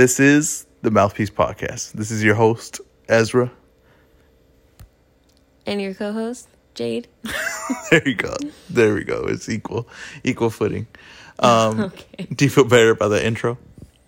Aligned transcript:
This 0.00 0.18
is 0.18 0.66
the 0.80 0.90
Mouthpiece 0.90 1.28
Podcast. 1.28 1.92
This 1.92 2.10
is 2.10 2.24
your 2.24 2.34
host, 2.34 2.80
Ezra. 3.06 3.52
And 5.66 5.82
your 5.82 5.92
co-host, 5.92 6.48
Jade. 6.74 7.06
There 7.90 8.08
you 8.08 8.14
go. 8.14 8.34
There 8.70 8.94
we 8.94 9.04
go. 9.04 9.26
It's 9.28 9.50
equal, 9.50 9.86
equal 10.24 10.48
footing. 10.48 10.86
Um, 11.38 11.80
Okay. 11.92 12.28
Do 12.34 12.46
you 12.46 12.50
feel 12.50 12.64
better 12.64 12.92
about 12.92 13.08
the 13.08 13.22
intro? 13.22 13.58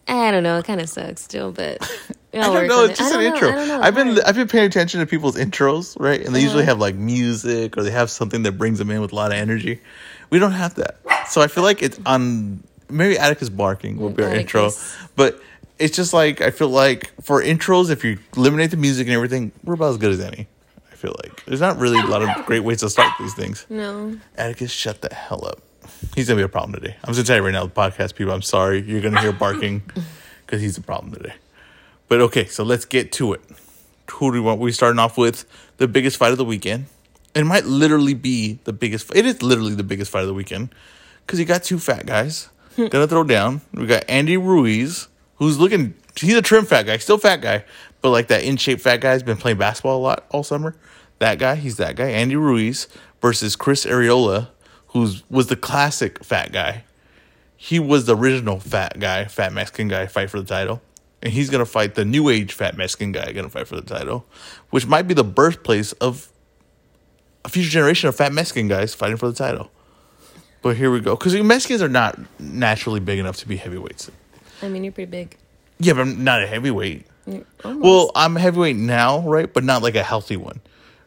I 0.08 0.30
don't 0.30 0.42
know. 0.42 0.56
It 0.56 0.64
kind 0.64 0.80
of 0.80 0.88
sucks 0.88 1.20
still, 1.20 1.52
but 1.52 1.82
I 2.32 2.38
don't 2.38 2.68
know. 2.68 2.84
It's 2.86 2.98
just 2.98 3.14
an 3.14 3.20
intro. 3.20 3.50
I've 3.50 3.94
been 3.94 4.18
I've 4.22 4.34
been 4.34 4.48
paying 4.48 4.64
attention 4.64 5.00
to 5.00 5.06
people's 5.06 5.36
intros, 5.36 6.00
right? 6.00 6.22
And 6.24 6.34
they 6.34 6.40
usually 6.40 6.62
Uh-huh. 6.62 6.70
have 6.70 6.78
like 6.78 6.94
music 6.94 7.76
or 7.76 7.82
they 7.82 7.90
have 7.90 8.10
something 8.10 8.44
that 8.44 8.52
brings 8.52 8.78
them 8.78 8.90
in 8.90 9.02
with 9.02 9.12
a 9.12 9.14
lot 9.14 9.30
of 9.30 9.36
energy. 9.36 9.78
We 10.30 10.38
don't 10.38 10.52
have 10.52 10.76
that, 10.76 10.96
so 11.28 11.42
I 11.42 11.48
feel 11.48 11.64
like 11.64 11.82
it's 11.82 12.00
on. 12.06 12.62
Maybe 12.88 13.18
Atticus 13.18 13.50
barking 13.50 13.98
will 13.98 14.10
be 14.10 14.22
our 14.22 14.34
intro, 14.34 14.70
but 15.16 15.40
it's 15.82 15.96
just 15.96 16.12
like 16.14 16.40
I 16.40 16.50
feel 16.50 16.68
like 16.68 17.12
for 17.22 17.42
intros, 17.42 17.90
if 17.90 18.04
you 18.04 18.18
eliminate 18.36 18.70
the 18.70 18.76
music 18.76 19.06
and 19.06 19.14
everything, 19.14 19.52
we're 19.64 19.74
about 19.74 19.90
as 19.90 19.96
good 19.98 20.12
as 20.12 20.20
any. 20.20 20.46
I 20.90 20.94
feel 20.94 21.14
like 21.24 21.44
there's 21.46 21.60
not 21.60 21.78
really 21.78 21.98
a 21.98 22.06
lot 22.06 22.22
of 22.22 22.46
great 22.46 22.60
ways 22.60 22.80
to 22.80 22.88
start 22.90 23.12
these 23.18 23.34
things. 23.34 23.66
no. 23.68 24.18
Atticus, 24.36 24.70
shut 24.70 25.02
the 25.02 25.12
hell 25.14 25.44
up. 25.44 25.60
He's 26.14 26.28
gonna 26.28 26.38
be 26.38 26.44
a 26.44 26.48
problem 26.48 26.72
today. 26.80 26.96
I'm 27.02 27.12
just 27.14 27.18
gonna 27.18 27.26
tell 27.26 27.36
you 27.36 27.42
right 27.42 27.52
now, 27.52 27.64
the 27.66 27.70
podcast 27.72 28.14
people. 28.14 28.32
I'm 28.32 28.42
sorry, 28.42 28.80
you're 28.82 29.00
gonna 29.00 29.20
hear 29.20 29.32
barking 29.32 29.82
because 30.46 30.60
he's 30.60 30.78
a 30.78 30.82
problem 30.82 31.12
today. 31.12 31.34
But 32.08 32.20
okay, 32.20 32.46
so 32.46 32.62
let's 32.62 32.84
get 32.84 33.10
to 33.12 33.32
it. 33.32 33.40
Who 34.12 34.30
do 34.30 34.34
we 34.34 34.40
want? 34.40 34.60
We 34.60 34.70
starting 34.72 34.98
off 34.98 35.16
with 35.18 35.44
the 35.78 35.88
biggest 35.88 36.16
fight 36.18 36.32
of 36.32 36.38
the 36.38 36.44
weekend. 36.44 36.86
It 37.34 37.44
might 37.44 37.64
literally 37.64 38.14
be 38.14 38.58
the 38.64 38.72
biggest. 38.72 39.10
It 39.14 39.24
is 39.26 39.42
literally 39.42 39.74
the 39.74 39.82
biggest 39.84 40.10
fight 40.10 40.20
of 40.20 40.28
the 40.28 40.34
weekend 40.34 40.68
because 41.26 41.38
you 41.40 41.46
got 41.46 41.62
two 41.64 41.78
fat 41.78 42.04
guys 42.06 42.48
gonna 42.76 43.08
throw 43.08 43.24
down. 43.24 43.62
We 43.72 43.86
got 43.86 44.04
Andy 44.08 44.36
Ruiz, 44.36 45.08
who's 45.42 45.58
looking. 45.58 45.94
He's 46.16 46.34
a 46.34 46.42
trim 46.42 46.64
fat 46.64 46.84
guy, 46.84 46.98
still 46.98 47.18
fat 47.18 47.40
guy, 47.40 47.64
but 48.00 48.10
like 48.10 48.28
that 48.28 48.44
in 48.44 48.56
shape 48.56 48.80
fat 48.80 49.00
guy's 49.00 49.22
been 49.22 49.36
playing 49.36 49.58
basketball 49.58 49.98
a 49.98 50.02
lot 50.02 50.26
all 50.30 50.42
summer. 50.42 50.76
That 51.18 51.38
guy, 51.38 51.56
he's 51.56 51.76
that 51.78 51.96
guy. 51.96 52.08
Andy 52.10 52.36
Ruiz 52.36 52.88
versus 53.20 53.56
Chris 53.56 53.84
Arreola, 53.84 54.48
who's 54.88 55.28
was 55.30 55.48
the 55.48 55.56
classic 55.56 56.24
fat 56.24 56.52
guy. 56.52 56.84
He 57.56 57.78
was 57.78 58.06
the 58.06 58.16
original 58.16 58.60
fat 58.60 58.98
guy, 58.98 59.24
fat 59.24 59.52
Mexican 59.52 59.88
guy, 59.88 60.06
fight 60.06 60.30
for 60.30 60.40
the 60.40 60.46
title. 60.46 60.82
And 61.22 61.32
he's 61.32 61.50
gonna 61.50 61.66
fight 61.66 61.94
the 61.94 62.04
new 62.04 62.28
age 62.28 62.52
fat 62.52 62.76
Mexican 62.76 63.12
guy, 63.12 63.32
gonna 63.32 63.48
fight 63.48 63.68
for 63.68 63.76
the 63.76 63.82
title, 63.82 64.26
which 64.70 64.86
might 64.86 65.02
be 65.02 65.14
the 65.14 65.24
birthplace 65.24 65.92
of 65.94 66.28
a 67.44 67.48
future 67.48 67.70
generation 67.70 68.08
of 68.08 68.16
fat 68.16 68.32
Mexican 68.32 68.68
guys 68.68 68.94
fighting 68.94 69.16
for 69.16 69.28
the 69.28 69.34
title. 69.34 69.70
But 70.60 70.76
here 70.76 70.92
we 70.92 71.00
go, 71.00 71.16
because 71.16 71.34
Mexicans 71.34 71.82
are 71.82 71.88
not 71.88 72.18
naturally 72.38 73.00
big 73.00 73.18
enough 73.18 73.38
to 73.38 73.48
be 73.48 73.56
heavyweights. 73.56 74.10
I 74.62 74.68
mean, 74.68 74.84
you're 74.84 74.92
pretty 74.92 75.10
big. 75.10 75.36
Yeah, 75.82 75.94
but 75.94 76.02
I'm 76.02 76.24
not 76.24 76.42
a 76.42 76.46
heavyweight. 76.46 77.06
Almost. 77.64 77.82
Well, 77.84 78.10
I'm 78.14 78.36
a 78.36 78.40
heavyweight 78.40 78.76
now, 78.76 79.20
right? 79.28 79.52
But 79.52 79.64
not 79.64 79.82
like 79.82 79.94
a 79.94 80.02
healthy 80.02 80.36
one, 80.36 80.60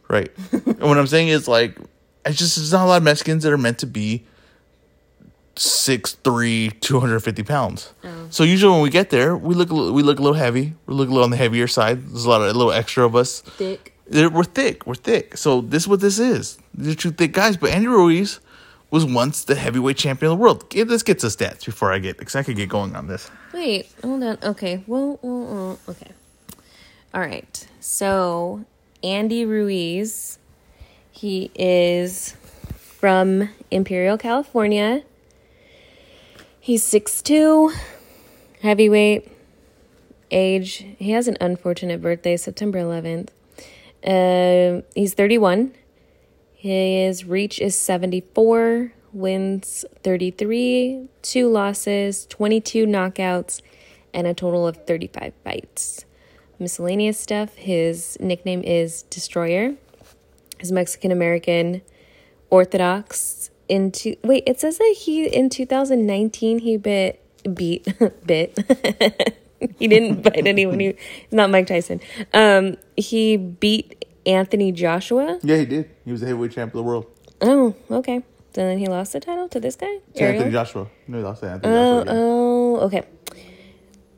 right? 0.10 0.30
and 0.52 0.82
what 0.82 0.98
I'm 0.98 1.08
saying 1.08 1.28
is 1.30 1.48
like, 1.48 1.78
it's 2.26 2.38
just 2.38 2.56
there's 2.56 2.72
not 2.72 2.86
a 2.86 2.88
lot 2.88 2.98
of 2.98 3.04
Mexicans 3.04 3.44
that 3.44 3.52
are 3.54 3.58
meant 3.58 3.80
to 3.80 3.88
be 3.88 4.26
6'3", 5.56 6.80
250 6.82 7.44
pounds. 7.44 7.94
Oh. 8.04 8.28
So 8.30 8.44
usually 8.44 8.72
when 8.74 8.82
we 8.82 8.90
get 8.90 9.10
there, 9.10 9.36
we 9.38 9.56
look 9.56 9.70
a 9.70 9.74
little, 9.74 9.94
we 9.94 10.04
look 10.04 10.20
a 10.20 10.22
little 10.22 10.38
heavy. 10.38 10.74
We 10.86 10.94
look 10.96 11.08
a 11.08 11.12
little 11.12 11.24
on 11.24 11.30
the 11.32 11.38
heavier 11.38 11.68
side. 11.68 12.02
There's 12.10 12.26
a 12.26 12.30
lot 12.30 12.42
of 12.42 12.48
a 12.48 12.54
little 12.58 12.72
extra 12.74 13.06
of 13.06 13.16
us. 13.16 13.42
thick. 13.42 13.94
They're- 14.08 14.30
We're 14.30 14.44
thick. 14.44 14.86
We're 14.86 14.96
thick. 14.96 15.38
So 15.38 15.62
this 15.62 15.84
is 15.84 15.88
what 15.88 16.00
this 16.02 16.20
is. 16.20 16.58
These 16.74 16.94
are 16.94 16.96
two 16.98 17.12
thick 17.12 17.32
guys. 17.34 17.58
But 17.58 17.72
Andy 17.72 17.88
Ruiz 17.88 18.40
was 18.92 19.06
once 19.06 19.44
the 19.46 19.56
heavyweight 19.56 19.98
champion 19.98 20.32
of 20.32 20.38
the 20.38 20.42
world. 20.42 20.74
Let's 20.76 21.04
get 21.04 21.20
to 21.20 21.28
stats 21.28 21.66
before 21.66 21.92
I 21.92 22.00
get 22.00 22.18
because 22.18 22.36
I 22.36 22.44
could 22.44 22.56
get 22.56 22.70
going 22.70 22.96
on 22.96 23.08
this. 23.08 23.30
Wait, 23.56 23.88
hold 24.04 24.22
on. 24.22 24.38
Okay. 24.44 24.84
Well, 24.86 25.18
well, 25.22 25.46
well, 25.46 25.80
okay. 25.88 26.12
All 27.14 27.22
right. 27.22 27.68
So, 27.80 28.66
Andy 29.02 29.46
Ruiz, 29.46 30.40
he 31.10 31.52
is 31.56 32.36
from 32.78 33.50
Imperial, 33.72 34.18
California. 34.18 35.04
He's 36.60 36.84
6'2, 36.84 37.74
heavyweight, 38.62 39.32
age. 40.32 40.86
He 41.00 41.12
has 41.12 41.30
an 41.30 41.38
unfortunate 41.40 42.02
birthday, 42.02 42.36
September 42.36 42.80
11th. 42.80 43.30
Uh, 44.06 44.82
he's 44.94 45.14
31. 45.14 45.74
His 46.56 47.24
reach 47.24 47.62
is 47.62 47.78
74, 47.78 48.92
wins 49.16 49.86
33, 50.04 51.08
two 51.22 51.48
losses, 51.48 52.26
22 52.28 52.86
knockouts, 52.86 53.62
and 54.14 54.28
a 54.28 54.34
total 54.34 54.68
of 54.68 54.78
35 54.86 55.34
fights. 55.44 56.06
Miscellaneous 56.60 57.20
stuff. 57.20 57.56
His 57.56 58.18
nickname 58.20 58.64
is 58.64 59.04
Destroyer. 59.04 59.76
He's 60.60 60.72
Mexican 60.72 61.12
American, 61.12 61.82
Orthodox. 62.50 63.50
Into 63.68 64.16
wait, 64.24 64.44
it 64.46 64.60
says 64.60 64.78
that 64.78 64.96
he 64.96 65.26
in 65.26 65.50
2019 65.50 66.60
he 66.60 66.78
bit 66.78 67.20
beat 67.56 67.88
bit. 68.26 68.56
he 69.80 69.88
didn't 69.88 70.22
bite 70.22 70.46
anyone. 70.46 70.80
He, 70.80 70.88
he's 70.88 71.32
not 71.32 71.50
Mike 71.50 71.66
Tyson. 71.66 72.00
Um, 72.32 72.78
he 72.96 73.38
beat 73.38 74.06
Anthony 74.26 74.72
Joshua. 74.72 75.40
Yeah, 75.42 75.58
he 75.58 75.66
did. 75.66 75.90
He 76.06 76.12
was 76.12 76.22
the 76.22 76.28
heavyweight 76.28 76.52
champion 76.52 76.80
of 76.80 76.86
the 76.86 76.90
world. 76.90 77.06
Oh, 77.42 77.76
okay. 77.90 78.22
So 78.56 78.62
then 78.62 78.78
he 78.78 78.88
lost 78.88 79.12
the 79.12 79.20
title 79.20 79.50
to 79.50 79.60
this 79.60 79.76
guy? 79.76 79.98
To 80.16 80.24
Anthony 80.24 80.50
Joshua. 80.52 80.88
No, 81.10 81.18
he 81.18 81.24
lost 81.26 81.42
to 81.42 81.50
Anthony 81.50 81.74
Oh, 81.76 82.04
Joshua. 82.06 82.14
oh, 82.18 82.76
okay. 82.86 83.04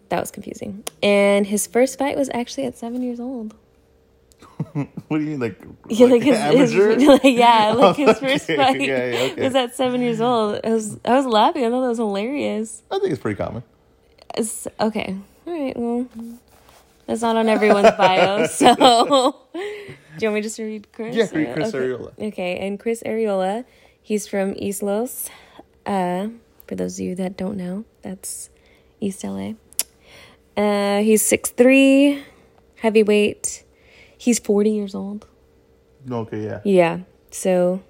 That 0.10 0.20
was 0.20 0.30
confusing. 0.30 0.84
And 1.02 1.48
his 1.48 1.66
first 1.66 1.98
fight 1.98 2.16
was 2.16 2.30
actually 2.34 2.66
at 2.66 2.78
seven 2.78 3.02
years 3.02 3.20
old. 3.20 3.56
What 5.08 5.18
do 5.18 5.24
you 5.24 5.32
mean, 5.32 5.40
like, 5.40 5.60
Yeah, 5.90 6.06
like, 6.06 6.12
like 6.12 6.24
his, 6.24 6.38
amateur? 6.38 6.94
his 7.00 7.08
like, 7.08 7.22
yeah, 7.24 7.72
like 7.76 7.96
his 7.96 8.20
first 8.20 8.44
Okay, 8.50 8.56
fight 8.58 8.82
yeah, 8.82 9.06
yeah, 9.12 9.32
okay. 9.32 9.44
was 9.44 9.56
at 9.56 9.74
seven 9.76 10.02
years 10.02 10.22
old. 10.22 10.60
I 10.64 10.70
was 10.70 11.00
I 11.04 11.16
was 11.16 11.26
laughing. 11.26 11.66
I 11.66 11.70
thought 11.70 11.82
that 11.82 11.88
was 11.90 11.98
hilarious. 11.98 12.84
I 12.92 13.00
think 13.00 13.12
it's 13.14 13.22
pretty 13.22 13.38
common. 13.38 13.64
It's, 14.36 14.68
okay, 14.80 15.18
all 15.48 15.54
right. 15.54 15.76
Well, 15.76 16.08
that's 17.08 17.22
not 17.22 17.38
on 17.38 17.50
everyone's 17.50 17.90
bio. 17.98 18.46
So, 18.48 18.76
do 19.56 19.60
you 20.22 20.28
want 20.28 20.36
me 20.36 20.42
just 20.42 20.58
to 20.58 20.64
read 20.66 20.92
Chris? 20.92 21.16
Yeah, 21.16 21.26
read 21.34 21.54
Chris 21.56 21.70
okay. 21.74 21.78
Arreola. 21.80 22.28
Okay, 22.28 22.58
and 22.68 22.80
Chris 22.80 23.02
Arreola, 23.04 23.66
he's 24.08 24.26
from 24.26 24.54
East 24.56 24.82
Los. 24.82 25.30
Uh, 25.86 26.30
for 26.66 26.76
those 26.76 26.98
of 26.98 27.06
you 27.06 27.14
that 27.16 27.36
don't 27.36 27.58
know, 27.58 27.84
that's 28.04 28.50
East 29.02 29.22
LA. 29.26 29.52
Uh, 30.56 31.02
he's 31.02 31.26
six 31.26 31.50
three, 31.50 32.24
heavyweight. 32.76 33.66
He's 34.18 34.40
40 34.40 34.72
years 34.72 34.96
old. 34.96 35.28
Okay, 36.10 36.44
yeah. 36.46 36.62
Yeah. 36.64 37.00
So, 37.32 37.84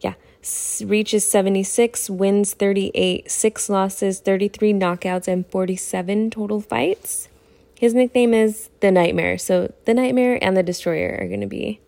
yeah. 0.00 0.14
S- 0.40 0.82
Reach 0.86 1.12
is 1.12 1.26
76, 1.26 2.08
wins 2.08 2.54
38, 2.54 3.30
six 3.30 3.68
losses, 3.68 4.20
33 4.20 4.72
knockouts, 4.72 5.28
and 5.28 5.46
47 5.50 6.30
total 6.30 6.60
fights. 6.60 7.28
His 7.76 7.92
nickname 7.92 8.32
is 8.32 8.70
The 8.80 8.90
Nightmare. 8.90 9.36
So, 9.36 9.74
The 9.84 9.92
Nightmare 9.94 10.38
and 10.42 10.56
The 10.56 10.62
Destroyer 10.62 11.18
are 11.20 11.28
going 11.28 11.42
to 11.42 11.46
be 11.46 11.80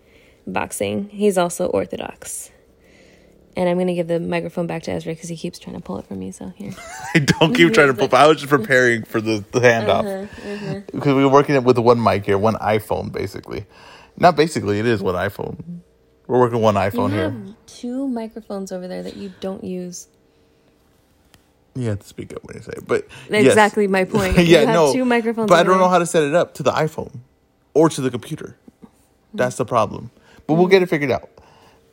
boxing. 0.46 1.08
He's 1.10 1.38
also 1.38 1.68
Orthodox. 1.68 2.50
And 3.56 3.68
I'm 3.70 3.76
going 3.78 3.86
to 3.86 3.94
give 3.94 4.06
the 4.06 4.20
microphone 4.20 4.66
back 4.66 4.82
to 4.84 4.90
Ezra 4.92 5.14
because 5.14 5.30
he 5.30 5.36
keeps 5.36 5.58
trying 5.58 5.76
to 5.76 5.82
pull 5.82 5.98
it 5.98 6.06
from 6.06 6.18
me. 6.18 6.30
So, 6.30 6.50
here. 6.56 6.72
I 7.14 7.20
don't 7.20 7.54
keep 7.54 7.72
trying 7.72 7.88
to 7.88 7.94
pull. 7.94 8.14
I 8.14 8.26
was 8.26 8.36
just 8.38 8.50
preparing 8.50 9.04
for 9.04 9.20
the, 9.20 9.42
the 9.52 9.60
handoff 9.60 10.28
Uh-huh, 10.28 10.80
because 10.92 11.14
we 11.14 11.24
were 11.24 11.30
working 11.30 11.54
it 11.54 11.64
with 11.64 11.78
one 11.78 12.02
mic 12.02 12.26
here, 12.26 12.36
one 12.36 12.54
iPhone, 12.56 13.10
basically. 13.12 13.64
Not 14.18 14.36
basically, 14.36 14.78
it 14.78 14.86
is 14.86 15.02
one 15.02 15.14
iPhone. 15.14 15.80
We're 16.26 16.38
working 16.38 16.60
one 16.60 16.74
You 16.74 16.80
iPhone 16.82 17.10
here. 17.12 17.30
have 17.30 17.54
two 17.66 18.08
microphones 18.08 18.72
over 18.72 18.86
there 18.88 19.02
that 19.02 19.16
you 19.16 19.32
don't 19.40 19.64
use. 19.64 20.08
You 21.74 21.88
have 21.90 22.00
to 22.00 22.06
speak 22.06 22.32
up 22.34 22.42
when 22.44 22.56
you 22.56 22.62
say 22.62 22.72
it, 22.76 22.86
but 22.86 23.06
yes. 23.30 23.46
Exactly 23.46 23.86
my 23.86 24.04
point. 24.16 24.34
yeah, 24.36 24.42
you 24.42 24.56
have 24.66 24.68
no, 24.74 24.92
two 24.92 25.04
microphones 25.04 25.48
but 25.48 25.58
I 25.58 25.62
don't 25.62 25.78
know 25.78 25.88
how 25.88 25.98
to 25.98 26.06
set 26.06 26.22
it 26.24 26.34
up 26.34 26.54
to 26.54 26.62
the 26.62 26.72
iPhone 26.72 27.20
or 27.74 27.88
to 27.90 28.00
the 28.00 28.10
computer. 28.10 28.56
That's 29.34 29.56
the 29.56 29.66
problem. 29.66 30.10
But 30.46 30.54
we'll 30.54 30.68
get 30.68 30.82
it 30.82 30.88
figured 30.88 31.10
out. 31.10 31.28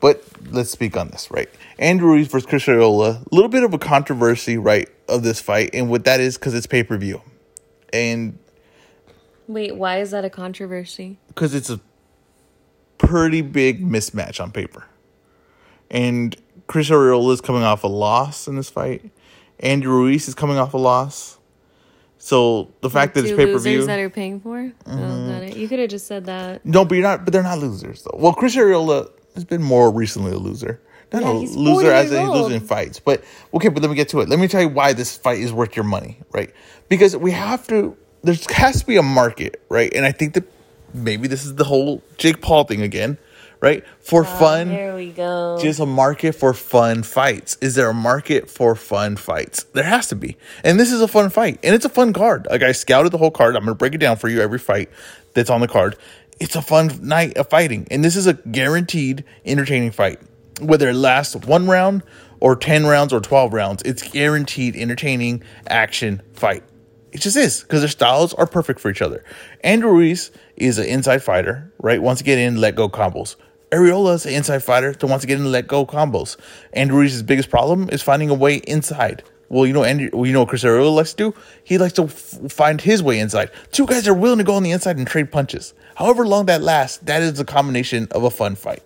But 0.04 0.22
let's 0.52 0.70
speak 0.70 0.98
on 0.98 1.08
this, 1.08 1.32
right? 1.32 1.50
Andrew 1.80 2.10
Ruiz 2.10 2.28
versus 2.28 2.46
Chris 2.46 2.66
Arreola. 2.66 3.26
A 3.26 3.34
little 3.34 3.48
bit 3.48 3.64
of 3.64 3.74
a 3.74 3.78
controversy, 3.78 4.58
right, 4.58 4.90
of 5.08 5.24
this 5.24 5.40
fight, 5.40 5.70
and 5.74 5.90
what 5.90 6.04
that 6.04 6.20
is 6.20 6.38
because 6.38 6.54
it's 6.54 6.68
pay 6.68 6.84
per 6.84 6.98
view, 6.98 7.22
and 7.94 8.38
Wait, 9.48 9.78
why 9.78 10.02
is 10.02 10.12
that 10.12 10.26
a 10.26 10.30
controversy? 10.30 11.20
because 11.30 11.56
it's 11.56 11.70
a 11.70 11.80
pretty 12.98 13.40
big 13.40 13.82
mismatch 13.82 14.42
on 14.42 14.52
paper. 14.52 14.86
And 15.90 16.36
Chris 16.68 16.90
Arreola 16.90 17.32
is 17.32 17.40
coming 17.40 17.64
off 17.64 17.86
a 17.86 17.88
loss 17.88 18.46
in 18.46 18.58
this 18.58 18.70
fight. 18.70 19.10
Andy 19.62 19.88
Ruiz 19.88 20.28
is 20.28 20.36
coming 20.36 20.58
off 20.58 20.74
a 20.74 20.78
loss. 20.78 21.40
So 22.18 22.74
the 22.82 22.90
fact 22.90 23.14
that 23.14 23.24
it's 23.24 23.38
pay 23.38 23.46
per 23.46 23.58
view 23.58 23.86
that 23.86 24.00
are 24.00 24.10
paying 24.10 24.42
for. 24.42 24.70
Oh, 24.86 24.98
got 24.98 25.44
it. 25.44 25.52
Mm-hmm. 25.52 25.60
You 25.62 25.70
could 25.70 25.80
have 25.80 25.90
just 25.90 26.08
said 26.08 26.26
that. 26.26 26.66
No, 26.66 26.84
but 26.84 26.96
you're 26.96 27.04
not. 27.04 27.24
But 27.24 27.32
they're 27.32 27.42
not 27.42 27.60
losers 27.60 28.04
though. 28.04 28.18
Well, 28.20 28.34
Chris 28.34 28.58
Arreola 28.58 29.10
has 29.36 29.46
been 29.46 29.62
more 29.62 29.92
recently 29.92 30.32
a 30.32 30.38
loser. 30.38 30.80
Not 31.12 31.22
Yeah, 31.24 31.32
a 31.32 31.34
loser 31.34 31.92
as 31.92 32.12
in 32.12 32.30
losing 32.30 32.60
fights. 32.60 33.00
But 33.00 33.24
okay, 33.54 33.70
but 33.70 33.82
let 33.82 33.90
me 33.90 33.96
get 33.96 34.10
to 34.10 34.22
it. 34.22 34.30
Let 34.30 34.40
me 34.40 34.48
tell 34.48 34.62
you 34.62 34.70
why 34.70 34.94
this 34.94 35.16
fight 35.16 35.40
is 35.40 35.54
worth 35.54 35.76
your 35.76 35.86
money, 35.86 36.18
right? 36.32 36.52
Because 36.90 37.16
we 37.16 37.32
have 37.32 37.68
to. 37.68 37.96
There 38.24 38.36
has 38.52 38.80
to 38.82 38.86
be 38.88 38.98
a 38.98 39.04
market, 39.04 39.62
right? 39.70 39.94
And 39.94 40.06
I 40.06 40.12
think 40.12 40.34
that 40.34 40.46
maybe 40.94 41.28
this 41.28 41.46
is 41.46 41.56
the 41.56 41.66
whole 41.66 42.02
Jake 42.18 42.42
Paul 42.42 42.64
thing 42.64 42.82
again, 42.82 43.18
right? 43.60 43.84
For 44.00 44.22
oh, 44.22 44.24
fun, 44.24 44.70
There 44.70 44.96
we 44.96 45.12
go. 45.12 45.58
just 45.62 45.80
a 45.80 45.86
market 45.86 46.34
for 46.34 46.54
fun 46.54 47.04
fights. 47.04 47.58
Is 47.62 47.76
there 47.76 47.90
a 47.90 47.94
market 47.94 48.50
for 48.50 48.76
fun 48.76 49.18
fights? 49.18 49.64
There 49.64 49.84
has 49.84 50.08
to 50.08 50.16
be. 50.16 50.38
And 50.64 50.80
this 50.80 50.92
is 50.92 51.02
a 51.02 51.08
fun 51.08 51.30
fight. 51.30 51.60
And 51.64 51.76
it's 51.76 51.86
a 51.86 51.90
fun 51.90 52.14
card. 52.14 52.48
Like 52.50 52.62
I 52.64 52.72
scouted 52.72 53.12
the 53.12 53.18
whole 53.18 53.32
card. 53.32 53.56
I'm 53.56 53.64
going 53.66 53.76
to 53.76 53.78
break 53.78 53.94
it 53.94 54.00
down 54.00 54.18
for 54.18 54.30
you 54.30 54.42
every 54.42 54.60
fight 54.60 54.90
that's 55.34 55.50
on 55.50 55.62
the 55.62 55.68
card. 55.68 55.98
It's 56.40 56.56
a 56.56 56.62
fun 56.62 57.00
night 57.02 57.38
of 57.38 57.50
fighting. 57.50 57.88
And 57.92 58.04
this 58.04 58.16
is 58.16 58.28
a 58.28 58.34
guaranteed 58.34 59.24
entertaining 59.46 59.92
fight. 59.92 60.20
Whether 60.62 60.90
it 60.90 60.96
lasts 60.96 61.36
one 61.36 61.68
round 61.68 62.04
or 62.40 62.56
10 62.56 62.86
rounds 62.86 63.14
or 63.14 63.20
12 63.20 63.54
rounds, 63.54 63.84
it's 63.84 64.08
guaranteed 64.08 64.76
entertaining 64.76 65.44
action 65.68 66.22
fight. 66.34 66.64
It 67.12 67.22
just 67.22 67.38
is 67.38 67.62
because 67.62 67.82
their 67.82 67.90
styles 67.90 68.34
are 68.34 68.48
perfect 68.48 68.80
for 68.80 68.90
each 68.90 69.02
other. 69.02 69.24
Andrew 69.64 69.92
Ruiz 69.92 70.32
is 70.56 70.80
an 70.80 70.86
inside 70.86 71.22
fighter, 71.22 71.72
right? 71.78 72.02
Wants 72.02 72.20
to 72.20 72.26
get 72.26 72.40
in, 72.40 72.60
let 72.60 72.76
go 72.76 72.90
combos. 72.90 73.36
Arreola 73.72 74.16
is 74.16 74.26
an 74.26 74.34
inside 74.34 74.64
fighter 74.64 74.94
that 74.94 75.08
wants 75.08 75.24
to 75.24 75.28
get 75.28 75.40
in 75.40 75.52
let 75.52 75.68
go 75.68 75.86
combos. 75.86 76.38
Andrew 76.74 77.00
Ruiz's 77.00 77.24
biggest 77.24 77.50
problem 77.50 77.90
is 77.90 78.02
finding 78.02 78.30
a 78.30 78.34
way 78.34 78.58
inside. 78.58 79.24
Well, 79.54 79.68
you 79.68 79.74
know, 79.74 79.84
Andrew, 79.84 80.10
well, 80.12 80.26
you 80.26 80.34
know 80.34 80.40
what 80.42 80.50
Chris 80.50 80.64
Arreola 80.64 80.96
likes 80.96 81.14
to 81.14 81.32
do? 81.32 81.40
He 81.64 81.78
likes 81.78 81.94
to 81.94 82.06
f- 82.06 82.52
find 82.52 82.82
his 82.82 83.04
way 83.04 83.20
inside. 83.20 83.52
Two 83.72 83.86
guys 83.86 84.08
are 84.08 84.14
willing 84.14 84.40
to 84.40 84.44
go 84.44 84.56
on 84.56 84.64
the 84.64 84.72
inside 84.72 84.98
and 84.98 85.06
trade 85.06 85.32
punches. 85.32 85.76
However 85.96 86.26
long 86.26 86.48
that 86.48 86.64
lasts, 86.64 86.98
that 87.04 87.22
is 87.22 87.40
a 87.40 87.46
combination 87.46 88.08
of 88.12 88.24
a 88.24 88.32
fun 88.32 88.56
fight 88.56 88.82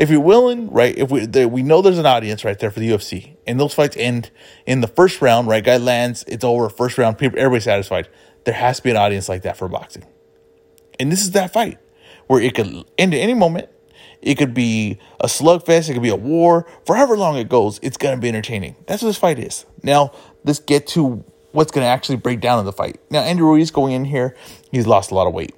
if 0.00 0.08
you're 0.08 0.18
willing, 0.18 0.70
right? 0.70 0.96
If 0.96 1.10
we 1.10 1.26
there, 1.26 1.46
we 1.46 1.62
know 1.62 1.82
there's 1.82 1.98
an 1.98 2.06
audience 2.06 2.42
right 2.42 2.58
there 2.58 2.70
for 2.70 2.80
the 2.80 2.88
UFC, 2.88 3.36
and 3.46 3.60
those 3.60 3.74
fights 3.74 3.96
end 3.98 4.30
in 4.64 4.80
the 4.80 4.88
first 4.88 5.20
round, 5.20 5.46
right? 5.46 5.62
Guy 5.62 5.76
lands, 5.76 6.24
it's 6.26 6.42
over. 6.42 6.70
First 6.70 6.96
round, 6.96 7.18
people, 7.18 7.38
everybody's 7.38 7.64
satisfied. 7.64 8.08
There 8.44 8.54
has 8.54 8.78
to 8.78 8.82
be 8.82 8.90
an 8.90 8.96
audience 8.96 9.28
like 9.28 9.42
that 9.42 9.58
for 9.58 9.68
boxing, 9.68 10.06
and 10.98 11.12
this 11.12 11.20
is 11.20 11.32
that 11.32 11.52
fight 11.52 11.78
where 12.28 12.40
it 12.40 12.54
could 12.54 12.66
end 12.96 13.12
at 13.12 13.20
any 13.20 13.34
moment. 13.34 13.68
It 14.22 14.36
could 14.36 14.54
be 14.54 14.98
a 15.20 15.26
slugfest. 15.26 15.88
It 15.88 15.94
could 15.94 16.02
be 16.02 16.10
a 16.10 16.16
war. 16.16 16.66
For 16.84 16.96
however 16.96 17.16
long 17.16 17.36
it 17.36 17.48
goes, 17.48 17.80
it's 17.82 17.96
gonna 17.96 18.18
be 18.18 18.28
entertaining. 18.28 18.76
That's 18.86 19.02
what 19.02 19.08
this 19.08 19.16
fight 19.16 19.38
is. 19.38 19.64
Now 19.82 20.12
let's 20.44 20.60
get 20.60 20.86
to 20.88 21.24
what's 21.52 21.72
gonna 21.72 21.86
actually 21.86 22.16
break 22.16 22.40
down 22.40 22.58
in 22.58 22.64
the 22.64 22.72
fight. 22.72 23.00
Now 23.10 23.20
Andrew 23.20 23.46
Ruiz 23.46 23.70
going 23.70 23.92
in 23.92 24.04
here, 24.04 24.36
he's 24.70 24.86
lost 24.86 25.10
a 25.10 25.14
lot 25.14 25.26
of 25.26 25.34
weight 25.34 25.54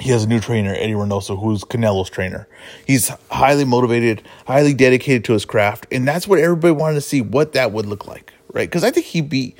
he 0.00 0.10
has 0.10 0.24
a 0.24 0.28
new 0.28 0.40
trainer, 0.40 0.74
Eddie 0.74 0.92
Reynoso, 0.92 1.40
who's 1.40 1.62
Canelo's 1.64 2.10
trainer. 2.10 2.48
He's 2.86 3.08
highly 3.30 3.64
motivated, 3.64 4.22
highly 4.46 4.74
dedicated 4.74 5.24
to 5.24 5.32
his 5.32 5.44
craft, 5.44 5.86
and 5.92 6.06
that's 6.06 6.26
what 6.26 6.38
everybody 6.38 6.72
wanted 6.72 6.94
to 6.94 7.00
see 7.00 7.20
what 7.20 7.52
that 7.52 7.72
would 7.72 7.86
look 7.86 8.06
like, 8.06 8.32
right? 8.52 8.68
Because 8.68 8.84
I 8.84 8.90
think 8.90 9.06
he 9.06 9.20
beat 9.20 9.58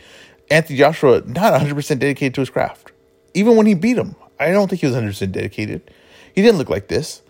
Anthony 0.51 0.79
Joshua 0.79 1.23
not 1.27 1.59
100% 1.61 1.99
dedicated 1.99 2.35
to 2.35 2.41
his 2.41 2.51
craft. 2.51 2.93
Even 3.33 3.57
when 3.57 3.67
he 3.67 3.75
beat 3.75 3.97
him, 3.97 4.17
I 4.39 4.51
don't 4.51 4.69
think 4.69 4.81
he 4.81 4.87
was 4.87 4.97
100% 4.97 5.33
dedicated. 5.33 5.91
He 6.35 6.43
didn't 6.43 6.59
look 6.59 6.71
like 6.71 6.89
this. 6.89 7.23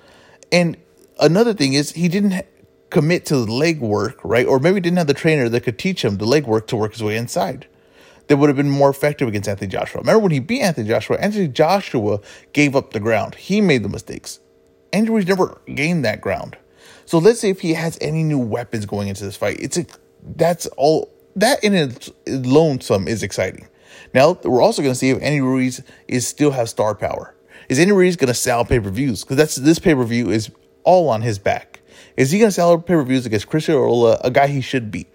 And 0.52 0.76
another 1.20 1.54
thing 1.54 1.74
is, 1.74 1.92
he 1.92 2.08
didn't 2.08 2.46
commit 2.90 3.26
to 3.26 3.36
the 3.36 3.52
leg 3.52 3.80
work, 3.80 4.20
right? 4.24 4.46
Or 4.46 4.58
maybe 4.58 4.80
didn't 4.80 4.98
have 4.98 5.06
the 5.06 5.14
trainer 5.14 5.48
that 5.48 5.60
could 5.62 5.78
teach 5.78 6.04
him 6.04 6.18
the 6.18 6.26
leg 6.26 6.46
work 6.46 6.66
to 6.68 6.76
work 6.76 6.92
his 6.92 7.02
way 7.02 7.16
inside 7.16 7.66
that 8.28 8.36
would 8.36 8.48
have 8.48 8.56
been 8.56 8.70
more 8.70 8.90
effective 8.90 9.28
against 9.28 9.48
Anthony 9.48 9.70
Joshua. 9.70 10.00
Remember 10.00 10.20
when 10.20 10.32
he 10.32 10.40
beat 10.40 10.62
Anthony 10.62 10.88
Joshua? 10.88 11.18
Anthony 11.18 11.48
Joshua 11.48 12.20
gave 12.52 12.74
up 12.74 12.92
the 12.92 13.00
ground. 13.00 13.34
He 13.34 13.60
made 13.60 13.82
the 13.82 13.88
mistakes. 13.88 14.40
Andrew 14.92 15.14
Ruiz 15.14 15.26
never 15.26 15.60
gained 15.74 16.04
that 16.04 16.20
ground. 16.20 16.56
So 17.06 17.18
let's 17.18 17.40
say 17.40 17.50
if 17.50 17.60
he 17.60 17.74
has 17.74 17.98
any 18.00 18.22
new 18.22 18.38
weapons 18.38 18.86
going 18.86 19.08
into 19.08 19.24
this 19.24 19.36
fight, 19.36 19.58
it's 19.60 19.76
a 19.76 19.86
that's 20.36 20.66
all 20.78 21.12
that 21.36 21.62
in 21.62 21.74
its 21.74 22.10
lonesome 22.26 23.08
is 23.08 23.22
exciting. 23.22 23.68
Now 24.14 24.38
we're 24.42 24.62
also 24.62 24.80
going 24.80 24.92
to 24.92 24.98
see 24.98 25.10
if 25.10 25.20
Andy 25.20 25.40
Ruiz 25.40 25.82
is 26.08 26.26
still 26.26 26.52
has 26.52 26.70
star 26.70 26.94
power. 26.94 27.34
Is 27.68 27.78
Andy 27.78 27.92
Ruiz 27.92 28.16
going 28.16 28.28
to 28.28 28.34
sell 28.34 28.64
pay 28.64 28.80
per 28.80 28.90
views? 28.90 29.22
Because 29.22 29.36
that's 29.36 29.56
this 29.56 29.78
pay 29.78 29.94
per 29.94 30.04
view 30.04 30.30
is 30.30 30.50
all 30.84 31.08
on 31.08 31.22
his 31.22 31.38
back. 31.38 31.80
Is 32.16 32.30
he 32.30 32.38
going 32.38 32.48
to 32.48 32.52
sell 32.52 32.78
pay 32.78 32.94
per 32.94 33.02
views 33.02 33.26
against 33.26 33.48
Chris 33.48 33.66
Arreola, 33.66 34.20
a 34.22 34.30
guy 34.30 34.46
he 34.46 34.60
should 34.60 34.90
beat? 34.90 35.08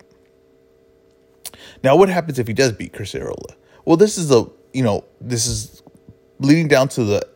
Now, 1.84 1.96
what 1.96 2.10
happens 2.10 2.40
if 2.40 2.48
he 2.48 2.54
does 2.54 2.74
beat 2.74 2.94
Chris 2.94 3.14
Arreola? 3.14 3.56
Well, 3.86 3.98
this 3.98 4.18
is 4.18 4.32
a 4.32 4.46
you 4.74 4.84
know 4.84 5.04
this 5.22 5.48
is 5.48 5.82
leading 6.40 6.68
down 6.68 6.90
to 6.90 7.04
the 7.04 7.28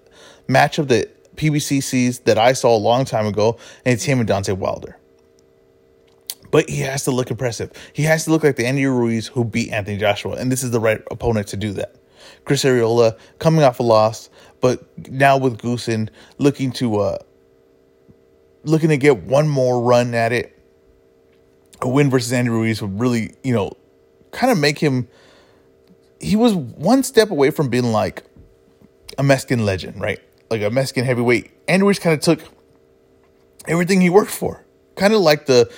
matchup 0.48 0.88
that 0.90 1.36
PBC 1.36 1.82
sees 1.82 2.20
that 2.20 2.38
I 2.38 2.54
saw 2.54 2.76
a 2.76 2.78
long 2.78 3.06
time 3.06 3.26
ago, 3.26 3.58
and 3.86 3.94
it's 3.94 4.04
him 4.04 4.20
and 4.20 4.30
Deontay 4.30 4.58
Wilder. 4.58 4.98
But 6.52 6.70
he 6.70 6.82
has 6.82 7.06
to 7.06 7.12
look 7.12 7.32
impressive. 7.32 7.72
He 7.94 8.04
has 8.04 8.26
to 8.26 8.32
look 8.32 8.44
like 8.44 8.58
the 8.58 8.68
Andy 8.68 8.86
Ruiz 8.86 9.28
who 9.28 9.44
beat 9.44 9.72
Anthony 9.72 9.98
Joshua, 9.98 10.36
and 10.36 10.52
this 10.52 10.64
is 10.64 10.72
the 10.72 10.80
right 10.80 11.02
opponent 11.10 11.48
to 11.48 11.58
do 11.58 11.74
that. 11.74 11.96
Chris 12.46 12.64
Arreola 12.64 13.18
coming 13.40 13.64
off 13.64 13.80
a 13.80 13.84
loss, 13.84 14.30
but 14.62 14.86
now 15.10 15.38
with 15.38 15.58
Goossen 15.58 16.10
looking 16.38 16.72
to 16.74 17.00
uh 17.00 17.18
looking 18.64 18.90
to 18.90 18.98
get 18.98 19.24
one 19.24 19.48
more 19.48 19.82
run 19.82 20.14
at 20.14 20.32
it. 20.32 20.50
A 21.82 21.88
win 21.88 22.10
versus 22.10 22.32
Andy 22.32 22.50
Ruiz 22.50 22.82
would 22.82 23.00
really, 23.00 23.34
you 23.44 23.54
know, 23.54 23.74
kind 24.32 24.52
of 24.52 24.58
make 24.58 24.80
him. 24.80 25.08
He 26.20 26.36
was 26.36 26.54
one 26.56 27.04
step 27.04 27.30
away 27.32 27.52
from 27.52 27.70
being 27.70 27.92
like 27.92 28.24
a 29.18 29.24
Mexican 29.24 29.66
legend, 29.66 30.00
right? 30.00 30.20
Like 30.50 30.62
a 30.62 30.70
Mexican 30.70 31.04
heavyweight. 31.04 31.52
Andy 31.68 31.84
Ruiz 31.84 32.00
kind 32.00 32.14
of 32.14 32.22
took 32.22 32.42
everything 33.68 34.00
he 34.00 34.10
worked 34.10 34.32
for, 34.32 34.66
kind 34.96 35.14
of 35.14 35.20
like 35.20 35.46
the 35.46 35.72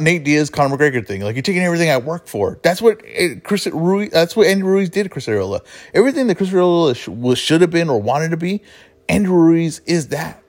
Nate 0.00 0.24
Diaz, 0.24 0.50
Conor 0.50 0.76
McGregor 0.76 1.06
thing. 1.06 1.20
Like 1.22 1.36
you're 1.36 1.42
taking 1.42 1.62
everything 1.62 1.90
I 1.90 1.98
work 1.98 2.26
for. 2.26 2.58
That's 2.62 2.80
what 2.80 3.02
eh, 3.06 3.36
Chris 3.42 3.66
Ruiz. 3.66 4.10
That's 4.10 4.36
what 4.36 4.46
Andy 4.46 4.62
Ruiz 4.62 4.90
did 4.90 5.10
Chris 5.10 5.26
Arreola. 5.26 5.64
Everything 5.92 6.26
that 6.26 6.36
Chris 6.36 6.50
Arreola 6.50 6.96
sh- 6.96 7.08
was 7.08 7.38
should 7.38 7.60
have 7.60 7.70
been 7.70 7.88
or 7.88 8.00
wanted 8.00 8.30
to 8.30 8.36
be, 8.36 8.62
Andy 9.08 9.28
Ruiz 9.28 9.80
is 9.86 10.08
that. 10.08 10.42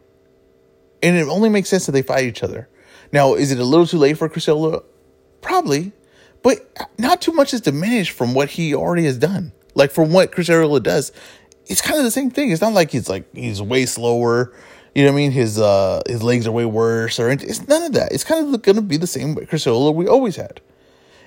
And 1.04 1.16
it 1.18 1.28
only 1.28 1.50
makes 1.50 1.70
sense 1.70 1.86
that 1.86 1.92
they 1.92 2.02
fight 2.02 2.26
each 2.26 2.44
other. 2.44 2.70
Now, 3.12 3.36
is 3.36 3.52
it 3.52 3.60
a 3.60 3.64
little 3.64 3.86
too 3.86 3.98
late 3.98 4.18
for 4.18 4.28
Chris 4.30 4.46
Arreola? 4.48 4.84
Probably, 5.42 5.92
but 6.42 6.90
not 6.98 7.22
too 7.22 7.32
much 7.34 7.54
is 7.54 7.62
diminished 7.62 8.12
from 8.12 8.34
what 8.34 8.50
he 8.50 8.74
already 8.74 9.06
has 9.06 9.18
done. 9.18 9.52
Like 9.76 9.92
from 9.92 10.12
what 10.12 10.32
Chris 10.32 10.50
Arreola 10.50 10.82
does, 10.82 11.12
it's 11.68 11.82
kind 11.82 11.98
of 11.98 12.06
the 12.06 12.12
same 12.12 12.32
thing. 12.32 12.52
It's 12.52 12.62
not 12.62 12.74
like 12.74 12.92
he's 12.92 13.10
like 13.10 13.34
he's 13.36 13.62
way 13.62 13.86
slower. 13.86 14.54
You 14.96 15.04
know 15.04 15.12
what 15.12 15.18
I 15.18 15.22
mean? 15.22 15.32
His 15.32 15.60
uh 15.60 16.02
his 16.08 16.24
legs 16.24 16.48
are 16.48 16.52
way 16.52 16.66
worse 16.66 17.20
or. 17.20 17.30
It's 17.30 17.68
none 17.68 17.84
of 17.84 17.94
that. 17.94 18.14
It's 18.14 18.24
kind 18.24 18.56
of 18.56 18.62
going 18.62 18.78
to 18.78 18.82
be 18.82 18.98
the 18.98 19.08
same 19.08 19.36
Chris 19.36 19.66
Arreola 19.66 19.94
we 19.94 20.08
always 20.08 20.38
had. 20.38 20.62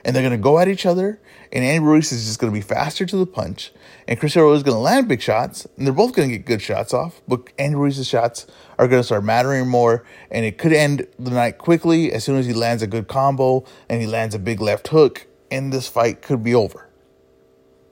And 0.04 0.16
they're 0.16 0.22
going 0.22 0.32
to 0.32 0.42
go 0.42 0.58
at 0.58 0.68
each 0.68 0.86
other, 0.86 1.20
and 1.52 1.64
Andy 1.64 1.84
Ruiz 1.84 2.12
is 2.12 2.26
just 2.26 2.38
going 2.38 2.52
to 2.52 2.56
be 2.56 2.62
faster 2.62 3.04
to 3.04 3.16
the 3.16 3.26
punch, 3.26 3.72
and 4.06 4.18
Chris 4.18 4.36
Arreola 4.36 4.56
is 4.56 4.62
going 4.62 4.76
to 4.76 4.80
land 4.80 5.08
big 5.08 5.20
shots, 5.20 5.66
and 5.76 5.86
they're 5.86 5.92
both 5.92 6.14
going 6.14 6.30
to 6.30 6.36
get 6.36 6.46
good 6.46 6.62
shots 6.62 6.94
off. 6.94 7.20
But 7.26 7.52
Andy 7.58 7.74
Ruiz's 7.76 8.06
shots 8.06 8.46
are 8.78 8.88
going 8.88 9.00
to 9.00 9.04
start 9.04 9.24
mattering 9.24 9.68
more, 9.68 10.04
and 10.30 10.46
it 10.46 10.56
could 10.56 10.72
end 10.72 11.06
the 11.18 11.32
night 11.32 11.58
quickly 11.58 12.12
as 12.12 12.24
soon 12.24 12.36
as 12.38 12.46
he 12.46 12.54
lands 12.54 12.82
a 12.82 12.86
good 12.86 13.08
combo 13.08 13.64
and 13.88 14.00
he 14.00 14.06
lands 14.06 14.34
a 14.34 14.38
big 14.38 14.60
left 14.60 14.88
hook, 14.88 15.26
and 15.50 15.72
this 15.72 15.88
fight 15.88 16.22
could 16.22 16.42
be 16.42 16.54
over. 16.54 16.88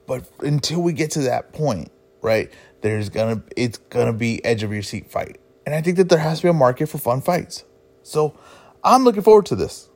But 0.07 0.27
until 0.39 0.81
we 0.81 0.93
get 0.93 1.11
to 1.11 1.21
that 1.23 1.51
point, 1.51 1.91
right, 2.21 2.51
there's 2.81 3.09
gonna 3.09 3.43
it's 3.55 3.77
gonna 3.77 4.13
be 4.13 4.43
edge 4.45 4.63
of 4.63 4.71
your 4.71 4.81
seat 4.81 5.11
fight, 5.11 5.39
and 5.67 5.75
I 5.75 5.81
think 5.81 5.97
that 5.97 6.07
there 6.07 6.19
has 6.19 6.39
to 6.39 6.43
be 6.43 6.49
a 6.49 6.53
market 6.53 6.87
for 6.87 6.97
fun 6.97 7.19
fights. 7.19 7.65
So 8.01 8.39
I'm 8.85 9.03
looking 9.03 9.21
forward 9.21 9.47
to 9.47 9.55
this. 9.57 9.89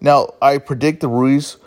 Now 0.00 0.32
I 0.40 0.56
predict 0.56 1.00
the 1.00 1.08
Ruiz 1.08 1.58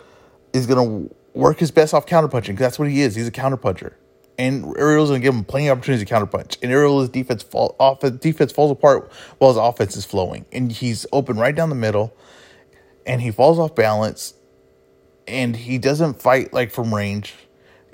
is 0.52 0.66
gonna 0.66 1.06
work 1.32 1.60
his 1.60 1.70
best 1.70 1.94
off 1.94 2.06
counterpunching 2.06 2.48
because 2.48 2.58
that's 2.58 2.78
what 2.80 2.88
he 2.88 3.02
is. 3.02 3.14
He's 3.14 3.28
a 3.28 3.30
counterpuncher, 3.30 3.94
and 4.36 4.76
Ariel's 4.76 5.10
gonna 5.10 5.20
give 5.20 5.32
him 5.32 5.44
plenty 5.44 5.68
of 5.68 5.78
opportunities 5.78 6.08
to 6.08 6.12
counterpunch. 6.12 6.56
And 6.60 6.72
Ariel's 6.72 7.08
defense 7.08 7.44
fall 7.44 7.76
offense 7.78 8.18
defense 8.18 8.50
falls 8.50 8.72
apart 8.72 9.12
while 9.38 9.52
his 9.52 9.58
offense 9.58 9.96
is 9.96 10.04
flowing, 10.04 10.44
and 10.50 10.72
he's 10.72 11.06
open 11.12 11.36
right 11.36 11.54
down 11.54 11.68
the 11.68 11.76
middle, 11.76 12.12
and 13.06 13.22
he 13.22 13.30
falls 13.30 13.60
off 13.60 13.76
balance, 13.76 14.34
and 15.28 15.54
he 15.54 15.78
doesn't 15.78 16.20
fight 16.20 16.52
like 16.52 16.72
from 16.72 16.92
range 16.92 17.32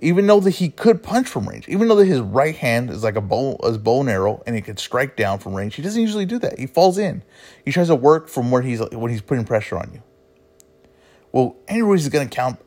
even 0.02 0.26
though 0.26 0.40
that 0.40 0.50
he 0.50 0.68
could 0.68 1.00
punch 1.00 1.28
from 1.28 1.48
range, 1.48 1.68
even 1.68 1.86
though 1.86 1.94
that 1.94 2.06
his 2.06 2.20
right 2.20 2.56
hand 2.56 2.90
is 2.90 3.04
like 3.04 3.14
a 3.14 3.20
bow, 3.20 3.54
a 3.62 3.78
bow 3.78 4.00
and 4.00 4.10
arrow, 4.10 4.42
and 4.46 4.56
he 4.56 4.60
could 4.60 4.80
strike 4.80 5.16
down 5.16 5.38
from 5.38 5.54
range, 5.54 5.76
he 5.76 5.82
doesn't 5.82 6.02
usually 6.02 6.26
do 6.26 6.40
that. 6.40 6.58
He 6.58 6.66
falls 6.66 6.98
in. 6.98 7.22
He 7.64 7.70
tries 7.70 7.86
to 7.86 7.94
work 7.94 8.28
from 8.28 8.50
where 8.50 8.62
he's 8.62 8.80
when 8.90 9.12
he's 9.12 9.22
putting 9.22 9.44
pressure 9.44 9.78
on 9.78 9.90
you. 9.94 10.02
Well, 11.30 11.56
Andy 11.68 11.82
Ruiz 11.82 12.02
is 12.02 12.08
going 12.08 12.28
to 12.28 12.34
count, 12.34 12.58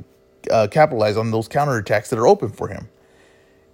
uh, 0.49 0.67
capitalize 0.71 1.17
on 1.17 1.31
those 1.31 1.49
counterattacks 1.49 2.07
that 2.07 2.17
are 2.17 2.25
open 2.25 2.49
for 2.49 2.69
him, 2.69 2.87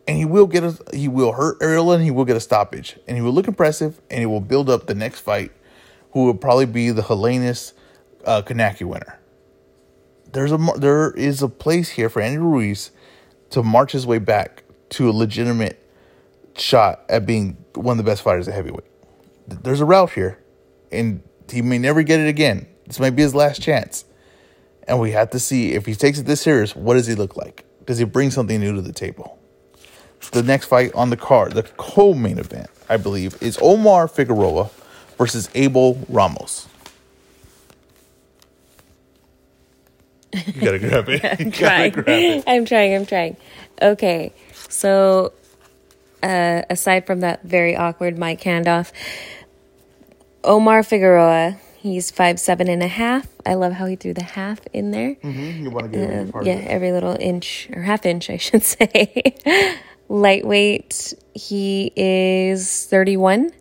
and 0.08 0.18
he 0.18 0.26
will 0.26 0.48
get 0.48 0.64
a 0.64 0.76
he 0.92 1.08
will 1.08 1.34
hurt 1.34 1.60
Arreola 1.60 1.96
and 1.96 2.04
he 2.04 2.12
will 2.12 2.26
get 2.26 2.36
a 2.36 2.42
stoppage, 2.42 2.98
and 3.08 3.16
he 3.16 3.22
will 3.22 3.32
look 3.32 3.48
impressive, 3.48 4.02
and 4.10 4.20
he 4.20 4.26
will 4.26 4.42
build 4.42 4.72
up 4.72 4.88
the 4.88 4.96
next 4.96 5.20
fight, 5.20 5.52
who 6.14 6.26
will 6.26 6.34
probably 6.34 6.66
be 6.66 6.90
the 6.90 7.04
Helenius 7.04 7.74
uh, 8.26 8.42
Kownacki 8.42 8.88
winner. 8.88 9.20
There's 10.32 10.52
a 10.52 10.58
there 10.78 11.12
is 11.12 11.44
a 11.44 11.48
place 11.48 11.90
here 11.90 12.10
for 12.10 12.24
Andy 12.24 12.40
Ruiz 12.40 12.90
to 13.52 13.64
march 13.64 13.92
his 13.92 14.06
way 14.06 14.18
back 14.18 14.64
to 14.90 15.10
a 15.10 15.14
legitimate 15.14 15.78
shot 16.58 17.04
at 17.10 17.26
being 17.26 17.58
one 17.76 17.98
of 17.98 18.04
the 18.04 18.10
best 18.10 18.22
fighters 18.22 18.48
at 18.48 18.54
heavyweight. 18.54 18.86
There's 19.48 19.82
a 19.82 19.86
route 19.86 20.12
here, 20.12 20.40
and 20.92 21.22
He 21.50 21.62
may 21.62 21.78
never 21.78 22.04
get 22.04 22.20
it 22.20 22.28
again. 22.28 22.68
This 22.86 23.00
might 23.00 23.12
be 23.12 23.22
his 23.22 23.36
last 23.36 23.62
chance. 23.62 24.06
And 24.88 25.00
we 25.00 25.12
have 25.12 25.30
to 25.32 25.40
see 25.40 25.74
if 25.74 25.86
he 25.86 25.96
takes 25.96 26.20
it 26.20 26.26
this 26.26 26.42
serious, 26.42 26.76
what 26.76 26.96
does 26.96 27.08
he 27.08 27.16
look 27.16 27.38
like? 27.38 27.66
Does 27.86 27.98
he 27.98 28.06
bring 28.06 28.32
something 28.32 28.60
new 28.60 28.76
to 28.76 28.82
the 28.82 28.94
table? 28.94 29.38
The 30.32 30.44
next 30.44 30.66
fight 30.66 30.94
on 30.94 31.10
the 31.10 31.18
card, 31.18 31.54
the 31.54 31.64
co 31.64 32.14
main 32.14 32.38
event, 32.38 32.70
I 32.90 32.98
believe, 32.98 33.42
is 33.42 33.58
Omar 33.62 34.08
Figueroa 34.08 34.70
versus 35.18 35.50
Abel 35.56 36.00
Ramos. 36.08 36.68
You 40.34 40.62
gotta 40.62 40.80
grab 40.80 41.10
it. 41.10 41.24
I'm 41.40 41.52
trying. 41.52 41.92
grab 41.92 42.08
it. 42.08 42.44
I'm 42.48 42.66
trying. 42.66 42.96
I'm 42.96 43.06
trying. 43.06 43.38
Okay. 43.82 44.34
So, 44.70 45.34
uh, 46.24 46.62
aside 46.70 47.06
from 47.06 47.20
that 47.22 47.44
very 47.44 47.76
awkward 47.76 48.18
mic 48.18 48.40
handoff, 48.42 48.92
Omar 50.44 50.84
Figueroa, 50.84 51.58
he's 51.78 52.12
five 52.12 52.40
seven 52.40 52.68
and 52.70 52.82
a 52.82 52.88
half. 52.88 53.28
I 53.46 53.56
love 53.56 53.74
how 53.74 53.86
he 53.88 53.96
threw 53.96 54.14
the 54.14 54.24
half 54.24 54.60
in 54.72 54.92
there. 54.92 55.18
You 55.24 55.70
want 55.72 55.92
to 55.92 55.98
get 56.00 56.36
Um, 56.36 56.46
yeah, 56.46 56.64
every 56.68 56.92
little 56.92 57.18
inch 57.20 57.70
or 57.74 57.82
half 57.82 58.06
inch, 58.06 58.30
I 58.30 58.38
should 58.38 58.64
say. 58.78 59.36
Lightweight, 60.10 61.14
he 61.34 61.92
is 61.96 62.86
31. 62.86 63.52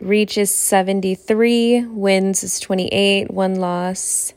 Reach 0.00 0.36
is 0.38 0.54
73. 0.54 1.86
Wins 1.86 2.42
is 2.44 2.60
28. 2.60 3.30
One 3.30 3.54
loss. 3.56 4.32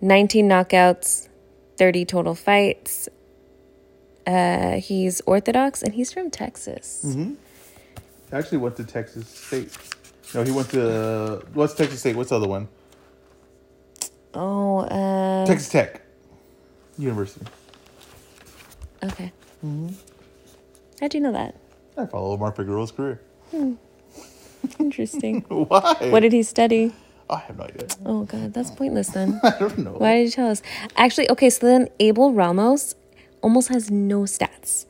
19 0.00 0.48
knockouts. 0.48 1.28
30 1.78 2.04
total 2.04 2.34
fights. 2.34 3.08
Uh, 4.26 4.72
he's 4.72 5.22
Orthodox 5.22 5.82
and 5.82 5.94
he's 5.94 6.12
from 6.12 6.30
Texas. 6.30 7.16
Actually 8.32 8.58
went 8.58 8.76
to 8.76 8.84
Texas 8.84 9.28
State. 9.28 9.76
No, 10.34 10.42
he 10.42 10.50
went 10.50 10.68
to 10.70 11.42
what's 11.54 11.72
Texas 11.74 12.00
State? 12.00 12.14
What's 12.16 12.30
the 12.30 12.36
other 12.36 12.48
one? 12.48 12.68
Oh, 14.34 14.80
uh, 14.80 15.46
Texas 15.46 15.70
Tech 15.70 16.02
University. 16.98 17.46
okay. 19.02 19.32
Mm-hmm. 19.64 19.88
How'd 21.00 21.14
you 21.14 21.20
know 21.20 21.32
that? 21.32 21.54
I 21.96 22.04
follow 22.06 22.32
Omar 22.34 22.52
Figueroa's 22.52 22.90
career. 22.90 23.20
Interesting. 24.78 25.40
Why? 25.48 25.96
what 26.10 26.20
did 26.20 26.32
he 26.32 26.42
study? 26.42 26.92
I 27.30 27.38
have 27.40 27.58
no 27.58 27.64
idea. 27.64 27.86
Oh, 28.06 28.24
God, 28.24 28.54
that's 28.54 28.70
pointless 28.70 29.08
then. 29.08 29.38
I 29.44 29.50
don't 29.58 29.78
know. 29.78 29.92
Why 29.92 30.14
did 30.16 30.24
you 30.24 30.30
tell 30.30 30.48
us? 30.48 30.62
Actually, 30.96 31.30
okay, 31.30 31.50
so 31.50 31.66
then 31.66 31.88
Abel 32.00 32.32
Ramos 32.32 32.94
almost 33.42 33.68
has 33.68 33.90
no 33.90 34.22
stats. 34.22 34.86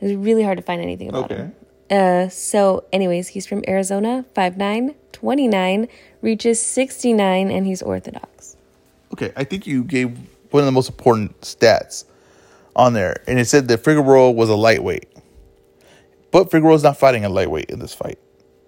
It's 0.00 0.14
really 0.14 0.42
hard 0.42 0.58
to 0.58 0.62
find 0.62 0.82
anything 0.82 1.08
about 1.08 1.30
Okay. 1.30 1.36
him. 1.36 1.54
Uh, 1.88 2.28
so, 2.28 2.84
anyways, 2.92 3.28
he's 3.28 3.46
from 3.46 3.62
Arizona, 3.68 4.24
5'9, 4.34 4.94
29, 5.12 5.88
reaches 6.20 6.60
69, 6.60 7.50
and 7.50 7.64
he's 7.66 7.80
Orthodox. 7.82 8.56
Okay, 9.12 9.32
I 9.36 9.44
think 9.44 9.66
you 9.66 9.84
gave 9.84 10.18
one 10.50 10.62
of 10.62 10.66
the 10.66 10.72
most 10.72 10.88
important 10.90 11.40
stats 11.42 12.04
on 12.74 12.92
there, 12.92 13.22
and 13.28 13.38
it 13.38 13.44
said 13.46 13.68
that 13.68 13.78
Figueroa 13.84 14.32
was 14.32 14.48
a 14.50 14.56
lightweight. 14.56 15.06
But 16.32 16.50
Figueroa's 16.50 16.82
not 16.82 16.98
fighting 16.98 17.24
a 17.24 17.28
lightweight 17.28 17.70
in 17.70 17.78
this 17.78 17.94
fight. 17.94 18.18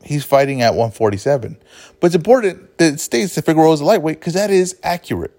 He's 0.08 0.24
fighting 0.24 0.62
at 0.62 0.70
147. 0.70 1.58
But 2.00 2.06
it's 2.06 2.16
important 2.16 2.78
that 2.78 2.94
it 2.94 3.00
states 3.00 3.34
that 3.34 3.44
Figueroa 3.44 3.74
is 3.74 3.82
a 3.82 3.84
lightweight 3.84 4.18
because 4.18 4.32
that 4.32 4.50
is 4.50 4.74
accurate. 4.82 5.34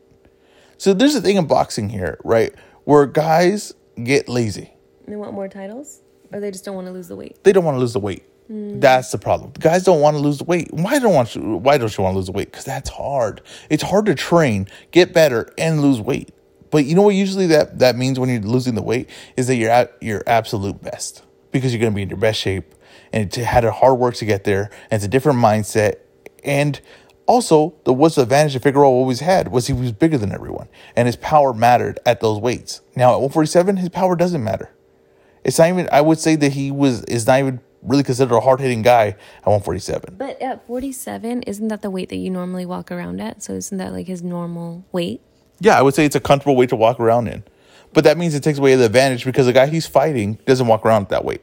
So 0.78 0.94
there's 0.94 1.16
a 1.16 1.22
thing 1.22 1.38
in 1.38 1.48
boxing 1.48 1.90
here, 1.90 2.20
right, 2.24 2.54
where 2.84 3.08
guys 3.08 3.74
get 4.04 4.30
lazy. 4.30 4.72
They 5.08 5.16
want 5.16 5.34
more 5.34 5.48
titles? 5.48 6.02
Or 6.32 6.40
they 6.40 6.52
just 6.52 6.66
don't 6.66 6.76
want 6.76 6.86
to 6.86 6.94
lose 6.94 7.08
the 7.08 7.16
weight? 7.16 7.44
They 7.44 7.52
don't 7.52 7.66
want 7.66 7.78
to 7.78 7.80
lose 7.80 7.94
the 7.94 8.00
weight. 8.00 8.24
Hmm. 8.46 8.80
That's 8.80 9.12
the 9.12 9.18
problem. 9.18 9.54
Guys 9.60 9.84
don't 9.84 10.02
want 10.02 10.16
to 10.16 10.22
lose 10.22 10.38
the 10.38 10.44
weight. 10.44 10.72
Why 10.72 11.00
don't 11.00 11.16
want 11.16 11.36
you, 11.36 11.58
Why 11.58 11.80
don't 11.80 11.98
you 11.98 12.04
want 12.04 12.14
to 12.14 12.18
lose 12.18 12.28
the 12.28 12.32
weight? 12.32 12.52
Because 12.52 12.66
that's 12.66 12.92
hard. 12.92 13.42
It's 13.72 13.82
hard 13.82 14.06
to 14.06 14.14
train, 14.14 14.68
get 14.92 15.14
better, 15.14 15.52
and 15.58 15.82
lose 15.82 16.00
weight. 16.00 16.30
But 16.70 16.86
you 16.86 16.94
know 16.94 17.02
what? 17.02 17.16
Usually 17.16 17.48
that 17.48 17.80
that 17.80 17.96
means 17.96 18.20
when 18.20 18.30
you're 18.30 18.42
losing 18.42 18.76
the 18.76 18.84
weight 18.84 19.10
is 19.36 19.48
that 19.48 19.56
you're 19.56 19.72
at 19.72 19.98
your 20.00 20.22
absolute 20.28 20.80
best 20.80 21.24
because 21.52 21.74
you're 21.74 21.82
going 21.82 21.92
to 21.92 21.96
be 21.96 22.04
in 22.04 22.10
your 22.10 22.20
best 22.20 22.40
shape, 22.40 22.76
and 23.12 23.26
it 23.26 23.44
had 23.44 23.66
a 23.66 23.72
hard 23.72 24.00
work 24.00 24.16
to 24.16 24.26
get 24.26 24.44
there. 24.44 24.70
And 24.90 24.94
it's 24.94 25.06
a 25.06 25.10
different 25.10 25.40
mindset, 25.40 25.98
and 26.44 26.80
also 27.30 27.76
the 27.84 27.94
what's 27.94 28.16
the 28.16 28.24
advantage 28.24 28.54
that 28.54 28.64
Figueroa 28.64 28.90
always 28.90 29.20
had 29.20 29.52
was 29.52 29.68
he 29.68 29.74
was 29.74 29.92
bigger 29.92 30.18
than 30.18 30.32
everyone, 30.32 30.68
and 30.96 31.08
his 31.08 31.16
power 31.16 31.54
mattered 31.54 32.00
at 32.06 32.22
those 32.22 32.40
weights. 32.40 32.82
Now 32.96 33.10
at 33.10 33.22
147, 33.22 33.78
his 33.78 33.90
power 33.90 34.16
doesn't 34.16 34.44
matter. 34.44 34.72
It's 35.44 35.60
not 35.60 35.70
even. 35.70 35.88
I 35.92 36.02
would 36.02 36.20
say 36.20 36.36
that 36.36 36.54
he 36.54 36.72
was 36.72 37.04
is 37.06 37.28
not 37.28 37.40
even 37.40 37.62
really 37.82 38.04
considered 38.04 38.36
a 38.36 38.42
hard 38.42 38.60
hitting 38.60 38.82
guy 38.82 39.08
at 39.08 39.48
147. 39.48 40.16
But 40.18 40.42
at 40.42 40.66
47, 40.68 41.44
isn't 41.44 41.68
that 41.70 41.82
the 41.82 41.90
weight 41.90 42.10
that 42.10 42.18
you 42.18 42.30
normally 42.30 42.66
walk 42.66 42.92
around 42.92 43.22
at? 43.22 43.42
So 43.42 43.54
isn't 43.54 43.78
that 43.78 43.94
like 43.94 44.08
his 44.08 44.22
normal 44.22 44.86
weight? 44.92 45.22
Yeah, 45.60 45.78
I 45.78 45.82
would 45.82 45.94
say 45.94 46.06
it's 46.06 46.16
a 46.16 46.20
comfortable 46.20 46.56
weight 46.56 46.70
to 46.70 46.76
walk 46.76 47.00
around 47.00 47.28
in, 47.28 47.44
but 47.94 48.04
that 48.06 48.18
means 48.18 48.34
it 48.34 48.44
takes 48.44 48.60
away 48.60 48.76
the 48.76 48.86
advantage 48.86 49.26
because 49.26 49.46
the 49.46 49.54
guy 49.54 49.68
he's 49.68 49.88
fighting 49.88 50.40
doesn't 50.46 50.68
walk 50.68 50.86
around 50.86 51.04
at 51.04 51.10
that 51.10 51.26
weight. 51.26 51.42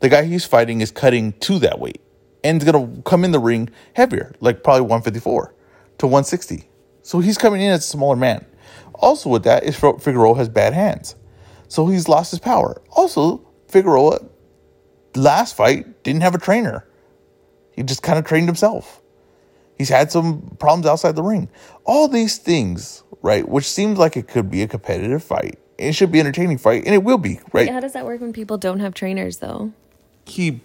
The 0.00 0.08
guy 0.08 0.24
he's 0.24 0.44
fighting 0.44 0.80
is 0.80 0.90
cutting 0.90 1.32
to 1.40 1.58
that 1.60 1.78
weight 1.78 2.00
and 2.42 2.60
is 2.60 2.70
gonna 2.70 3.02
come 3.02 3.24
in 3.24 3.32
the 3.32 3.38
ring 3.38 3.70
heavier, 3.94 4.34
like 4.40 4.62
probably 4.62 4.82
154 4.82 5.54
to 5.98 6.06
160. 6.06 6.68
So 7.02 7.20
he's 7.20 7.38
coming 7.38 7.60
in 7.60 7.70
as 7.70 7.80
a 7.80 7.88
smaller 7.88 8.16
man. 8.16 8.46
Also, 8.94 9.30
with 9.30 9.44
that 9.44 9.64
is 9.64 9.76
Figueroa 9.76 10.36
has 10.36 10.48
bad 10.48 10.74
hands, 10.74 11.16
so 11.68 11.86
he's 11.86 12.08
lost 12.08 12.30
his 12.30 12.40
power. 12.40 12.82
Also, 12.90 13.46
Figueroa 13.68 14.20
last 15.14 15.56
fight 15.56 16.02
didn't 16.02 16.22
have 16.22 16.34
a 16.34 16.38
trainer. 16.38 16.86
He 17.72 17.82
just 17.82 18.02
kind 18.02 18.18
of 18.18 18.24
trained 18.24 18.46
himself. 18.46 19.00
He's 19.78 19.88
had 19.88 20.12
some 20.12 20.56
problems 20.58 20.86
outside 20.86 21.16
the 21.16 21.22
ring. 21.22 21.48
All 21.84 22.08
these 22.08 22.36
things, 22.36 23.02
right, 23.22 23.48
which 23.48 23.64
seems 23.64 23.98
like 23.98 24.16
it 24.16 24.28
could 24.28 24.50
be 24.50 24.62
a 24.62 24.68
competitive 24.68 25.22
fight. 25.22 25.58
It 25.78 25.94
should 25.94 26.12
be 26.12 26.20
an 26.20 26.26
entertaining 26.26 26.58
fight, 26.58 26.84
and 26.84 26.94
it 26.94 27.02
will 27.02 27.16
be, 27.16 27.40
right? 27.54 27.70
How 27.70 27.80
does 27.80 27.94
that 27.94 28.04
work 28.04 28.20
when 28.20 28.34
people 28.34 28.58
don't 28.58 28.80
have 28.80 28.92
trainers, 28.92 29.38
though? 29.38 29.72
He 30.30 30.60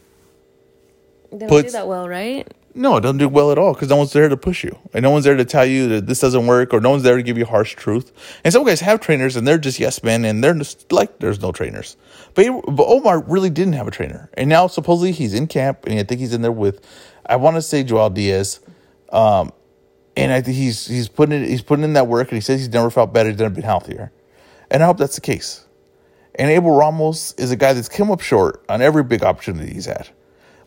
They 1.31 1.48
don't 1.48 1.63
do 1.63 1.72
that 1.72 1.88
well, 1.88 2.07
right? 2.07 2.48
no, 2.75 2.98
it 2.98 3.01
doesn't 3.01 3.17
do 3.17 3.29
well 3.29 3.51
at 3.51 3.57
all 3.57 3.74
because 3.74 3.88
no 3.89 3.95
one's 3.95 4.12
there 4.12 4.27
to 4.27 4.36
push 4.36 4.63
you, 4.63 4.77
and 4.93 5.01
no 5.01 5.10
one's 5.10 5.24
there 5.24 5.38
to 5.38 5.45
tell 5.45 5.65
you 5.65 5.88
that 5.88 6.07
this 6.07 6.19
doesn't 6.19 6.45
work, 6.45 6.74
or 6.74 6.81
no 6.81 6.89
one's 6.89 7.03
there 7.03 7.15
to 7.15 7.24
give 7.24 7.38
you 7.38 7.45
harsh 7.45 7.74
truth. 7.74 8.12
And 8.43 8.51
some 8.51 8.65
guys 8.65 8.81
have 8.81 9.00
trainers, 9.00 9.38
and 9.38 9.48
they're 9.48 9.57
just 9.57 9.79
yes 9.79 10.03
men, 10.03 10.25
and 10.25 10.43
they're 10.43 10.53
just 10.53 10.91
like 10.91 11.19
there's 11.19 11.41
no 11.41 11.53
trainers. 11.53 11.95
But, 12.34 12.48
but 12.67 12.86
Omar 12.86 13.22
really 13.22 13.50
didn't 13.50 13.74
have 13.74 13.88
a 13.88 13.91
trainer, 13.91 14.29
and 14.34 14.50
now 14.50 14.67
supposedly 14.67 15.13
he's 15.13 15.34
in 15.34 15.48
camp, 15.48 15.86
and 15.88 15.98
I 15.98 16.03
think 16.03 16.19
he's 16.19 16.34
in 16.34 16.41
there 16.41 16.51
with, 16.51 16.86
I 17.25 17.38
want 17.38 17.55
to 17.55 17.62
say 17.62 17.84
Joel 17.84 18.10
Diaz, 18.10 18.60
um, 19.12 19.53
and 20.17 20.34
I 20.34 20.41
think 20.41 20.57
he's 20.57 20.86
he's 20.86 21.07
putting 21.07 21.43
it, 21.43 21.48
he's 21.48 21.62
putting 21.62 21.86
in 21.86 21.93
that 21.93 22.07
work, 22.07 22.29
and 22.29 22.36
he 22.36 22.41
says 22.41 22.60
he's 22.60 22.69
never 22.69 22.89
felt 22.89 23.13
better, 23.13 23.29
he's 23.29 23.39
never 23.39 23.55
been 23.55 23.63
healthier, 23.63 24.12
and 24.69 24.84
I 24.84 24.86
hope 24.86 24.98
that's 24.98 25.15
the 25.15 25.22
case. 25.22 25.64
And 26.38 26.51
Abel 26.51 26.75
Ramos 26.75 27.34
is 27.34 27.51
a 27.51 27.56
guy 27.56 27.74
that's 27.74 27.89
come 27.89 28.12
up 28.12 28.22
short 28.22 28.63
on 28.68 28.82
every 28.82 29.04
big 29.04 29.24
opportunity 29.24 29.74
he's 29.74 29.86
had. 29.86 30.10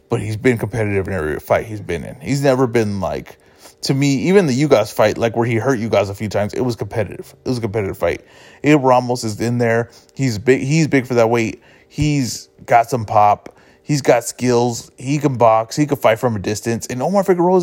But 0.08 0.20
he's 0.20 0.38
been 0.38 0.56
competitive 0.56 1.06
in 1.06 1.12
every 1.12 1.38
fight 1.38 1.66
he's 1.66 1.82
been 1.82 2.04
in. 2.04 2.18
He's 2.20 2.42
never 2.42 2.66
been 2.66 3.00
like, 3.00 3.38
to 3.82 3.92
me, 3.92 4.28
even 4.28 4.46
the 4.46 4.54
you 4.54 4.66
guys 4.66 4.90
fight, 4.90 5.18
like 5.18 5.36
where 5.36 5.44
he 5.46 5.56
hurt 5.56 5.78
you 5.78 5.90
guys 5.90 6.08
a 6.08 6.14
few 6.14 6.30
times, 6.30 6.54
it 6.54 6.62
was 6.62 6.76
competitive. 6.76 7.34
It 7.44 7.48
was 7.48 7.58
a 7.58 7.60
competitive 7.60 7.98
fight. 7.98 8.24
Abel 8.64 8.84
Ramos 8.84 9.22
is 9.24 9.38
in 9.40 9.58
there. 9.58 9.90
He's 10.14 10.38
big. 10.38 10.62
He's 10.62 10.88
big 10.88 11.06
for 11.06 11.14
that 11.14 11.28
weight. 11.28 11.62
He's 11.88 12.48
got 12.64 12.88
some 12.88 13.04
pop. 13.04 13.58
He's 13.82 14.00
got 14.00 14.24
skills. 14.24 14.90
He 14.96 15.18
can 15.18 15.36
box. 15.36 15.76
He 15.76 15.86
can 15.86 15.98
fight 15.98 16.18
from 16.18 16.36
a 16.36 16.38
distance. 16.38 16.86
And 16.86 17.02
Omar 17.02 17.24
Figueroa 17.24 17.62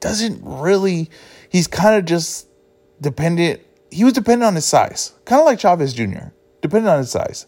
doesn't 0.00 0.40
really. 0.42 1.10
He's 1.50 1.66
kind 1.66 1.96
of 1.96 2.06
just 2.06 2.48
dependent. 3.00 3.60
He 3.90 4.04
was 4.04 4.14
dependent 4.14 4.44
on 4.44 4.54
his 4.54 4.64
size, 4.64 5.12
kind 5.26 5.40
of 5.40 5.46
like 5.46 5.60
Chavez 5.60 5.92
Jr. 5.92 6.28
Dependent 6.62 6.88
on 6.88 6.98
his 6.98 7.10
size 7.10 7.46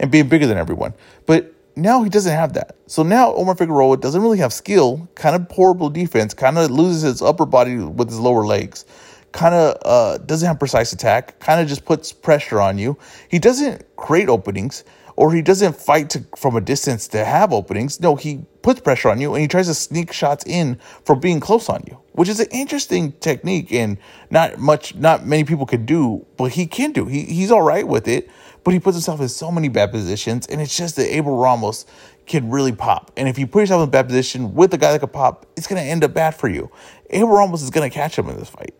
and 0.00 0.10
being 0.10 0.28
bigger 0.28 0.46
than 0.46 0.58
everyone. 0.58 0.92
But 1.26 1.54
now 1.76 2.02
he 2.02 2.10
doesn't 2.10 2.32
have 2.32 2.52
that. 2.54 2.76
So 2.86 3.02
now 3.02 3.32
Omar 3.34 3.54
Figueroa 3.54 3.96
doesn't 3.98 4.20
really 4.20 4.38
have 4.38 4.52
skill. 4.52 5.08
Kind 5.14 5.36
of 5.36 5.50
horrible 5.50 5.88
defense. 5.88 6.34
Kind 6.34 6.58
of 6.58 6.70
loses 6.70 7.02
his 7.02 7.22
upper 7.22 7.46
body 7.46 7.76
with 7.76 8.08
his 8.08 8.18
lower 8.18 8.44
legs. 8.44 8.84
Kind 9.32 9.54
of 9.54 9.78
uh, 9.84 10.18
doesn't 10.18 10.46
have 10.46 10.58
precise 10.58 10.92
attack. 10.92 11.38
Kind 11.38 11.60
of 11.60 11.68
just 11.68 11.84
puts 11.84 12.12
pressure 12.12 12.60
on 12.60 12.76
you. 12.78 12.98
He 13.28 13.38
doesn't 13.38 13.84
create 13.96 14.28
openings 14.28 14.84
or 15.20 15.34
he 15.34 15.42
doesn't 15.42 15.76
fight 15.76 16.08
to, 16.08 16.24
from 16.34 16.56
a 16.56 16.62
distance 16.62 17.06
to 17.06 17.22
have 17.22 17.52
openings. 17.52 18.00
No, 18.00 18.16
he 18.16 18.40
puts 18.62 18.80
pressure 18.80 19.10
on 19.10 19.20
you 19.20 19.34
and 19.34 19.42
he 19.42 19.48
tries 19.48 19.66
to 19.66 19.74
sneak 19.74 20.14
shots 20.14 20.46
in 20.46 20.80
for 21.04 21.14
being 21.14 21.40
close 21.40 21.68
on 21.68 21.84
you, 21.86 22.00
which 22.12 22.26
is 22.30 22.40
an 22.40 22.46
interesting 22.50 23.12
technique 23.20 23.70
and 23.70 23.98
not 24.30 24.58
much, 24.58 24.94
not 24.94 25.26
many 25.26 25.44
people 25.44 25.66
can 25.66 25.84
do, 25.84 26.24
but 26.38 26.52
he 26.52 26.66
can 26.66 26.92
do. 26.92 27.04
He, 27.04 27.24
he's 27.24 27.50
all 27.50 27.60
right 27.60 27.86
with 27.86 28.08
it, 28.08 28.30
but 28.64 28.72
he 28.72 28.80
puts 28.80 28.96
himself 28.96 29.20
in 29.20 29.28
so 29.28 29.50
many 29.50 29.68
bad 29.68 29.90
positions. 29.90 30.46
And 30.46 30.58
it's 30.58 30.74
just 30.74 30.96
that 30.96 31.14
Abel 31.14 31.36
Ramos 31.36 31.84
can 32.24 32.50
really 32.50 32.72
pop. 32.72 33.12
And 33.14 33.28
if 33.28 33.38
you 33.38 33.46
put 33.46 33.60
yourself 33.60 33.82
in 33.82 33.88
a 33.90 33.92
bad 33.92 34.06
position 34.06 34.54
with 34.54 34.72
a 34.72 34.78
guy 34.78 34.92
that 34.92 35.00
can 35.00 35.10
pop, 35.10 35.44
it's 35.54 35.66
going 35.66 35.82
to 35.82 35.86
end 35.86 36.02
up 36.02 36.14
bad 36.14 36.34
for 36.34 36.48
you. 36.48 36.70
Abel 37.10 37.28
Ramos 37.28 37.60
is 37.60 37.68
going 37.68 37.90
to 37.90 37.94
catch 37.94 38.16
him 38.16 38.30
in 38.30 38.38
this 38.38 38.48
fight. 38.48 38.74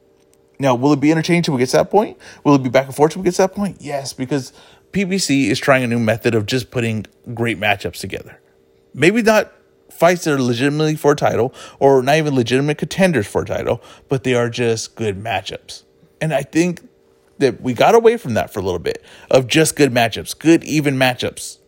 Now, 0.59 0.75
will 0.75 0.93
it 0.93 1.01
be 1.01 1.11
entertaining 1.11 1.43
till 1.43 1.55
we 1.55 1.59
get 1.59 1.71
to 1.71 1.79
that 1.79 1.91
point? 1.91 2.19
Will 2.45 2.55
it 2.55 2.63
be 2.63 2.69
back 2.69 2.85
and 2.85 2.95
forth 2.95 3.13
till 3.13 3.23
we 3.23 3.25
get 3.25 3.35
to 3.37 3.43
that 3.43 3.55
point? 3.55 3.79
Yes, 3.81 4.13
because 4.13 4.53
PBC 4.93 5.47
is 5.47 5.59
trying 5.59 5.85
a 5.85 5.87
new 5.87 5.99
method 5.99 6.35
of 6.35 6.47
just 6.47 6.71
putting 6.71 7.07
great 7.35 7.59
matchups 7.61 8.01
together. 8.01 8.41
Maybe 8.93 9.23
not 9.23 9.53
fights 9.91 10.25
that 10.25 10.35
are 10.35 10.43
legitimately 10.43 10.97
for 10.97 11.13
a 11.13 11.17
title 11.17 11.55
or 11.79 12.03
not 12.03 12.17
even 12.17 12.35
legitimate 12.35 12.79
contenders 12.79 13.27
for 13.27 13.43
a 13.43 13.45
title, 13.45 13.83
but 14.09 14.25
they 14.25 14.35
are 14.35 14.49
just 14.49 14.97
good 14.97 15.23
matchups. 15.23 15.85
And 16.21 16.35
I 16.35 16.43
think 16.43 16.89
that 17.39 17.61
we 17.61 17.73
got 17.73 17.95
away 17.95 18.17
from 18.17 18.35
that 18.35 18.53
for 18.53 18.61
a 18.61 18.63
little 18.63 18.79
bit 18.79 19.03
of 19.31 19.47
just 19.47 19.77
good 19.77 19.93
matchups, 19.93 20.39
good 20.39 20.65
even 20.65 20.97
matchups. 20.97 21.59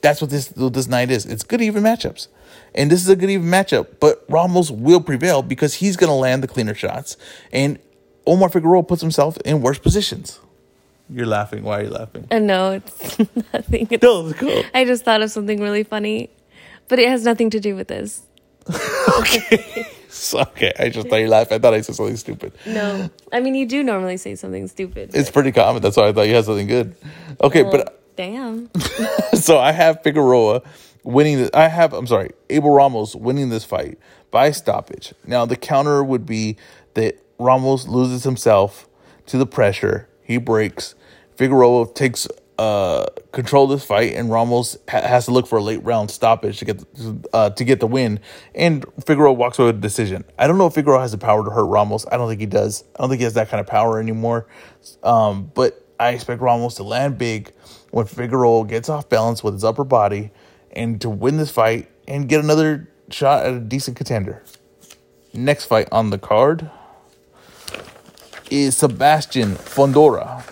That's 0.00 0.20
what 0.20 0.30
this 0.30 0.48
this 0.48 0.86
night 0.86 1.10
is. 1.10 1.26
It's 1.26 1.42
good 1.42 1.60
even 1.60 1.82
matchups. 1.82 2.28
And 2.74 2.90
this 2.90 3.02
is 3.02 3.08
a 3.08 3.16
good 3.16 3.30
even 3.30 3.48
matchup, 3.48 3.96
but 4.00 4.24
Ramos 4.28 4.70
will 4.70 5.00
prevail 5.00 5.42
because 5.42 5.74
he's 5.74 5.96
going 5.96 6.08
to 6.08 6.14
land 6.14 6.42
the 6.42 6.48
cleaner 6.48 6.74
shots 6.74 7.16
and 7.52 7.78
Omar 8.26 8.50
Figueroa 8.50 8.82
puts 8.82 9.00
himself 9.00 9.38
in 9.38 9.62
worse 9.62 9.78
positions. 9.78 10.38
You're 11.10 11.26
laughing. 11.26 11.62
Why 11.62 11.80
are 11.80 11.82
you 11.84 11.90
laughing? 11.90 12.26
Uh, 12.30 12.38
no, 12.38 12.72
it's 12.72 13.18
nothing. 13.52 13.88
It's, 13.90 14.02
No, 14.02 14.26
it's 14.28 14.38
cool. 14.38 14.62
I 14.74 14.84
just 14.84 15.04
thought 15.04 15.22
of 15.22 15.30
something 15.30 15.60
really 15.60 15.84
funny, 15.84 16.30
but 16.88 16.98
it 16.98 17.08
has 17.08 17.24
nothing 17.24 17.50
to 17.50 17.60
do 17.60 17.74
with 17.76 17.88
this. 17.88 18.22
Okay. 19.18 19.86
So, 20.08 20.40
okay, 20.42 20.72
I 20.78 20.90
just 20.90 21.08
thought 21.08 21.16
you 21.16 21.28
laughed. 21.28 21.50
I 21.50 21.58
thought 21.58 21.74
I 21.74 21.80
said 21.80 21.94
something 21.96 22.16
stupid. 22.16 22.52
No, 22.66 23.10
I 23.32 23.40
mean 23.40 23.54
you 23.54 23.66
do 23.66 23.82
normally 23.82 24.16
say 24.16 24.34
something 24.36 24.68
stupid. 24.68 25.10
It's 25.14 25.30
pretty 25.30 25.50
common. 25.52 25.82
That's 25.82 25.96
why 25.96 26.08
I 26.08 26.12
thought 26.12 26.28
you 26.28 26.34
had 26.34 26.44
something 26.44 26.66
good. 26.66 26.94
Okay, 27.40 27.62
Well, 27.62 27.72
but 27.72 28.00
damn. 28.16 28.70
so 29.34 29.58
I 29.58 29.72
have 29.72 30.02
Figueroa 30.02 30.62
winning. 31.02 31.38
The, 31.38 31.50
I 31.58 31.68
have 31.68 31.92
I'm 31.94 32.06
sorry, 32.06 32.30
Abel 32.50 32.70
Ramos 32.70 33.16
winning 33.16 33.48
this 33.48 33.64
fight 33.64 33.98
by 34.30 34.50
stoppage. 34.52 35.14
Now 35.26 35.44
the 35.46 35.56
counter 35.56 36.04
would 36.04 36.24
be 36.26 36.56
that 36.94 37.18
Ramos 37.38 37.86
loses 37.88 38.24
himself 38.24 38.88
to 39.26 39.36
the 39.38 39.46
pressure. 39.46 40.08
He 40.22 40.36
breaks. 40.38 40.94
Figueroa 41.38 41.86
takes 41.94 42.26
uh, 42.58 43.06
control 43.30 43.66
of 43.66 43.70
this 43.70 43.86
fight, 43.86 44.14
and 44.14 44.28
Ramos 44.28 44.76
ha- 44.88 45.02
has 45.02 45.26
to 45.26 45.30
look 45.30 45.46
for 45.46 45.58
a 45.58 45.62
late 45.62 45.84
round 45.84 46.10
stoppage 46.10 46.58
to 46.58 46.64
get 46.64 46.94
the, 46.94 47.28
uh, 47.32 47.50
to 47.50 47.64
get 47.64 47.78
the 47.78 47.86
win. 47.86 48.18
And 48.56 48.84
Figueroa 49.06 49.32
walks 49.34 49.56
away 49.60 49.66
with 49.66 49.76
a 49.76 49.80
decision. 49.80 50.24
I 50.36 50.48
don't 50.48 50.58
know 50.58 50.66
if 50.66 50.74
Figueroa 50.74 51.00
has 51.00 51.12
the 51.12 51.18
power 51.18 51.44
to 51.44 51.50
hurt 51.50 51.66
Ramos. 51.66 52.06
I 52.10 52.16
don't 52.16 52.28
think 52.28 52.40
he 52.40 52.46
does. 52.46 52.82
I 52.96 53.02
don't 53.02 53.08
think 53.08 53.20
he 53.20 53.24
has 53.24 53.34
that 53.34 53.48
kind 53.50 53.60
of 53.60 53.68
power 53.68 54.00
anymore. 54.00 54.48
Um, 55.04 55.52
but 55.54 55.86
I 56.00 56.08
expect 56.08 56.42
Ramos 56.42 56.74
to 56.74 56.82
land 56.82 57.18
big 57.18 57.52
when 57.92 58.06
Figueroa 58.06 58.66
gets 58.66 58.88
off 58.88 59.08
balance 59.08 59.44
with 59.44 59.54
his 59.54 59.62
upper 59.62 59.84
body 59.84 60.32
and 60.72 61.00
to 61.02 61.08
win 61.08 61.36
this 61.36 61.52
fight 61.52 61.88
and 62.08 62.28
get 62.28 62.42
another 62.42 62.90
shot 63.10 63.46
at 63.46 63.54
a 63.54 63.60
decent 63.60 63.96
contender. 63.96 64.42
Next 65.32 65.66
fight 65.66 65.86
on 65.92 66.10
the 66.10 66.18
card 66.18 66.68
is 68.50 68.76
Sebastian 68.76 69.54
Fundora 69.54 70.42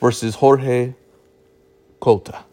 versus 0.00 0.36
Jorge 0.36 0.94
Cota. 2.00 2.44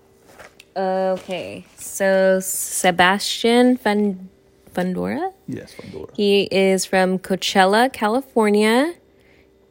Okay, 0.76 1.66
so 1.78 2.40
Sebastian 2.42 3.78
Fun 3.78 4.30
Fundora. 4.74 5.34
Yes. 5.48 5.76
He 6.16 6.48
is 6.52 6.86
from 6.86 7.20
Coachella, 7.20 7.92
California. 7.94 8.96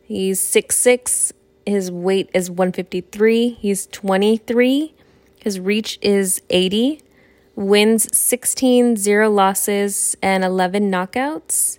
He's 0.02 0.40
6'6. 0.40 1.32
His 1.66 1.90
weight 1.90 2.30
is 2.34 2.50
153. 2.50 3.50
He's 3.50 3.86
23. 3.88 4.94
His 5.40 5.58
reach 5.58 5.98
is 6.02 6.42
80. 6.50 7.00
Wins 7.54 8.16
16, 8.16 8.96
0 8.96 9.30
losses, 9.30 10.16
and 10.22 10.42
11 10.42 10.90
knockouts. 10.90 11.78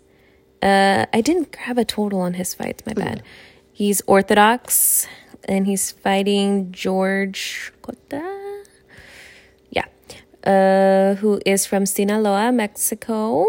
Uh, 0.61 1.05
I 1.11 1.21
didn't 1.21 1.51
grab 1.51 1.77
a 1.77 1.85
total 1.85 2.21
on 2.21 2.35
his 2.35 2.53
fights, 2.53 2.85
my 2.85 2.93
bad. 2.93 3.23
He's 3.71 4.01
Orthodox 4.05 5.07
and 5.47 5.67
he's 5.67 5.91
fighting 5.91 6.71
George 6.71 7.71
Cota. 7.81 8.63
Yeah. 9.69 9.85
Uh, 10.43 11.15
who 11.15 11.41
is 11.45 11.65
from 11.65 11.85
Sinaloa, 11.85 12.51
Mexico. 12.51 13.45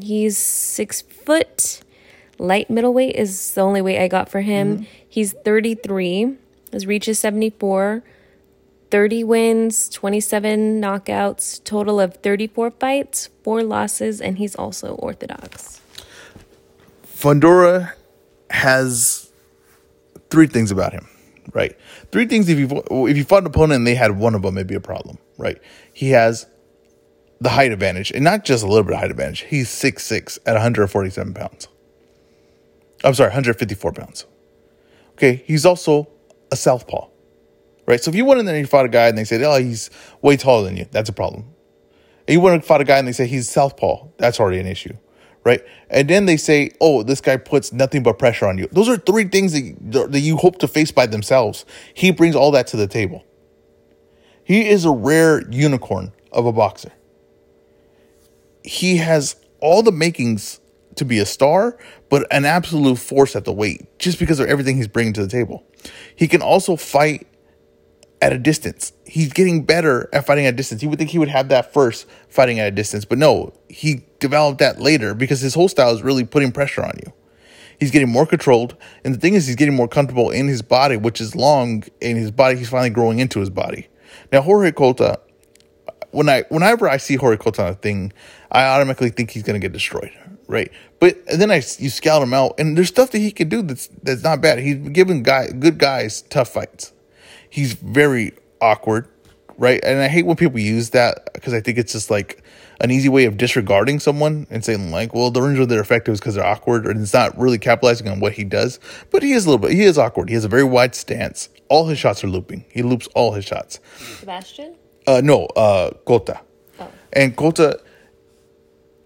He's 0.00 0.38
six 0.38 1.02
foot. 1.02 1.80
Light 2.38 2.70
middleweight 2.70 3.16
is 3.16 3.54
the 3.54 3.62
only 3.62 3.82
weight 3.82 4.00
I 4.00 4.08
got 4.08 4.28
for 4.28 4.40
him. 4.40 4.86
He's 5.08 5.32
33. 5.32 6.36
His 6.70 6.86
reach 6.86 7.08
is 7.08 7.18
74. 7.18 8.02
30 8.90 9.24
wins, 9.24 9.88
27 9.90 10.80
knockouts, 10.80 11.62
total 11.64 12.00
of 12.00 12.14
34 12.16 12.70
fights, 12.72 13.28
four 13.42 13.62
losses, 13.62 14.20
and 14.20 14.38
he's 14.38 14.54
also 14.56 14.94
Orthodox. 14.94 15.80
Fundora 17.06 17.92
has 18.50 19.30
three 20.30 20.46
things 20.46 20.70
about 20.70 20.92
him, 20.92 21.06
right? 21.52 21.76
Three 22.12 22.26
things. 22.26 22.48
If 22.48 22.58
you 22.58 22.82
if 23.06 23.16
you 23.16 23.24
fought 23.24 23.42
an 23.42 23.46
opponent 23.46 23.78
and 23.78 23.86
they 23.86 23.94
had 23.94 24.18
one 24.18 24.34
of 24.34 24.42
them, 24.42 24.56
it'd 24.56 24.66
be 24.66 24.74
a 24.74 24.80
problem, 24.80 25.18
right? 25.36 25.60
He 25.92 26.10
has 26.10 26.46
the 27.40 27.50
height 27.50 27.72
advantage, 27.72 28.10
and 28.10 28.24
not 28.24 28.44
just 28.44 28.64
a 28.64 28.66
little 28.66 28.84
bit 28.84 28.94
of 28.94 29.00
height 29.00 29.10
advantage. 29.10 29.40
He's 29.42 29.68
six 29.68 30.04
six 30.04 30.38
at 30.46 30.54
147 30.54 31.34
pounds. 31.34 31.68
I'm 33.04 33.14
sorry, 33.14 33.28
154 33.28 33.92
pounds. 33.92 34.26
Okay, 35.12 35.42
he's 35.46 35.64
also 35.64 36.08
a 36.50 36.56
southpaw, 36.56 37.08
right? 37.86 38.02
So 38.02 38.10
if 38.10 38.14
you 38.14 38.24
went 38.24 38.40
in 38.40 38.46
there 38.46 38.54
and 38.54 38.62
you 38.62 38.66
fought 38.66 38.86
a 38.86 38.88
guy 38.88 39.08
and 39.08 39.16
they 39.16 39.24
said, 39.24 39.42
"Oh, 39.42 39.58
he's 39.58 39.90
way 40.22 40.36
taller 40.36 40.64
than 40.64 40.76
you," 40.76 40.86
that's 40.90 41.08
a 41.08 41.12
problem. 41.12 41.54
And 42.26 42.34
you 42.34 42.40
went 42.40 42.54
and 42.54 42.64
fought 42.64 42.80
a 42.80 42.84
guy 42.84 42.98
and 42.98 43.08
they 43.08 43.12
say 43.12 43.26
he's 43.26 43.48
southpaw, 43.48 44.06
that's 44.18 44.38
already 44.38 44.58
an 44.58 44.66
issue, 44.66 44.94
right? 45.48 45.64
And 45.88 46.08
then 46.08 46.26
they 46.26 46.36
say, 46.36 46.70
"Oh, 46.80 47.02
this 47.02 47.20
guy 47.20 47.38
puts 47.38 47.72
nothing 47.72 48.02
but 48.02 48.18
pressure 48.18 48.46
on 48.46 48.58
you." 48.58 48.68
Those 48.70 48.88
are 48.88 48.98
three 48.98 49.24
things 49.24 49.52
that 49.52 49.62
you, 49.62 50.06
that 50.06 50.20
you 50.20 50.36
hope 50.36 50.58
to 50.58 50.68
face 50.68 50.92
by 50.92 51.06
themselves. 51.06 51.64
He 51.94 52.10
brings 52.10 52.36
all 52.36 52.50
that 52.50 52.66
to 52.68 52.76
the 52.76 52.86
table. 52.86 53.24
He 54.44 54.68
is 54.68 54.84
a 54.84 54.90
rare 54.90 55.48
unicorn 55.50 56.12
of 56.30 56.46
a 56.46 56.52
boxer. 56.52 56.92
He 58.62 58.98
has 58.98 59.36
all 59.60 59.82
the 59.82 59.92
makings 59.92 60.60
to 60.96 61.04
be 61.04 61.18
a 61.18 61.26
star, 61.26 61.78
but 62.10 62.26
an 62.30 62.44
absolute 62.44 62.98
force 62.98 63.34
at 63.34 63.44
the 63.44 63.52
weight 63.52 63.98
just 63.98 64.18
because 64.18 64.40
of 64.40 64.48
everything 64.48 64.76
he's 64.76 64.88
bringing 64.88 65.14
to 65.14 65.22
the 65.22 65.28
table. 65.28 65.64
He 66.14 66.28
can 66.28 66.42
also 66.42 66.76
fight 66.76 67.26
at 68.20 68.32
a 68.32 68.38
distance. 68.38 68.92
He's 69.06 69.32
getting 69.32 69.64
better 69.64 70.08
at 70.12 70.26
fighting 70.26 70.46
at 70.46 70.54
a 70.54 70.56
distance. 70.56 70.82
You 70.82 70.90
would 70.90 70.98
think 70.98 71.10
he 71.10 71.18
would 71.18 71.28
have 71.28 71.48
that 71.48 71.72
first 71.72 72.06
fighting 72.28 72.58
at 72.58 72.68
a 72.68 72.70
distance, 72.70 73.04
but 73.04 73.18
no, 73.18 73.54
he 73.68 74.04
developed 74.20 74.58
that 74.58 74.80
later 74.80 75.14
because 75.14 75.40
his 75.40 75.54
whole 75.54 75.68
style 75.68 75.94
is 75.94 76.02
really 76.02 76.24
putting 76.24 76.52
pressure 76.52 76.82
on 76.82 76.92
you. 77.04 77.12
He's 77.78 77.90
getting 77.92 78.08
more 78.08 78.26
controlled, 78.26 78.76
and 79.04 79.14
the 79.14 79.20
thing 79.20 79.34
is, 79.34 79.46
he's 79.46 79.54
getting 79.54 79.76
more 79.76 79.86
comfortable 79.86 80.30
in 80.30 80.48
his 80.48 80.62
body, 80.62 80.96
which 80.96 81.20
is 81.20 81.36
long 81.36 81.84
in 82.00 82.16
his 82.16 82.32
body. 82.32 82.56
He's 82.56 82.68
finally 82.68 82.90
growing 82.90 83.20
into 83.20 83.38
his 83.38 83.50
body. 83.50 83.86
Now, 84.32 84.42
Jorge 84.42 84.72
Cota, 84.72 85.20
when 86.10 86.28
I 86.28 86.42
whenever 86.48 86.88
I 86.88 86.96
see 86.96 87.14
Jorge 87.14 87.36
Cota 87.36 87.62
on 87.62 87.68
a 87.70 87.74
thing, 87.74 88.12
I 88.50 88.64
automatically 88.64 89.10
think 89.10 89.30
he's 89.30 89.44
gonna 89.44 89.60
get 89.60 89.72
destroyed, 89.72 90.10
right? 90.48 90.72
But 90.98 91.24
then 91.26 91.52
I 91.52 91.56
you 91.78 91.88
scout 91.88 92.20
him 92.20 92.34
out, 92.34 92.58
and 92.58 92.76
there's 92.76 92.88
stuff 92.88 93.12
that 93.12 93.18
he 93.18 93.30
can 93.30 93.48
do 93.48 93.62
that's 93.62 93.88
that's 94.02 94.24
not 94.24 94.40
bad. 94.40 94.58
He's 94.58 94.76
giving 94.88 95.22
guy 95.22 95.48
good 95.48 95.78
guys 95.78 96.22
tough 96.22 96.48
fights. 96.48 96.92
He's 97.48 97.74
very 97.74 98.32
awkward, 98.60 99.06
right? 99.56 99.80
And 99.84 100.00
I 100.00 100.08
hate 100.08 100.26
when 100.26 100.36
people 100.36 100.58
use 100.58 100.90
that 100.90 101.32
because 101.32 101.54
I 101.54 101.60
think 101.60 101.78
it's 101.78 101.92
just 101.92 102.10
like 102.10 102.42
an 102.80 102.90
easy 102.90 103.08
way 103.08 103.24
of 103.24 103.36
disregarding 103.36 103.98
someone 103.98 104.46
and 104.50 104.64
saying 104.64 104.90
like, 104.90 105.12
well, 105.14 105.30
the 105.30 105.42
reason 105.42 105.68
they're 105.68 105.80
effective 105.80 106.14
is 106.14 106.20
because 106.20 106.34
they're 106.36 106.46
awkward, 106.46 106.86
and 106.86 107.00
it's 107.00 107.12
not 107.12 107.36
really 107.38 107.58
capitalizing 107.58 108.08
on 108.08 108.20
what 108.20 108.34
he 108.34 108.44
does. 108.44 108.78
But 109.10 109.22
he 109.22 109.32
is 109.32 109.46
a 109.46 109.50
little 109.50 109.66
bit. 109.66 109.76
He 109.76 109.84
is 109.84 109.98
awkward. 109.98 110.28
He 110.28 110.34
has 110.34 110.44
a 110.44 110.48
very 110.48 110.64
wide 110.64 110.94
stance. 110.94 111.48
All 111.68 111.86
his 111.86 111.98
shots 111.98 112.22
are 112.22 112.28
looping. 112.28 112.64
He 112.70 112.82
loops 112.82 113.08
all 113.14 113.32
his 113.32 113.44
shots. 113.44 113.80
Sebastian? 114.18 114.76
Uh, 115.06 115.20
no, 115.24 115.46
uh, 115.46 115.90
Cota. 116.04 116.40
Oh. 116.78 116.88
And 117.12 117.36
Cota 117.36 117.80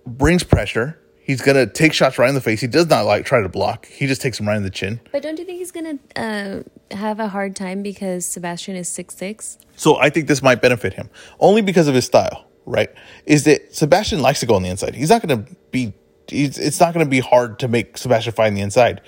brings 0.06 0.42
pressure. 0.42 0.98
He's 1.24 1.40
gonna 1.40 1.66
take 1.66 1.92
shots 1.92 2.18
right 2.18 2.28
in 2.28 2.34
the 2.34 2.40
face. 2.40 2.60
He 2.60 2.66
does 2.66 2.88
not 2.88 3.06
like 3.06 3.24
try 3.24 3.40
to 3.40 3.48
block. 3.48 3.86
He 3.86 4.06
just 4.06 4.20
takes 4.20 4.38
them 4.38 4.48
right 4.48 4.56
in 4.56 4.64
the 4.64 4.70
chin. 4.70 5.00
But 5.12 5.22
don't 5.22 5.38
you 5.38 5.44
think 5.44 5.58
he's 5.58 5.70
gonna 5.70 5.98
uh, 6.16 6.62
have 6.94 7.20
a 7.20 7.28
hard 7.28 7.54
time 7.54 7.82
because 7.82 8.26
Sebastian 8.26 8.74
is 8.74 8.88
six 8.88 9.14
six? 9.14 9.58
So 9.76 9.96
I 9.96 10.10
think 10.10 10.26
this 10.26 10.42
might 10.42 10.60
benefit 10.60 10.94
him 10.94 11.08
only 11.38 11.62
because 11.62 11.86
of 11.86 11.94
his 11.94 12.04
style. 12.04 12.46
Right? 12.64 12.90
Is 13.26 13.44
that 13.44 13.74
Sebastian 13.74 14.20
likes 14.20 14.40
to 14.40 14.46
go 14.46 14.54
on 14.54 14.62
the 14.62 14.68
inside. 14.68 14.94
He's 14.94 15.10
not 15.10 15.22
gonna 15.22 15.44
be. 15.70 15.94
He's, 16.28 16.56
it's 16.58 16.80
not 16.80 16.94
gonna 16.94 17.06
be 17.06 17.20
hard 17.20 17.58
to 17.58 17.68
make 17.68 17.98
Sebastian 17.98 18.32
fight 18.32 18.48
on 18.48 18.54
the 18.54 18.60
inside. 18.60 19.00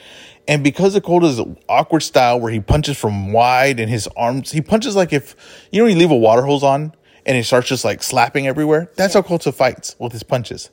And 0.47 0.63
because 0.63 0.95
of 0.95 1.05
Cota's 1.05 1.41
awkward 1.69 2.01
style, 2.01 2.39
where 2.39 2.53
he 2.53 2.61
punches 2.61 2.99
from 2.99 3.33
wide 3.33 3.81
and 3.81 3.89
his 3.89 4.09
arms, 4.17 4.51
he 4.51 4.61
punches 4.61 4.95
like 4.95 5.13
if 5.13 5.37
you 5.73 5.81
know 5.81 5.87
you 5.87 5.97
leave 5.97 6.11
a 6.11 6.17
water 6.17 6.43
hose 6.43 6.63
on 6.63 6.93
and 7.27 7.37
it 7.37 7.45
starts 7.45 7.69
just 7.69 7.85
like 7.85 8.03
slapping 8.03 8.47
everywhere. 8.47 8.91
That's 8.97 9.15
how 9.15 9.23
Cota 9.23 9.53
fights 9.53 9.97
with 9.99 10.13
his 10.13 10.23
punches. 10.23 10.71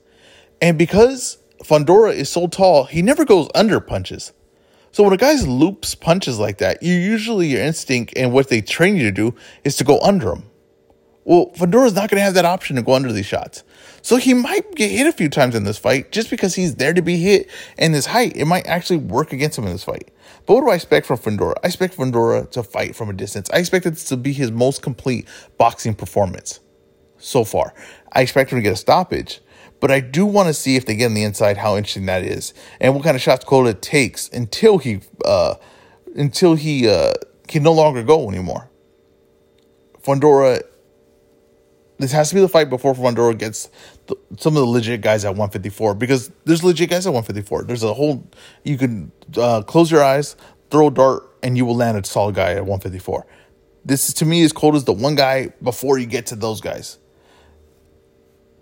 And 0.62 0.78
because 0.78 1.38
Fundora 1.64 2.14
is 2.14 2.30
so 2.30 2.48
tall, 2.48 2.86
he 2.86 3.02
never 3.02 3.26
goes 3.26 3.50
under 3.56 3.80
punches. 3.80 4.34
So 4.92 5.04
when 5.04 5.14
a 5.14 5.18
guy's 5.18 5.48
loops 5.48 5.96
punches 5.96 6.38
like 6.38 6.58
that, 6.58 6.84
you 6.84 6.94
usually 6.94 7.48
your 7.48 7.62
instinct 7.62 8.14
and 8.18 8.34
what 8.34 8.50
they 8.50 8.62
train 8.62 8.98
you 8.98 9.04
to 9.04 9.12
do 9.12 9.34
is 9.64 9.78
to 9.78 9.86
go 9.86 10.00
under 10.02 10.26
them. 10.26 10.51
Well, 11.24 11.52
Fundora's 11.56 11.94
not 11.94 12.10
going 12.10 12.20
to 12.20 12.24
have 12.24 12.34
that 12.34 12.46
option 12.46 12.76
to 12.78 12.82
go 12.82 12.94
under 12.94 13.12
these 13.12 13.28
shots. 13.28 13.64
So 14.02 14.16
he 14.18 14.34
might 14.34 14.74
get 14.74 14.90
hit 14.90 15.06
a 15.06 15.12
few 15.12 15.30
times 15.30 15.54
in 15.54 15.64
this 15.64 15.78
fight 15.78 16.12
just 16.12 16.32
because 16.32 16.56
he's 16.56 16.76
there 16.76 16.94
to 16.94 17.02
be 17.02 17.18
hit 17.18 17.50
and 17.78 17.94
his 17.94 18.08
height. 18.08 18.36
It 18.36 18.46
might 18.46 18.66
actually 18.66 18.98
work 18.98 19.32
against 19.32 19.58
him 19.58 19.66
in 19.66 19.74
this 19.74 19.84
fight. 19.84 20.10
But 20.46 20.56
what 20.56 20.62
do 20.62 20.70
I 20.72 20.76
expect 20.76 21.06
from 21.06 21.20
Fundora? 21.20 21.54
I 21.64 21.68
expect 21.68 21.96
Fundora 21.96 22.50
to 22.52 22.64
fight 22.64 22.96
from 22.96 23.10
a 23.10 23.14
distance. 23.14 23.50
I 23.54 23.60
expect 23.60 23.86
it 23.86 23.96
to 23.96 24.18
be 24.18 24.34
his 24.34 24.52
most 24.52 24.82
complete 24.82 25.28
boxing 25.60 25.94
performance 25.94 26.60
so 27.20 27.44
far. 27.44 27.74
I 28.12 28.22
expect 28.22 28.52
him 28.52 28.58
to 28.58 28.64
get 28.64 28.74
a 28.74 28.78
stoppage, 28.78 29.42
But 29.80 29.92
I 29.92 30.00
do 30.00 30.26
want 30.26 30.48
to 30.48 30.54
see 30.54 30.76
if 30.76 30.86
they 30.86 30.96
get 30.96 31.08
on 31.08 31.14
the 31.16 31.24
inside 31.24 31.58
how 31.58 31.76
interesting 31.76 32.06
that 32.06 32.24
is 32.24 32.54
and 32.80 32.96
what 32.96 33.04
kind 33.04 33.16
of 33.16 33.22
shots 33.22 33.46
Cota 33.46 33.74
takes 33.74 34.30
until 34.30 34.78
he 34.78 35.02
uh, 35.26 35.56
until 36.16 36.56
he 36.56 36.88
uh, 36.88 37.14
can 37.48 37.64
no 37.64 37.74
longer 37.74 38.04
go 38.04 38.30
anymore. 38.30 38.70
Fundora, 40.02 40.62
this 42.02 42.12
has 42.12 42.30
to 42.30 42.36
be 42.36 42.42
the 42.42 42.50
fight 42.50 42.70
before 42.70 42.94
Fundora 42.94 43.38
gets 43.38 43.70
the, 44.08 44.16
some 44.38 44.56
of 44.56 44.62
the 44.62 44.68
legit 44.68 45.02
guys 45.02 45.24
at 45.24 45.30
154 45.30 45.96
because 45.96 46.32
there's 46.46 46.64
legit 46.64 46.90
guys 46.90 47.06
at 47.06 47.14
154. 47.14 47.64
There's 47.64 47.84
a 47.84 47.94
whole 47.94 48.28
you 48.64 48.78
can 48.78 49.12
uh, 49.38 49.62
close 49.62 49.92
your 49.92 50.04
eyes, 50.04 50.36
throw 50.70 50.88
a 50.88 50.92
dart, 50.92 51.30
and 51.44 51.58
you 51.58 51.66
will 51.66 51.76
land 51.76 51.98
a 51.98 52.08
solid 52.08 52.36
guy 52.36 52.52
at 52.52 52.66
154. 52.66 53.26
This 53.84 54.10
is, 54.10 54.14
to 54.16 54.26
me 54.26 54.44
as 54.44 54.52
cold 54.52 54.76
as 54.76 54.84
the 54.84 54.94
one 54.94 55.16
guy 55.16 55.50
before 55.62 55.98
you 55.98 56.06
get 56.06 56.28
to 56.28 56.36
those 56.36 56.62
guys. 56.62 56.98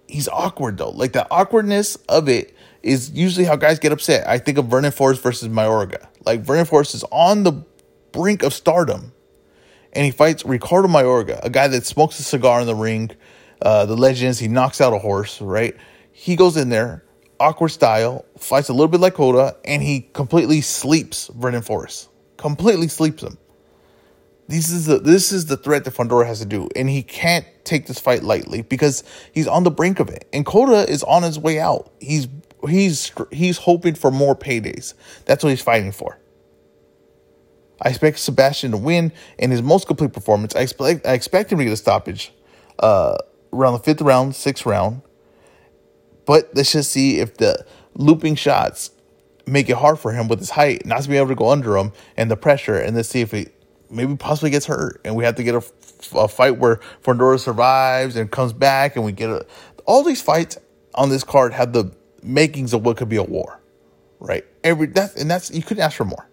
He's 0.07 0.27
awkward 0.27 0.77
though. 0.77 0.89
Like 0.89 1.13
the 1.13 1.27
awkwardness 1.29 1.95
of 2.07 2.27
it 2.27 2.55
is 2.81 3.11
usually 3.11 3.45
how 3.45 3.55
guys 3.55 3.79
get 3.79 3.91
upset. 3.91 4.27
I 4.27 4.37
think 4.37 4.57
of 4.57 4.65
Vernon 4.65 4.91
Forrest 4.91 5.21
versus 5.21 5.49
Mayorga. 5.49 6.07
Like 6.25 6.41
Vernon 6.41 6.65
Forrest 6.65 6.95
is 6.95 7.03
on 7.11 7.43
the 7.43 7.63
brink 8.11 8.43
of 8.43 8.53
stardom, 8.53 9.11
and 9.93 10.05
he 10.05 10.11
fights 10.11 10.45
Ricardo 10.45 10.87
Mayorga, 10.87 11.39
a 11.43 11.49
guy 11.49 11.67
that 11.67 11.85
smokes 11.85 12.19
a 12.19 12.23
cigar 12.23 12.61
in 12.61 12.67
the 12.67 12.75
ring. 12.75 13.11
Uh, 13.61 13.85
the 13.85 13.95
legends, 13.95 14.39
he 14.39 14.47
knocks 14.47 14.79
out 14.79 14.93
a 14.93 14.99
horse, 14.99 15.41
right? 15.41 15.75
He 16.11 16.35
goes 16.35 16.57
in 16.57 16.69
there, 16.69 17.03
awkward 17.39 17.69
style, 17.69 18.25
fights 18.37 18.69
a 18.69 18.73
little 18.73 18.87
bit 18.87 18.99
like 18.99 19.15
Cota, 19.15 19.57
and 19.65 19.81
he 19.81 20.01
completely 20.13 20.61
sleeps 20.61 21.29
Vernon 21.35 21.61
Forrest. 21.61 22.09
Completely 22.37 22.87
sleeps 22.87 23.23
him. 23.23 23.37
This 24.47 24.71
is 24.71 24.87
the 24.87 24.97
this 24.97 25.31
is 25.31 25.45
the 25.45 25.57
threat 25.57 25.83
that 25.83 25.93
Fundora 25.93 26.25
has 26.25 26.39
to 26.39 26.45
do, 26.45 26.69
and 26.75 26.89
he 26.89 27.03
can't 27.03 27.45
take 27.65 27.85
this 27.85 27.99
fight 27.99 28.23
lightly 28.23 28.63
because 28.63 29.03
he's 29.31 29.47
on 29.47 29.63
the 29.63 29.69
brink 29.69 29.99
of 29.99 30.09
it. 30.09 30.27
And 30.33 30.43
Cota 30.43 30.91
is 30.91 31.03
on 31.03 31.21
his 31.21 31.37
way 31.37 31.59
out. 31.59 31.91
He's 31.99 32.27
he's 32.67 33.11
he's 33.31 33.57
hoping 33.59 33.93
for 33.93 34.09
more 34.09 34.35
paydays. 34.35 34.95
That's 35.25 35.43
what 35.43 35.51
he's 35.51 35.61
fighting 35.61 35.91
for. 35.91 36.17
I 37.81 37.89
expect 37.89 38.19
Sebastian 38.19 38.71
to 38.71 38.77
win 38.77 39.11
in 39.37 39.51
his 39.51 39.61
most 39.61 39.87
complete 39.87 40.13
performance. 40.13 40.55
I 40.55 40.61
expect 40.61 41.05
I 41.05 41.13
expect 41.13 41.51
him 41.51 41.59
to 41.59 41.63
get 41.63 41.73
a 41.73 41.77
stoppage 41.77 42.33
uh, 42.79 43.17
around 43.53 43.73
the 43.73 43.79
fifth 43.79 44.01
round, 44.01 44.35
sixth 44.35 44.65
round. 44.65 45.01
But 46.25 46.51
let's 46.53 46.71
just 46.71 46.91
see 46.91 47.19
if 47.19 47.37
the 47.37 47.65
looping 47.95 48.35
shots 48.35 48.91
make 49.47 49.69
it 49.69 49.77
hard 49.77 49.99
for 49.99 50.11
him 50.11 50.27
with 50.27 50.39
his 50.39 50.51
height 50.51 50.85
not 50.85 51.01
to 51.01 51.09
be 51.09 51.17
able 51.17 51.29
to 51.29 51.35
go 51.35 51.49
under 51.49 51.75
him 51.75 51.91
and 52.15 52.29
the 52.29 52.37
pressure, 52.37 52.77
and 52.77 52.95
let's 52.95 53.09
see 53.09 53.21
if 53.21 53.31
he 53.31 53.47
maybe 53.89 54.15
possibly 54.15 54.51
gets 54.51 54.65
hurt, 54.67 55.01
and 55.03 55.15
we 55.15 55.23
have 55.23 55.35
to 55.35 55.43
get 55.43 55.55
a, 55.55 55.63
a 56.15 56.27
fight 56.27 56.57
where 56.57 56.79
Fundora 57.03 57.39
survives 57.39 58.15
and 58.15 58.29
comes 58.29 58.53
back, 58.53 58.95
and 58.95 59.03
we 59.03 59.11
get 59.11 59.29
a. 59.29 59.45
All 59.85 60.03
these 60.03 60.21
fights 60.21 60.57
on 60.93 61.09
this 61.09 61.23
card 61.23 61.53
have 61.53 61.73
the 61.73 61.91
makings 62.21 62.73
of 62.73 62.85
what 62.85 62.97
could 62.97 63.09
be 63.09 63.15
a 63.15 63.23
war, 63.23 63.59
right? 64.19 64.45
Every 64.63 64.87
that's 64.87 65.15
and 65.15 65.31
that's 65.31 65.49
you 65.49 65.63
couldn't 65.63 65.83
ask 65.83 65.97
for 65.97 66.05
more. 66.05 66.28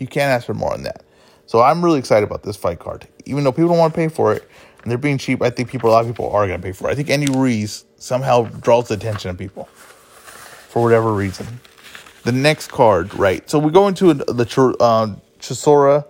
You 0.00 0.08
can't 0.08 0.30
ask 0.30 0.46
for 0.46 0.54
more 0.54 0.72
than 0.72 0.82
that. 0.82 1.04
So 1.46 1.60
I'm 1.62 1.84
really 1.84 1.98
excited 1.98 2.26
about 2.26 2.42
this 2.42 2.56
fight 2.56 2.78
card, 2.78 3.06
even 3.26 3.44
though 3.44 3.52
people 3.52 3.68
don't 3.68 3.78
want 3.78 3.92
to 3.92 3.96
pay 3.96 4.08
for 4.08 4.32
it 4.32 4.48
and 4.82 4.90
they're 4.90 4.98
being 4.98 5.18
cheap. 5.18 5.42
I 5.42 5.50
think 5.50 5.70
people, 5.70 5.90
a 5.90 5.92
lot 5.92 6.04
of 6.04 6.10
people 6.10 6.30
are 6.30 6.46
going 6.46 6.60
to 6.60 6.64
pay 6.64 6.72
for 6.72 6.88
it. 6.88 6.92
I 6.92 6.94
think 6.94 7.10
Andy 7.10 7.30
Ruiz 7.30 7.84
somehow 7.96 8.44
draws 8.44 8.88
the 8.88 8.94
attention 8.94 9.30
of 9.30 9.38
people 9.38 9.66
for 9.66 10.82
whatever 10.82 11.12
reason. 11.12 11.46
The 12.22 12.32
next 12.32 12.70
card, 12.70 13.14
right? 13.14 13.48
So 13.48 13.58
we 13.58 13.70
go 13.70 13.88
into 13.88 14.14
the 14.14 14.76
uh, 14.80 15.14
Chisora 15.38 16.06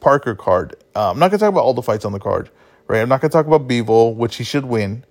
Parker 0.00 0.34
card. 0.34 0.76
Uh, 0.94 1.10
I'm 1.10 1.18
not 1.18 1.30
going 1.30 1.38
to 1.38 1.44
talk 1.44 1.52
about 1.52 1.64
all 1.64 1.74
the 1.74 1.82
fights 1.82 2.04
on 2.04 2.12
the 2.12 2.20
card, 2.20 2.50
right? 2.86 3.00
I'm 3.00 3.08
not 3.08 3.20
going 3.20 3.30
to 3.30 3.36
talk 3.36 3.46
about 3.46 3.66
Bivol, 3.66 4.14
which 4.14 4.36
he 4.36 4.44
should 4.44 4.64
win, 4.64 5.04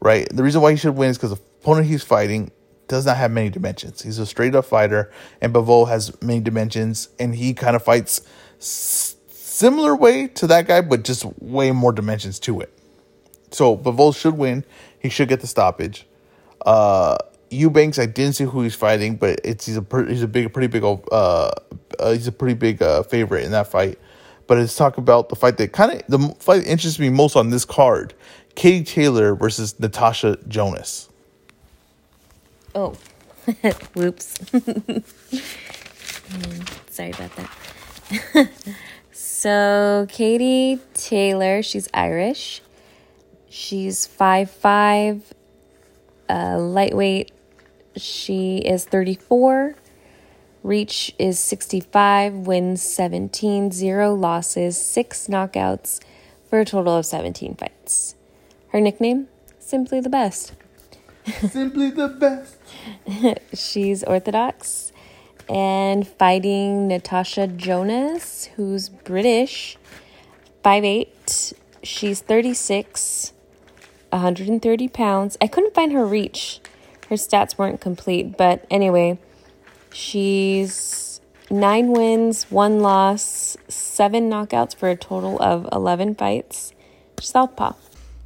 right? 0.00 0.28
The 0.30 0.42
reason 0.42 0.60
why 0.60 0.70
he 0.70 0.76
should 0.76 0.94
win 0.94 1.10
is 1.10 1.18
because 1.18 1.30
the 1.30 1.42
opponent 1.60 1.86
he's 1.86 2.02
fighting 2.02 2.50
does 2.88 3.06
not 3.06 3.16
have 3.16 3.30
many 3.30 3.50
dimensions. 3.50 4.02
He's 4.02 4.18
a 4.18 4.26
straight 4.26 4.54
up 4.54 4.64
fighter, 4.64 5.10
and 5.40 5.54
Bivol 5.54 5.88
has 5.88 6.20
many 6.22 6.40
dimensions, 6.40 7.08
and 7.18 7.34
he 7.34 7.54
kind 7.54 7.76
of 7.76 7.82
fights 7.82 8.20
s- 8.58 9.16
similar 9.28 9.94
way 9.96 10.28
to 10.28 10.46
that 10.48 10.66
guy, 10.66 10.80
but 10.80 11.04
just 11.04 11.24
way 11.40 11.70
more 11.72 11.92
dimensions 11.92 12.38
to 12.40 12.60
it. 12.60 12.72
So 13.50 13.76
Bivol 13.76 14.16
should 14.16 14.36
win. 14.36 14.64
He 14.98 15.08
should 15.08 15.28
get 15.28 15.40
the 15.40 15.46
stoppage. 15.46 16.06
Uh, 16.64 17.16
Eubanks, 17.50 17.98
I 17.98 18.06
didn't 18.06 18.34
see 18.34 18.44
who 18.44 18.62
he's 18.62 18.74
fighting, 18.74 19.16
but 19.16 19.40
it's 19.44 19.66
he's 19.66 19.76
a 19.76 19.84
he's 20.08 20.22
a 20.22 20.28
big, 20.28 20.52
pretty 20.52 20.66
big, 20.66 20.82
uh, 20.82 20.96
uh 21.12 21.50
he's 22.12 22.26
a 22.26 22.32
pretty 22.32 22.54
big 22.54 22.82
uh, 22.82 23.02
favorite 23.04 23.44
in 23.44 23.52
that 23.52 23.68
fight. 23.68 23.98
But 24.46 24.58
let's 24.58 24.76
talk 24.76 24.98
about 24.98 25.28
the 25.28 25.36
fight 25.36 25.56
that 25.58 25.72
kind 25.72 25.92
of 25.92 26.02
the 26.08 26.34
fight 26.38 26.64
that 26.64 26.70
interests 26.70 26.98
me 26.98 27.10
most 27.10 27.36
on 27.36 27.50
this 27.50 27.64
card: 27.64 28.14
Katie 28.54 28.84
Taylor 28.84 29.34
versus 29.34 29.78
Natasha 29.78 30.38
Jonas. 30.48 31.08
Oh, 32.74 32.94
whoops! 33.94 34.34
Sorry 36.90 37.10
about 37.10 37.30
that. 37.36 38.50
so 39.12 40.06
Katie 40.08 40.80
Taylor, 40.94 41.62
she's 41.62 41.88
Irish. 41.94 42.62
She's 43.48 44.06
five 44.06 44.50
five, 44.50 45.32
uh, 46.28 46.58
lightweight. 46.58 47.30
She 47.96 48.58
is 48.58 48.84
thirty 48.84 49.14
four. 49.14 49.76
Reach 50.64 51.14
is 51.18 51.38
65, 51.38 52.32
wins 52.32 52.80
17, 52.80 53.70
0 53.70 54.14
losses, 54.14 54.80
6 54.80 55.26
knockouts 55.26 56.00
for 56.48 56.58
a 56.58 56.64
total 56.64 56.96
of 56.96 57.04
17 57.04 57.54
fights. 57.54 58.14
Her 58.68 58.80
nickname? 58.80 59.28
Simply 59.58 60.00
the 60.00 60.08
best. 60.08 60.54
Simply 61.50 61.90
the 61.90 62.08
best. 62.08 62.56
She's 63.54 64.02
Orthodox 64.04 64.92
and 65.48 66.06
fighting 66.06 66.88
Natasha 66.88 67.46
Jonas, 67.46 68.46
who's 68.56 68.88
British, 68.88 69.76
5'8. 70.64 71.54
She's 71.82 72.20
36, 72.20 73.32
130 74.10 74.88
pounds. 74.88 75.36
I 75.40 75.46
couldn't 75.46 75.74
find 75.74 75.92
her 75.92 76.06
reach. 76.06 76.60
Her 77.08 77.16
stats 77.16 77.58
weren't 77.58 77.80
complete, 77.80 78.36
but 78.38 78.64
anyway, 78.70 79.18
She's 79.94 81.20
nine 81.52 81.92
wins, 81.92 82.50
one 82.50 82.80
loss, 82.80 83.56
seven 83.68 84.28
knockouts 84.28 84.74
for 84.74 84.88
a 84.90 84.96
total 84.96 85.40
of 85.40 85.68
11 85.70 86.16
fights. 86.16 86.72
Southpaw. 87.20 87.74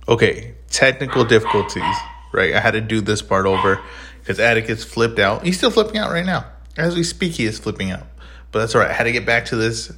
Okay, 0.08 0.54
technical 0.70 1.26
difficulties, 1.26 1.84
right? 2.32 2.54
I 2.54 2.60
had 2.60 2.72
to 2.72 2.80
do 2.80 3.00
this 3.00 3.22
part 3.22 3.46
over 3.46 3.80
because 4.20 4.38
Atticus 4.38 4.84
flipped 4.84 5.18
out. 5.18 5.44
He's 5.44 5.56
still 5.56 5.70
flipping 5.70 5.98
out 5.98 6.10
right 6.10 6.26
now. 6.26 6.46
As 6.76 6.94
we 6.94 7.02
speak, 7.02 7.32
he 7.32 7.44
is 7.44 7.58
flipping 7.58 7.90
out. 7.90 8.06
But 8.52 8.60
that's 8.60 8.74
all 8.74 8.80
right. 8.80 8.90
I 8.90 8.94
had 8.94 9.04
to 9.04 9.12
get 9.12 9.26
back 9.26 9.46
to 9.46 9.56
this 9.56 9.92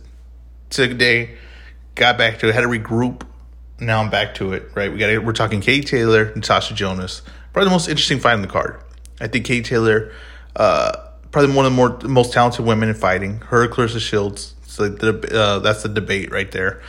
today. 0.70 1.36
Got 1.94 2.18
back 2.18 2.38
to 2.40 2.48
it. 2.48 2.54
Had 2.54 2.62
to 2.62 2.68
regroup. 2.68 3.22
Now 3.78 4.02
I'm 4.02 4.10
back 4.10 4.34
to 4.36 4.52
it, 4.52 4.70
right? 4.74 4.92
We 4.92 4.98
got. 4.98 5.24
We're 5.24 5.32
talking 5.32 5.60
Kate 5.60 5.86
Taylor, 5.86 6.32
Natasha 6.34 6.74
Jonas. 6.74 7.22
Probably 7.52 7.66
the 7.66 7.72
most 7.72 7.88
interesting 7.88 8.18
fight 8.18 8.34
in 8.34 8.42
the 8.42 8.48
card. 8.48 8.80
I 9.20 9.28
think 9.28 9.44
Kate 9.44 9.64
Taylor. 9.64 10.12
Uh, 10.54 10.92
probably 11.30 11.54
one 11.54 11.64
of 11.64 11.72
the 11.72 11.76
more 11.76 11.98
most 12.04 12.32
talented 12.32 12.64
women 12.64 12.88
in 12.88 12.94
fighting. 12.94 13.38
Her, 13.38 13.68
Claressa 13.68 14.00
Shields. 14.00 14.54
So 14.66 14.88
the, 14.88 15.38
uh, 15.38 15.58
that's 15.60 15.82
the 15.82 15.88
debate 15.88 16.30
right 16.30 16.50
there. 16.50 16.80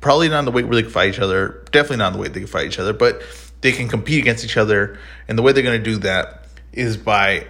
Probably 0.00 0.28
not 0.28 0.44
the 0.44 0.50
weight 0.50 0.66
where 0.66 0.76
they 0.76 0.82
can 0.82 0.90
fight 0.90 1.10
each 1.10 1.18
other. 1.18 1.64
Definitely 1.72 1.98
not 1.98 2.12
the 2.12 2.18
way 2.18 2.28
they 2.28 2.40
can 2.40 2.48
fight 2.48 2.66
each 2.66 2.78
other, 2.78 2.92
but 2.92 3.22
they 3.60 3.72
can 3.72 3.88
compete 3.88 4.20
against 4.20 4.44
each 4.44 4.56
other. 4.56 4.98
And 5.26 5.38
the 5.38 5.42
way 5.42 5.52
they're 5.52 5.62
going 5.62 5.82
to 5.82 5.90
do 5.90 5.98
that 5.98 6.46
is 6.72 6.96
by 6.96 7.46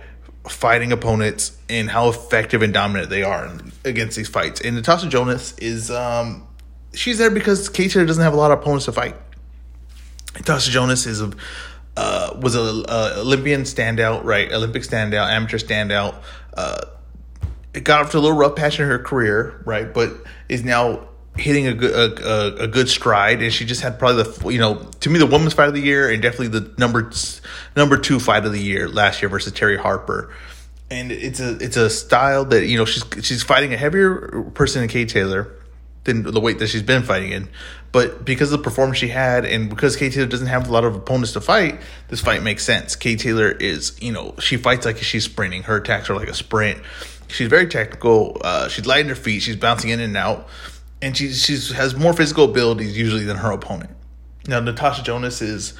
fighting 0.48 0.92
opponents 0.92 1.56
and 1.68 1.90
how 1.90 2.08
effective 2.08 2.62
and 2.62 2.72
dominant 2.72 3.10
they 3.10 3.22
are 3.22 3.50
against 3.84 4.16
these 4.16 4.28
fights. 4.28 4.60
And 4.60 4.76
Natasha 4.76 5.08
Jonas 5.08 5.56
is 5.58 5.90
um, 5.90 6.46
she's 6.94 7.18
there 7.18 7.30
because 7.30 7.68
Kate 7.68 7.92
doesn't 7.92 8.22
have 8.22 8.32
a 8.32 8.36
lot 8.36 8.50
of 8.50 8.60
opponents 8.60 8.86
to 8.86 8.92
fight. 8.92 9.16
Natasha 10.34 10.70
Jonas 10.70 11.06
is 11.06 11.20
a 11.20 11.32
uh, 11.96 12.38
was 12.40 12.54
a, 12.54 12.60
a, 12.60 13.20
Olympian 13.20 13.62
standout, 13.62 14.22
right? 14.22 14.52
Olympic 14.52 14.82
standout, 14.82 15.32
amateur 15.32 15.58
standout. 15.58 16.22
Uh, 16.56 16.80
it 17.74 17.82
got 17.82 18.02
off 18.02 18.12
to 18.12 18.18
a 18.18 18.20
little 18.20 18.36
rough 18.36 18.54
patch 18.54 18.78
in 18.78 18.86
her 18.86 19.00
career, 19.00 19.60
right? 19.64 19.92
But 19.92 20.12
is 20.48 20.62
now 20.62 21.08
hitting 21.38 21.66
a 21.66 21.74
good 21.74 22.20
a, 22.20 22.64
a, 22.64 22.68
good 22.68 22.88
stride, 22.88 23.42
and 23.42 23.52
she 23.52 23.64
just 23.64 23.80
had 23.80 23.98
probably 23.98 24.22
the 24.22 24.48
you 24.50 24.58
know 24.58 24.76
to 25.00 25.10
me 25.10 25.18
the 25.18 25.26
women's 25.26 25.54
fight 25.54 25.68
of 25.68 25.74
the 25.74 25.80
year, 25.80 26.10
and 26.10 26.22
definitely 26.22 26.48
the 26.48 26.72
number 26.78 27.10
number 27.76 27.96
two 27.96 28.20
fight 28.20 28.44
of 28.44 28.52
the 28.52 28.60
year 28.60 28.88
last 28.88 29.22
year 29.22 29.28
versus 29.28 29.52
Terri 29.52 29.78
Harper. 29.78 30.32
And 30.90 31.12
it's 31.12 31.40
a 31.40 31.56
it's 31.58 31.76
a 31.76 31.90
style 31.90 32.44
that 32.46 32.66
you 32.66 32.78
know 32.78 32.84
she's 32.84 33.04
she's 33.22 33.42
fighting 33.42 33.72
a 33.72 33.76
heavier 33.76 34.42
person 34.54 34.82
than 34.82 34.88
Kate 34.88 35.08
Taylor 35.08 35.52
than 36.04 36.22
the 36.22 36.40
weight 36.40 36.58
that 36.58 36.68
she's 36.68 36.82
been 36.82 37.02
fighting 37.02 37.32
in. 37.32 37.48
But 37.92 38.24
because 38.24 38.52
of 38.52 38.58
the 38.58 38.64
performance 38.64 38.98
she 38.98 39.08
had, 39.08 39.44
and 39.44 39.70
because 39.70 39.96
Kate 39.96 40.12
Taylor 40.12 40.26
doesn't 40.26 40.46
have 40.46 40.68
a 40.68 40.72
lot 40.72 40.84
of 40.84 40.94
opponents 40.94 41.32
to 41.32 41.40
fight, 41.40 41.80
this 42.08 42.20
fight 42.20 42.42
makes 42.42 42.64
sense. 42.64 42.96
Kate 42.96 43.18
Taylor 43.18 43.50
is, 43.50 43.96
you 44.00 44.12
know, 44.12 44.34
she 44.38 44.56
fights 44.56 44.84
like 44.84 44.98
she's 44.98 45.24
sprinting. 45.24 45.62
Her 45.62 45.76
attacks 45.76 46.10
are 46.10 46.14
like 46.14 46.28
a 46.28 46.34
sprint. 46.34 46.80
She's 47.28 47.48
very 47.48 47.66
technical. 47.66 48.38
Uh, 48.42 48.68
she's 48.68 48.86
light 48.86 49.00
in 49.00 49.08
her 49.08 49.14
feet. 49.14 49.40
She's 49.40 49.56
bouncing 49.56 49.90
in 49.90 50.00
and 50.00 50.16
out, 50.16 50.48
and 51.00 51.16
she 51.16 51.32
she's 51.32 51.70
has 51.72 51.94
more 51.94 52.12
physical 52.12 52.44
abilities 52.44 52.96
usually 52.96 53.24
than 53.24 53.36
her 53.36 53.52
opponent. 53.52 53.90
Now 54.46 54.60
Natasha 54.60 55.02
Jonas 55.02 55.42
is 55.42 55.74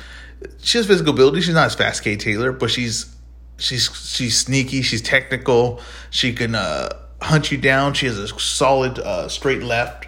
she 0.59 0.79
has 0.79 0.87
physical 0.87 1.13
ability. 1.13 1.41
She's 1.41 1.55
not 1.55 1.67
as 1.67 1.75
fast 1.75 1.97
as 1.97 2.01
Kate 2.01 2.21
Taylor, 2.21 2.53
but 2.53 2.71
she's 2.71 3.15
she's 3.59 3.91
she's 4.09 4.39
sneaky. 4.39 4.83
She's 4.83 5.03
technical. 5.03 5.81
She 6.11 6.33
can 6.33 6.55
uh, 6.55 6.91
hunt 7.21 7.51
you 7.51 7.59
down. 7.59 7.95
She 7.95 8.07
has 8.07 8.19
a 8.19 8.29
solid 8.29 8.99
uh, 8.99 9.29
straight 9.29 9.63
left. 9.63 10.07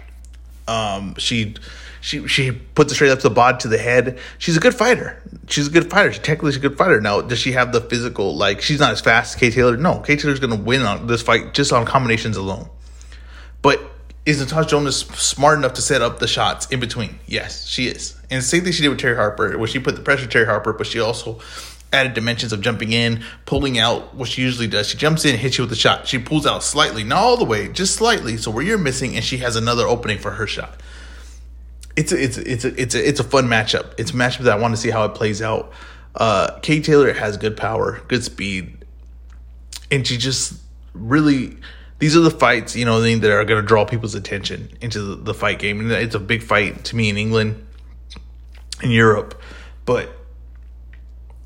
Um, 0.67 1.15
she 1.17 1.55
she 1.99 2.27
she 2.27 2.51
puts 2.51 2.91
a 2.91 2.95
straight 2.95 3.09
left 3.09 3.21
to 3.21 3.29
the 3.29 3.35
body 3.35 3.57
to 3.59 3.67
the 3.67 3.77
head. 3.77 4.19
She's 4.37 4.57
a 4.57 4.59
good 4.59 4.75
fighter. 4.75 5.21
She's 5.47 5.67
a 5.67 5.71
good 5.71 5.89
fighter. 5.89 6.13
She 6.13 6.19
technically 6.19 6.51
she's 6.51 6.63
a 6.63 6.67
good 6.67 6.77
fighter. 6.77 7.01
Now, 7.01 7.21
does 7.21 7.39
she 7.39 7.51
have 7.51 7.73
the 7.73 7.81
physical? 7.81 8.35
Like 8.35 8.61
she's 8.61 8.79
not 8.79 8.91
as 8.91 9.01
fast 9.01 9.35
as 9.35 9.39
Kate 9.39 9.53
Taylor. 9.53 9.75
No, 9.75 9.99
Kate 9.99 10.19
Taylor's 10.19 10.39
gonna 10.39 10.55
win 10.55 10.83
on 10.83 11.07
this 11.07 11.21
fight 11.21 11.53
just 11.53 11.73
on 11.73 11.85
combinations 11.85 12.37
alone. 12.37 12.69
But 13.61 13.90
is 14.25 14.39
Natasha 14.39 14.69
Jonas 14.69 14.99
smart 14.99 15.57
enough 15.57 15.73
to 15.73 15.81
set 15.81 16.01
up 16.01 16.19
the 16.19 16.27
shots 16.27 16.67
in 16.67 16.79
between? 16.79 17.19
Yes, 17.25 17.67
she 17.67 17.87
is. 17.87 18.15
And 18.29 18.39
the 18.39 18.45
same 18.45 18.63
thing 18.63 18.71
she 18.71 18.83
did 18.83 18.89
with 18.89 18.99
Terri 18.99 19.15
Harper, 19.15 19.57
where 19.57 19.67
she 19.67 19.79
put 19.79 19.95
the 19.95 20.01
pressure 20.01 20.23
on 20.23 20.29
Terri 20.29 20.45
Harper, 20.45 20.73
but 20.73 20.85
she 20.85 20.99
also 20.99 21.39
added 21.91 22.13
dimensions 22.13 22.53
of 22.53 22.61
jumping 22.61 22.93
in, 22.93 23.23
pulling 23.45 23.77
out 23.77 24.15
what 24.15 24.29
she 24.29 24.41
usually 24.41 24.67
does. 24.67 24.87
She 24.87 24.97
jumps 24.97 25.25
in, 25.25 25.37
hits 25.37 25.57
you 25.57 25.63
with 25.63 25.73
a 25.73 25.75
shot. 25.75 26.07
She 26.07 26.19
pulls 26.19 26.45
out 26.45 26.63
slightly, 26.63 27.03
not 27.03 27.17
all 27.17 27.37
the 27.37 27.45
way, 27.45 27.67
just 27.67 27.95
slightly. 27.95 28.37
So 28.37 28.51
where 28.51 28.63
you're 28.63 28.77
missing, 28.77 29.15
and 29.15 29.25
she 29.25 29.37
has 29.37 29.55
another 29.55 29.87
opening 29.87 30.19
for 30.19 30.31
her 30.31 30.47
shot. 30.47 30.79
It's 31.97 32.11
a, 32.11 32.23
it's 32.23 32.37
a, 32.37 32.51
it's 32.51 32.65
a, 32.65 32.81
it's 32.81 32.95
a, 32.95 33.07
it's 33.07 33.19
a 33.19 33.23
fun 33.23 33.47
matchup. 33.47 33.93
It's 33.97 34.11
a 34.11 34.13
matchup 34.13 34.43
that 34.43 34.57
I 34.57 34.61
want 34.61 34.73
to 34.75 34.79
see 34.79 34.91
how 34.91 35.03
it 35.05 35.15
plays 35.15 35.41
out. 35.41 35.73
Uh, 36.15 36.59
Kate 36.61 36.83
Taylor 36.83 37.11
has 37.13 37.37
good 37.37 37.57
power, 37.57 38.01
good 38.07 38.23
speed, 38.23 38.85
and 39.89 40.05
she 40.05 40.17
just 40.17 40.53
really 40.93 41.57
these 42.01 42.17
are 42.17 42.19
the 42.19 42.31
fights 42.31 42.75
you 42.75 42.83
know 42.83 42.99
that 42.99 43.31
are 43.31 43.45
going 43.45 43.61
to 43.61 43.65
draw 43.65 43.85
people's 43.85 44.15
attention 44.15 44.69
into 44.81 44.99
the, 45.01 45.15
the 45.15 45.33
fight 45.33 45.59
game 45.59 45.79
and 45.79 45.91
it's 45.91 46.15
a 46.15 46.19
big 46.19 46.43
fight 46.43 46.83
to 46.83 46.95
me 46.97 47.09
in 47.09 47.17
england 47.17 47.65
in 48.83 48.91
europe 48.91 49.39
but 49.85 50.09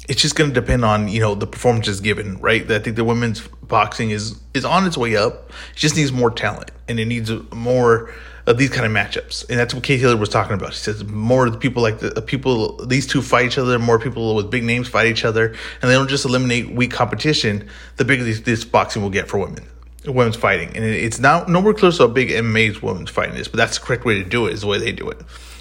it's 0.08 0.22
just 0.22 0.36
going 0.36 0.50
to 0.50 0.54
depend 0.54 0.86
on 0.86 1.08
you 1.08 1.20
know 1.20 1.36
the 1.36 1.48
performances 1.48 2.00
given 2.00 2.40
right? 2.40 2.70
I 2.72 2.80
think 2.80 2.96
the 2.96 3.04
women's 3.04 3.42
boxing 3.64 4.12
is 4.12 4.40
is 4.54 4.66
on 4.66 4.86
its 4.86 4.98
way 4.98 5.16
up. 5.16 5.50
It 5.74 5.78
just 5.78 5.96
needs 5.96 6.12
more 6.12 6.32
talent 6.32 6.72
and 6.88 7.00
it 7.00 7.06
needs 7.06 7.32
more 7.52 8.14
of 8.46 8.60
these 8.60 8.70
kind 8.70 8.86
of 8.86 8.92
matchups 8.92 9.50
and 9.50 9.58
that's 9.58 9.74
what 9.74 9.84
Kate 9.84 10.00
Taylor 10.00 10.18
was 10.18 10.30
talking 10.30 10.54
about. 10.54 10.74
She 10.74 10.80
says 10.80 11.04
more 11.06 11.50
people 11.52 11.82
like 11.82 12.00
the 12.00 12.22
people 12.22 12.86
these 12.86 13.08
two 13.08 13.22
fight 13.22 13.48
each 13.48 13.58
other 13.58 13.80
more 13.80 14.00
people 14.00 14.36
with 14.36 14.52
big 14.52 14.64
names 14.64 14.88
fight 14.88 15.08
each 15.08 15.26
other 15.26 15.48
and 15.48 15.90
they 15.90 15.96
don't 15.96 16.10
just 16.10 16.26
eliminate 16.26 16.70
weak 16.70 16.92
competition. 16.92 17.68
The 17.98 18.06
bigger 18.06 18.24
this, 18.24 18.42
this 18.42 18.64
boxing 18.64 19.02
will 19.02 19.10
get 19.10 19.28
for 19.28 19.40
women 19.40 19.66
women's 20.08 20.36
fighting, 20.36 20.76
and 20.76 20.86
it's 20.86 21.20
not 21.20 21.50
nowhere 21.50 21.74
close 21.74 21.98
to 21.98 22.08
how 22.08 22.14
big 22.14 22.30
MMA's 22.30 22.82
women's 22.82 23.10
fighting 23.10 23.36
is, 23.36 23.48
but 23.48 23.58
that's 23.58 23.80
the 23.80 23.86
correct 23.86 24.06
way 24.06 24.16
to 24.16 24.24
do 24.24 24.48
it. 24.48 24.54
Is 24.54 24.62
the 24.62 24.68
way 24.68 24.80
they 24.80 24.92
do 24.92 25.10
it. 25.10 25.20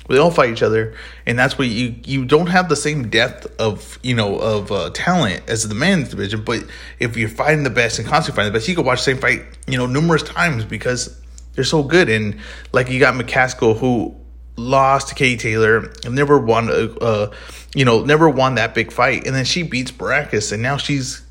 They 0.09 0.19
all 0.19 0.31
fight 0.31 0.51
each 0.51 0.63
other, 0.63 0.95
and 1.25 1.39
that's 1.39 1.57
where 1.57 1.67
you 1.67 1.95
you 2.05 2.27
don't 2.27 2.49
have 2.49 2.69
the 2.69 2.77
same 2.77 3.09
depth 3.09 3.47
of 3.59 3.99
you 4.03 4.15
know 4.15 4.39
of 4.39 4.71
uh, 4.71 4.91
talent 4.91 5.43
as 5.49 5.67
the 5.67 5.75
men's 5.75 6.11
division. 6.11 6.45
But 6.45 6.65
if 6.99 7.17
you're 7.17 7.31
fighting 7.31 7.65
the 7.65 7.71
best 7.71 7.99
and 7.99 8.07
constantly 8.07 8.37
fighting 8.37 8.53
the 8.53 8.59
best, 8.59 8.69
you 8.69 8.75
can 8.75 8.85
watch 8.85 8.99
the 8.99 9.05
same 9.05 9.19
fight 9.19 9.45
you 9.67 9.79
know 9.79 9.87
numerous 9.87 10.23
times 10.23 10.65
because 10.65 11.19
they're 11.55 11.65
so 11.65 11.83
good. 11.83 12.11
And 12.11 12.39
like 12.73 12.91
you 12.91 13.01
got 13.01 13.15
McCaskill 13.15 13.79
who 13.79 14.15
lost 14.57 15.09
to 15.09 15.15
Katie 15.15 15.39
Taylor 15.39 15.91
and 16.05 16.15
never 16.15 16.39
won 16.39 16.69
a, 16.69 16.95
uh, 16.99 17.35
you 17.75 17.87
know 17.87 18.05
never 18.05 18.29
won 18.29 18.57
that 18.57 18.75
big 18.75 18.93
fight, 18.93 19.27
and 19.27 19.35
then 19.35 19.47
she 19.47 19.63
beats 19.63 19.91
Braekhus, 19.91 20.53
and 20.53 20.63
now 20.63 20.77
she's 20.77 21.24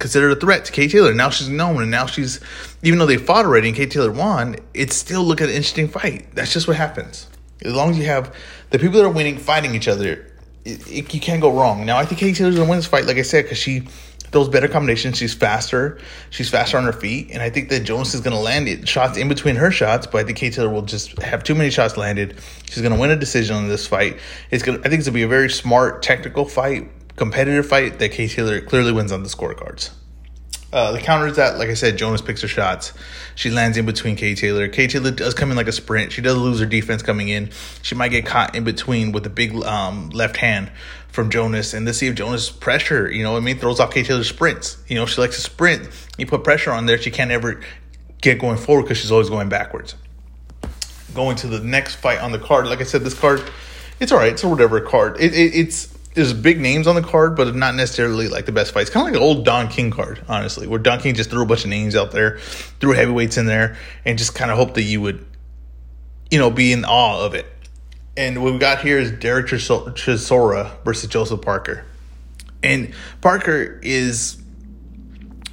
considered 0.00 0.32
a 0.32 0.36
threat 0.36 0.64
to 0.64 0.72
Kate 0.72 0.90
Taylor. 0.90 1.14
Now 1.14 1.30
she's 1.30 1.48
known, 1.48 1.80
and 1.82 1.90
now 1.90 2.06
she's, 2.06 2.40
even 2.82 2.98
though 2.98 3.06
they 3.06 3.18
fought 3.18 3.44
already 3.44 3.68
and 3.68 3.76
Kate 3.76 3.90
Taylor 3.90 4.10
won, 4.10 4.56
it's 4.74 4.96
still 4.96 5.22
look 5.22 5.40
at 5.40 5.48
an 5.48 5.54
interesting 5.54 5.88
fight. 5.88 6.34
That's 6.34 6.52
just 6.52 6.66
what 6.66 6.76
happens. 6.76 7.28
As 7.62 7.74
long 7.74 7.90
as 7.90 7.98
you 7.98 8.06
have 8.06 8.34
the 8.70 8.78
people 8.78 8.98
that 8.98 9.06
are 9.06 9.12
winning 9.12 9.38
fighting 9.38 9.74
each 9.74 9.86
other, 9.86 10.26
it, 10.64 10.90
it, 10.90 11.14
you 11.14 11.20
can't 11.20 11.40
go 11.40 11.52
wrong. 11.52 11.86
Now 11.86 11.98
I 11.98 12.04
think 12.04 12.20
Kate 12.20 12.34
Taylor's 12.34 12.56
gonna 12.56 12.68
win 12.68 12.78
this 12.78 12.86
fight, 12.86 13.04
like 13.04 13.18
I 13.18 13.22
said, 13.22 13.44
because 13.44 13.58
she 13.58 13.80
throws 14.32 14.48
better 14.48 14.68
combinations. 14.68 15.18
She's 15.18 15.34
faster. 15.34 15.98
She's 16.30 16.48
faster 16.48 16.78
on 16.78 16.84
her 16.84 16.92
feet, 16.92 17.30
and 17.32 17.42
I 17.42 17.50
think 17.50 17.68
that 17.68 17.80
Jones 17.80 18.14
is 18.14 18.20
gonna 18.20 18.40
land 18.40 18.68
it 18.68 18.88
shots 18.88 19.18
in 19.18 19.28
between 19.28 19.56
her 19.56 19.70
shots. 19.70 20.06
But 20.06 20.18
I 20.18 20.24
think 20.24 20.38
Kate 20.38 20.52
Taylor 20.52 20.70
will 20.70 20.82
just 20.82 21.20
have 21.22 21.44
too 21.44 21.54
many 21.54 21.70
shots 21.70 21.96
landed. 21.96 22.38
She's 22.70 22.82
gonna 22.82 22.98
win 22.98 23.10
a 23.10 23.16
decision 23.16 23.56
on 23.56 23.68
this 23.68 23.86
fight. 23.86 24.18
It's 24.50 24.62
gonna. 24.62 24.78
I 24.78 24.82
think 24.82 24.94
it's 24.94 25.06
gonna 25.06 25.14
be 25.14 25.22
a 25.22 25.28
very 25.28 25.50
smart, 25.50 26.02
technical 26.02 26.44
fight 26.44 26.88
competitive 27.20 27.66
fight 27.66 27.98
that 27.98 28.12
Kate 28.12 28.30
Taylor 28.30 28.62
clearly 28.62 28.92
wins 28.92 29.12
on 29.12 29.22
the 29.22 29.28
scorecards. 29.28 29.90
Uh, 30.72 30.92
the 30.92 31.00
counter 31.00 31.26
is 31.26 31.36
that, 31.36 31.58
like 31.58 31.68
I 31.68 31.74
said, 31.74 31.98
Jonas 31.98 32.22
picks 32.22 32.40
her 32.40 32.48
shots. 32.48 32.94
She 33.34 33.50
lands 33.50 33.76
in 33.76 33.84
between 33.84 34.16
Kate 34.16 34.38
Taylor. 34.38 34.68
Kate 34.68 34.88
Taylor 34.88 35.10
does 35.10 35.34
come 35.34 35.50
in 35.50 35.56
like 35.56 35.66
a 35.66 35.72
sprint. 35.72 36.12
She 36.12 36.22
does 36.22 36.38
lose 36.38 36.60
her 36.60 36.66
defense 36.66 37.02
coming 37.02 37.28
in. 37.28 37.50
She 37.82 37.94
might 37.94 38.08
get 38.08 38.24
caught 38.24 38.54
in 38.54 38.64
between 38.64 39.12
with 39.12 39.26
a 39.26 39.28
big 39.28 39.54
um, 39.64 40.08
left 40.10 40.38
hand 40.38 40.72
from 41.08 41.28
Jonas. 41.28 41.74
And 41.74 41.86
to 41.86 41.92
see 41.92 42.06
if 42.06 42.14
Jonas 42.14 42.48
pressure, 42.48 43.10
you 43.12 43.22
know, 43.22 43.36
I 43.36 43.40
mean, 43.40 43.58
throws 43.58 43.80
off 43.80 43.92
Kate 43.92 44.06
Taylor's 44.06 44.30
sprints. 44.30 44.78
You 44.88 44.94
know, 44.94 45.04
she 45.04 45.20
likes 45.20 45.34
to 45.34 45.42
sprint. 45.42 45.90
You 46.16 46.24
put 46.24 46.42
pressure 46.42 46.72
on 46.72 46.86
there, 46.86 46.96
she 46.96 47.10
can't 47.10 47.30
ever 47.30 47.60
get 48.22 48.38
going 48.38 48.56
forward 48.56 48.84
because 48.84 48.96
she's 48.96 49.12
always 49.12 49.28
going 49.28 49.50
backwards. 49.50 49.94
Going 51.14 51.36
to 51.36 51.48
the 51.48 51.60
next 51.60 51.96
fight 51.96 52.20
on 52.20 52.32
the 52.32 52.38
card, 52.38 52.66
like 52.66 52.80
I 52.80 52.84
said, 52.84 53.02
this 53.02 53.18
card, 53.18 53.42
it's 53.98 54.10
all 54.10 54.18
right. 54.18 54.32
It's 54.32 54.42
a 54.42 54.48
whatever 54.48 54.80
card. 54.80 55.20
It, 55.20 55.34
it, 55.34 55.54
it's 55.54 55.94
there's 56.14 56.32
big 56.32 56.60
names 56.60 56.86
on 56.86 56.96
the 56.96 57.02
card, 57.02 57.36
but 57.36 57.54
not 57.54 57.74
necessarily 57.74 58.28
like 58.28 58.46
the 58.46 58.52
best 58.52 58.72
fights. 58.72 58.90
Kind 58.90 59.06
of 59.06 59.12
like 59.12 59.20
an 59.20 59.26
old 59.26 59.44
Don 59.44 59.68
King 59.68 59.90
card, 59.90 60.24
honestly, 60.28 60.66
where 60.66 60.78
Don 60.78 60.98
King 60.98 61.14
just 61.14 61.30
threw 61.30 61.42
a 61.42 61.46
bunch 61.46 61.64
of 61.64 61.70
names 61.70 61.94
out 61.94 62.10
there, 62.10 62.38
threw 62.80 62.92
heavyweights 62.92 63.36
in 63.36 63.46
there, 63.46 63.76
and 64.04 64.18
just 64.18 64.34
kind 64.34 64.50
of 64.50 64.56
hoped 64.56 64.74
that 64.74 64.82
you 64.82 65.00
would, 65.00 65.24
you 66.30 66.38
know, 66.38 66.50
be 66.50 66.72
in 66.72 66.84
awe 66.84 67.24
of 67.24 67.34
it. 67.34 67.46
And 68.16 68.42
what 68.42 68.52
we 68.52 68.58
got 68.58 68.80
here 68.82 68.98
is 68.98 69.12
Derek 69.12 69.46
Chisora 69.46 70.84
versus 70.84 71.08
Joseph 71.08 71.42
Parker. 71.42 71.84
And 72.62 72.92
Parker 73.20 73.78
is, 73.82 74.42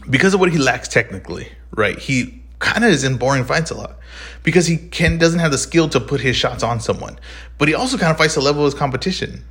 because 0.09 0.33
of 0.33 0.39
what 0.39 0.51
he 0.51 0.57
lacks 0.57 0.87
technically, 0.87 1.49
right? 1.71 1.97
He 1.99 2.41
kind 2.59 2.83
of 2.83 2.89
is 2.89 3.03
in 3.03 3.17
boring 3.17 3.45
fights 3.45 3.69
a 3.69 3.75
lot 3.75 3.99
because 4.41 4.65
he 4.65 4.77
can 4.77 5.19
doesn't 5.19 5.39
have 5.39 5.51
the 5.51 5.57
skill 5.59 5.87
to 5.89 5.99
put 5.99 6.19
his 6.19 6.35
shots 6.35 6.63
on 6.63 6.79
someone, 6.79 7.19
but 7.59 7.67
he 7.67 7.75
also 7.75 7.97
kind 7.97 8.11
of 8.11 8.17
fights 8.17 8.33
the 8.33 8.41
level 8.41 8.65
of 8.65 8.73
his 8.73 8.79
competition. 8.79 9.43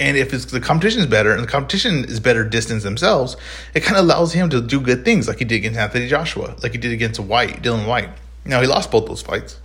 And 0.00 0.16
if 0.16 0.34
it's, 0.34 0.46
the 0.46 0.60
competition 0.60 1.00
is 1.00 1.06
better 1.06 1.32
and 1.32 1.42
the 1.42 1.46
competition 1.46 2.04
is 2.04 2.18
better 2.18 2.44
distance 2.44 2.82
themselves, 2.82 3.36
it 3.74 3.80
kind 3.80 3.96
of 3.96 4.04
allows 4.04 4.32
him 4.32 4.50
to 4.50 4.60
do 4.60 4.80
good 4.80 5.04
things 5.04 5.28
like 5.28 5.38
he 5.38 5.44
did 5.44 5.56
against 5.56 5.78
Anthony 5.78 6.08
Joshua, 6.08 6.56
like 6.62 6.72
he 6.72 6.78
did 6.78 6.92
against 6.92 7.20
Whyte, 7.20 7.62
Dillian 7.62 7.86
Whyte. 7.86 8.10
Now 8.44 8.60
he 8.60 8.66
lost 8.66 8.90
both 8.90 9.06
those 9.06 9.22
fights, 9.22 9.60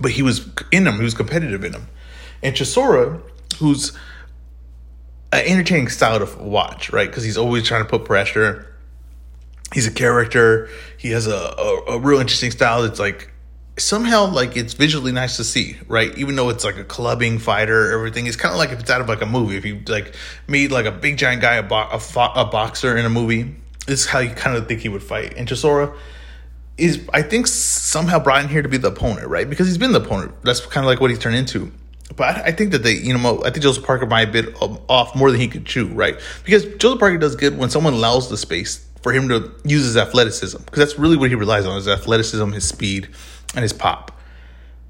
but 0.00 0.12
he 0.12 0.22
was 0.22 0.48
in 0.72 0.84
them. 0.84 0.96
He 0.96 1.04
was 1.04 1.14
competitive 1.14 1.62
in 1.62 1.72
them. 1.72 1.88
And 2.42 2.54
Chisora, 2.54 3.20
who's 3.58 3.92
an 5.32 5.44
entertaining 5.46 5.88
style 5.88 6.24
to 6.24 6.38
watch, 6.38 6.90
right? 6.90 7.08
Because 7.08 7.24
he's 7.24 7.36
always 7.36 7.64
trying 7.64 7.82
to 7.82 7.88
put 7.88 8.04
pressure. 8.04 8.74
He's 9.74 9.86
a 9.86 9.90
character. 9.90 10.70
He 10.96 11.10
has 11.10 11.26
a, 11.26 11.36
a, 11.36 11.82
a 11.88 11.98
real 11.98 12.18
interesting 12.18 12.50
style. 12.50 12.84
It's 12.84 12.98
like 12.98 13.30
somehow 13.80 14.26
like 14.26 14.56
it's 14.56 14.74
visually 14.74 15.12
nice 15.12 15.36
to 15.36 15.44
see, 15.44 15.76
right? 15.86 16.16
Even 16.18 16.36
though 16.36 16.48
it's 16.48 16.64
like 16.64 16.76
a 16.76 16.84
clubbing 16.84 17.38
fighter, 17.38 17.92
everything. 17.92 18.26
It's 18.26 18.36
kind 18.36 18.52
of 18.52 18.58
like 18.58 18.70
if 18.70 18.80
it's 18.80 18.90
out 18.90 19.00
of 19.00 19.08
like 19.08 19.22
a 19.22 19.26
movie. 19.26 19.56
If 19.56 19.64
you 19.64 19.80
like 19.86 20.14
made 20.46 20.70
like 20.70 20.86
a 20.86 20.92
big 20.92 21.16
giant 21.16 21.42
guy 21.42 21.56
a, 21.56 21.62
bo- 21.62 21.88
a, 21.88 21.98
fo- 21.98 22.32
a 22.34 22.44
boxer 22.44 22.96
in 22.96 23.04
a 23.04 23.10
movie, 23.10 23.54
this 23.86 24.00
is 24.00 24.06
how 24.06 24.18
you 24.18 24.30
kind 24.30 24.56
of 24.56 24.68
think 24.68 24.80
he 24.80 24.88
would 24.88 25.02
fight. 25.02 25.34
And 25.36 25.48
Chisora 25.48 25.96
is, 26.76 27.08
I 27.12 27.22
think, 27.22 27.46
somehow 27.46 28.18
brought 28.18 28.42
in 28.42 28.48
here 28.48 28.62
to 28.62 28.68
be 28.68 28.76
the 28.76 28.88
opponent, 28.88 29.28
right? 29.28 29.48
Because 29.48 29.66
he's 29.66 29.78
been 29.78 29.92
the 29.92 30.00
opponent. 30.00 30.32
That's 30.42 30.60
kind 30.60 30.84
of 30.84 30.88
like 30.88 31.00
what 31.00 31.10
he's 31.10 31.18
turned 31.18 31.36
into. 31.36 31.72
But 32.16 32.36
I, 32.38 32.52
think 32.52 32.72
that 32.72 32.82
they, 32.82 32.94
you 32.94 33.16
know, 33.16 33.42
I 33.44 33.50
think 33.50 33.62
Joseph 33.62 33.84
Parker 33.84 34.06
might 34.06 34.32
bit 34.32 34.54
off 34.60 35.14
more 35.14 35.30
than 35.30 35.40
he 35.40 35.46
could 35.46 35.66
chew, 35.66 35.88
right? 35.88 36.18
Because 36.42 36.64
Joseph 36.76 36.98
Parker 36.98 37.18
does 37.18 37.36
good 37.36 37.58
when 37.58 37.70
someone 37.70 37.92
allows 37.92 38.30
the 38.30 38.36
space 38.36 38.84
for 39.02 39.12
him 39.12 39.28
to 39.28 39.52
use 39.64 39.84
his 39.84 39.96
athleticism, 39.96 40.58
because 40.58 40.78
that's 40.78 40.98
really 40.98 41.16
what 41.16 41.28
he 41.28 41.36
relies 41.36 41.66
on: 41.66 41.76
his 41.76 41.86
athleticism, 41.86 42.50
his 42.52 42.66
speed 42.66 43.08
and 43.54 43.62
his 43.62 43.72
pop. 43.72 44.12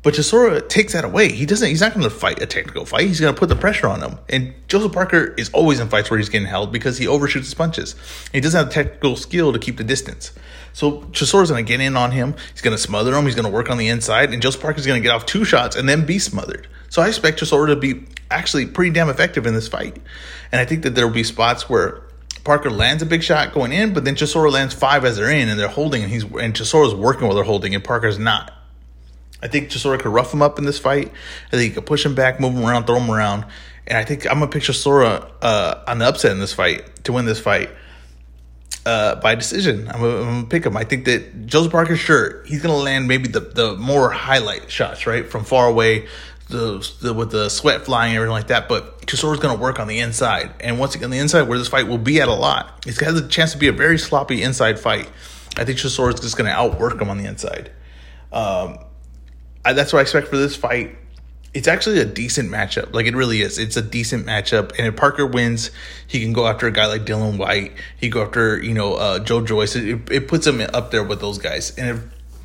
But 0.03 0.14
Chisora 0.14 0.66
takes 0.68 0.92
that 0.92 1.05
away. 1.05 1.33
He 1.33 1.44
doesn't. 1.44 1.68
He's 1.68 1.81
not 1.81 1.92
going 1.92 2.05
to 2.05 2.11
fight 2.11 2.40
a 2.40 2.47
technical 2.47 2.87
fight. 2.87 3.09
He's 3.09 3.21
going 3.21 3.35
to 3.35 3.38
put 3.38 3.49
the 3.49 3.57
pressure 3.57 3.88
on 3.88 4.01
him. 4.01 4.18
And 4.29 4.55
Joseph 4.68 4.92
Parker 4.92 5.35
is 5.37 5.51
always 5.51 5.81
in 5.81 5.88
fights 5.88 6.09
where 6.09 6.18
he's 6.18 6.29
getting 6.29 6.47
held 6.47 6.73
because 6.73 6.99
he 6.99 7.09
overshoots 7.09 7.47
his 7.47 7.55
punches. 7.55 7.97
He 8.33 8.40
doesn't 8.40 8.57
have 8.57 8.68
the 8.68 8.75
technical 8.75 9.16
skill 9.16 9.53
to 9.53 9.59
keep 9.59 9.77
the 9.77 9.85
distance. 9.85 10.33
So 10.73 11.01
Chisora's 11.11 11.51
going 11.51 11.64
to 11.64 11.68
get 11.68 11.81
in 11.81 11.97
on 11.97 12.12
him. 12.12 12.37
He's 12.53 12.62
going 12.62 12.77
to 12.77 12.83
smother 12.83 13.14
him. 13.14 13.25
He's 13.25 13.35
going 13.35 13.47
to 13.47 13.51
work 13.51 13.71
on 13.71 13.79
the 13.79 13.88
inside, 13.88 14.33
and 14.33 14.40
Joseph 14.40 14.62
Parker's 14.62 14.87
going 14.87 15.03
to 15.03 15.07
get 15.07 15.12
off 15.12 15.27
two 15.27 15.44
shots 15.44 15.75
and 15.75 15.88
then 15.88 16.07
be 16.07 16.21
smothered. 16.21 16.68
So 16.88 17.03
I 17.03 17.09
expect 17.09 17.40
Chisora 17.40 17.66
to 17.66 17.77
be 17.77 18.05
actually 18.31 18.66
pretty 18.66 18.92
damn 18.92 19.09
effective 19.09 19.47
in 19.47 19.55
this 19.55 19.68
fight. 19.68 19.97
And 20.53 20.61
I 20.61 20.64
think 20.64 20.85
that 20.85 20.94
there 20.94 21.07
will 21.07 21.14
be 21.14 21.25
spots 21.25 21.68
where 21.68 22.03
Parker 22.44 22.70
lands 22.70 23.03
a 23.03 23.07
big 23.07 23.22
shot 23.22 23.53
going 23.53 23.72
in, 23.72 23.92
but 23.92 24.05
then 24.05 24.14
Chisora 24.14 24.51
lands 24.51 24.74
five 24.74 25.05
as 25.05 25.16
they're 25.16 25.31
in, 25.31 25.48
and 25.48 25.59
they're 25.59 25.68
holding, 25.68 26.03
and 26.03 26.11
he's 26.11 26.24
and 26.24 26.55
Chisora's 26.55 26.94
working 26.94 27.27
while 27.27 27.35
they're 27.35 27.44
holding, 27.44 27.74
and 27.74 27.83
Parker's 27.83 28.18
not. 28.18 28.53
I 29.42 29.48
think 29.48 29.70
Chisora 29.70 30.01
could 30.01 30.12
rough 30.12 30.35
him 30.35 30.42
up 30.42 30.59
in 30.59 30.64
this 30.64 30.79
fight. 30.79 31.12
I 31.48 31.51
think 31.51 31.62
he 31.62 31.70
could 31.70 31.87
push 31.87 32.05
him 32.05 32.14
back, 32.14 32.40
move 32.40 32.55
him 32.55 32.64
around, 32.64 32.87
throw 32.87 32.96
him 32.96 33.11
around, 33.11 33.44
and 33.87 33.96
I 33.96 34.05
think 34.05 34.27
I'm 34.27 34.38
gonna 34.38 34.51
pick 34.51 34.62
Chisora 34.62 35.31
uh, 35.42 35.85
on 35.87 35.98
the 35.98 36.07
upset 36.07 36.33
in 36.33 36.40
this 36.40 36.53
fight 36.53 37.05
to 37.05 37.12
win 37.12 37.24
this 37.24 37.40
fight 37.40 37.70
uh, 38.85 39.16
by 39.16 39.35
decision. 39.35 39.88
I'm 39.88 40.01
gonna, 40.01 40.16
I'm 40.16 40.24
gonna, 40.24 40.46
pick 40.46 40.64
him. 40.64 40.77
I 40.77 40.85
think 40.85 41.05
that 41.05 41.46
Joseph 41.46 41.72
Parker, 41.72 41.96
sure, 41.96 42.42
he's 42.44 42.62
gonna 42.62 42.77
land 42.77 43.07
maybe 43.07 43.29
the 43.29 43.40
the 43.40 43.77
more 43.77 44.11
highlight 44.11 44.70
shots, 44.70 45.07
right, 45.07 45.27
from 45.27 45.44
far 45.44 45.68
away, 45.68 46.09
the, 46.49 46.91
the 47.03 47.13
with 47.13 47.31
the 47.31 47.49
sweat 47.49 47.85
flying 47.85 48.13
and 48.13 48.17
everything 48.17 48.33
like 48.33 48.49
that. 48.49 48.69
But 48.69 49.03
Chisora's 49.07 49.41
going 49.41 49.57
to 49.57 49.63
work 49.63 49.79
on 49.79 49.89
the 49.89 49.99
inside, 49.99 50.51
and 50.61 50.79
once 50.79 50.95
again, 50.95 51.07
on 51.07 51.11
the 51.11 51.19
inside 51.19 51.43
where 51.43 51.59
this 51.59 51.69
fight 51.69 51.87
will 51.87 51.99
be 51.99 52.21
at 52.21 52.29
a 52.29 52.35
lot, 52.35 52.87
it 52.87 52.99
has 53.01 53.21
a 53.21 53.29
chance 53.29 53.53
to 53.53 53.59
be 53.59 53.69
a 53.69 53.73
very 53.73 53.99
sloppy 53.99 54.43
inside 54.43 54.79
fight. 54.79 55.09
I 55.57 55.65
think 55.65 55.79
Chisora's 55.79 56.21
just 56.21 56.37
going 56.37 56.49
to 56.49 56.57
outwork 56.57 57.01
him 57.01 57.11
on 57.11 57.19
the 57.19 57.27
inside. 57.27 57.71
Um, 58.33 58.79
I, 59.65 59.73
that's 59.73 59.93
what 59.93 60.01
I 60.01 60.03
expect 60.03 60.29
for 60.29 60.37
this 60.37 60.57
fight. 60.57 60.97
It's 61.55 61.67
actually 61.67 61.99
a 62.01 62.05
decent 62.05 62.51
matchup. 62.51 62.95
Like 62.95 63.07
it 63.07 63.17
really 63.17 63.41
is. 63.41 63.59
It's 63.59 63.77
a 63.77 63.83
decent 63.83 64.27
matchup. 64.27 64.79
And 64.79 64.87
if 64.87 64.97
Parker 64.97 65.27
wins, 65.27 65.71
he 66.07 66.21
can 66.21 66.33
go 66.33 66.47
after 66.47 66.67
a 66.67 66.71
guy 66.71 66.87
like 66.87 67.03
Dillian 67.03 67.39
Whyte. 67.39 67.73
He 67.97 68.11
go 68.11 68.23
after 68.23 68.63
you 68.63 68.75
know 68.75 68.95
uh, 68.95 69.19
Joe 69.19 69.45
Joyce. 69.45 69.75
It, 69.75 70.11
it 70.11 70.29
puts 70.29 70.47
him 70.47 70.61
up 70.75 70.91
there 70.91 71.03
with 71.03 71.21
those 71.21 71.39
guys. 71.39 71.77
And 71.77 71.89
if 71.89 72.03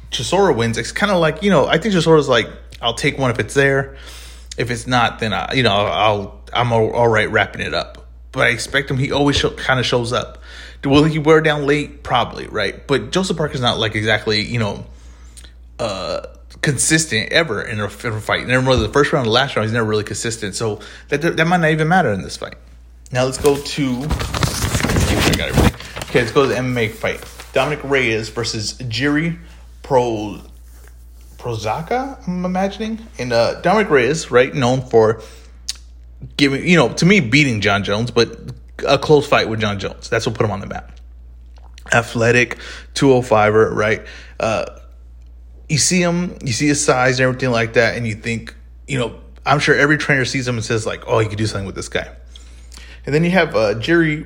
Chisora 0.09 0.55
wins, 0.55 0.77
it's 0.77 0.91
kind 0.91 1.11
of 1.11 1.19
like 1.19 1.43
you 1.43 1.51
know 1.51 1.67
I 1.67 1.77
think 1.77 1.93
Chisora's 1.93 2.29
like 2.29 2.47
I'll 2.83 2.93
take 2.93 3.17
one 3.17 3.31
if 3.31 3.39
it's 3.39 3.53
there. 3.53 3.97
If 4.57 4.69
it's 4.69 4.85
not, 4.85 5.19
then 5.19 5.33
I, 5.33 5.53
you 5.53 5.63
know 5.63 5.73
I'll 5.73 6.41
I'm 6.53 6.71
all, 6.71 7.07
right 7.07 7.29
wrapping 7.29 7.61
it 7.61 7.73
up. 7.73 8.05
But 8.31 8.47
I 8.47 8.49
expect 8.49 8.89
him. 8.91 8.97
He 8.97 9.11
always 9.11 9.41
kind 9.57 9.79
of 9.79 9.85
shows 9.85 10.11
up. 10.13 10.39
Will 10.83 11.05
he 11.05 11.17
wear 11.17 11.39
down 11.41 11.65
late? 11.65 12.03
Probably, 12.03 12.47
right? 12.47 12.85
But 12.87 13.11
Joseph 13.11 13.37
Parker's 13.37 13.61
not 13.61 13.79
like 13.79 13.95
exactly 13.95 14.41
you 14.41 14.59
know 14.59 14.85
uh, 15.79 16.27
consistent 16.61 17.31
ever 17.31 17.61
in 17.61 17.79
a, 17.79 17.85
in 17.85 18.13
a 18.13 18.21
fight. 18.21 18.47
Never 18.47 18.67
really 18.67 18.85
the 18.87 18.93
first 18.93 19.13
round, 19.13 19.27
the 19.27 19.31
last 19.31 19.55
round, 19.55 19.65
he's 19.65 19.73
never 19.73 19.87
really 19.87 20.03
consistent. 20.03 20.55
So 20.55 20.81
that 21.09 21.21
that 21.21 21.47
might 21.47 21.57
not 21.57 21.71
even 21.71 21.87
matter 21.87 22.11
in 22.11 22.21
this 22.21 22.37
fight. 22.37 22.55
Now 23.11 23.25
let's 23.25 23.37
go 23.37 23.55
to. 23.55 24.07
Okay, 26.03 26.21
let's 26.21 26.31
go 26.31 26.43
to 26.43 26.49
the 26.49 26.55
MMA 26.55 26.91
fight. 26.91 27.23
Dominic 27.53 27.83
Reyes 27.83 28.29
versus 28.29 28.73
Jiri 28.73 29.39
Pro 29.83 30.41
Prochazka, 31.43 32.25
I'm 32.25 32.45
imagining. 32.45 33.05
And 33.19 33.33
uh, 33.33 33.59
Dominic 33.59 33.89
Reyes, 33.89 34.31
right, 34.31 34.53
known 34.53 34.81
for 34.81 35.21
giving, 36.37 36.65
you 36.65 36.77
know, 36.77 36.93
to 36.93 37.05
me, 37.05 37.19
beating 37.19 37.59
Jon 37.59 37.83
Jones, 37.83 38.11
but 38.11 38.39
a 38.87 38.97
close 38.97 39.27
fight 39.27 39.49
with 39.49 39.59
Jon 39.59 39.77
Jones. 39.77 40.09
That's 40.09 40.25
what 40.25 40.35
put 40.35 40.45
him 40.45 40.51
on 40.51 40.61
the 40.61 40.67
map. 40.67 40.97
Athletic, 41.91 42.59
205er, 42.93 43.75
right? 43.75 44.07
Uh, 44.39 44.65
you 45.67 45.77
see 45.77 46.01
him, 46.01 46.37
you 46.45 46.53
see 46.53 46.67
his 46.67 46.83
size 46.83 47.19
and 47.19 47.27
everything 47.27 47.51
like 47.51 47.73
that, 47.73 47.97
and 47.97 48.07
you 48.07 48.15
think, 48.15 48.55
you 48.87 48.97
know, 48.97 49.19
I'm 49.45 49.59
sure 49.59 49.75
every 49.75 49.97
trainer 49.97 50.23
sees 50.23 50.47
him 50.47 50.55
and 50.55 50.63
says 50.63 50.85
like, 50.85 51.03
"Oh, 51.07 51.19
you 51.19 51.27
could 51.27 51.37
do 51.37 51.45
something 51.45 51.65
with 51.65 51.75
this 51.75 51.89
guy." 51.89 52.09
And 53.05 53.13
then 53.13 53.25
you 53.25 53.31
have 53.31 53.53
uh, 53.53 53.73
Jerry 53.73 54.25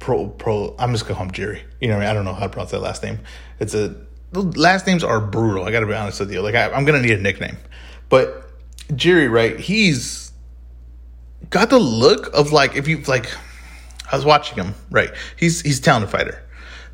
Pro 0.00 0.26
Pro. 0.26 0.74
I'm 0.80 0.90
just 0.90 1.04
gonna 1.04 1.14
call 1.14 1.26
him 1.26 1.30
Jerry. 1.32 1.62
You 1.80 1.88
know, 1.88 1.96
I, 1.96 2.00
mean? 2.00 2.08
I 2.08 2.12
don't 2.12 2.24
know 2.24 2.32
how 2.32 2.46
to 2.46 2.48
pronounce 2.48 2.72
that 2.72 2.80
last 2.80 3.04
name. 3.04 3.20
It's 3.60 3.74
a 3.74 4.05
the 4.32 4.42
last 4.42 4.86
names 4.86 5.04
are 5.04 5.20
brutal. 5.20 5.64
I 5.64 5.72
got 5.72 5.80
to 5.80 5.86
be 5.86 5.94
honest 5.94 6.20
with 6.20 6.32
you. 6.32 6.40
Like 6.40 6.54
I, 6.54 6.70
I'm 6.70 6.84
gonna 6.84 7.02
need 7.02 7.12
a 7.12 7.20
nickname, 7.20 7.56
but 8.08 8.50
Jerry, 8.94 9.28
right? 9.28 9.58
He's 9.58 10.32
got 11.50 11.70
the 11.70 11.78
look 11.78 12.32
of 12.34 12.52
like 12.52 12.76
if 12.76 12.88
you 12.88 12.98
like. 13.02 13.30
I 14.10 14.14
was 14.14 14.24
watching 14.24 14.56
him, 14.56 14.74
right? 14.90 15.10
He's 15.36 15.62
he's 15.62 15.80
talented 15.80 16.10
fighter 16.10 16.46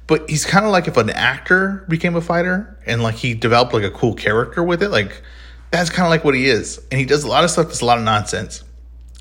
but 0.07 0.29
he's 0.29 0.45
kind 0.45 0.65
of 0.65 0.73
like 0.73 0.89
if 0.89 0.97
an 0.97 1.11
actor 1.11 1.85
became 1.89 2.17
a 2.17 2.21
fighter 2.21 2.79
and 2.87 3.03
like 3.03 3.15
he 3.15 3.35
developed 3.35 3.73
like 3.73 3.85
a 3.85 3.91
cool 3.91 4.15
character 4.15 4.63
with 4.63 4.83
it 4.83 4.91
like 4.91 5.23
that's 5.71 5.91
kind 5.91 6.05
of 6.05 6.11
like 6.11 6.25
what 6.25 6.35
he 6.35 6.47
is 6.47 6.81
and 6.91 7.01
he 7.01 7.07
does 7.07 7.25
a 7.25 7.29
lot 7.29 7.45
of 7.45 7.51
stuff 7.51 7.67
that's 7.67 7.81
a 7.81 7.85
lot 7.85 7.99
of 7.99 8.05
nonsense 8.05 8.65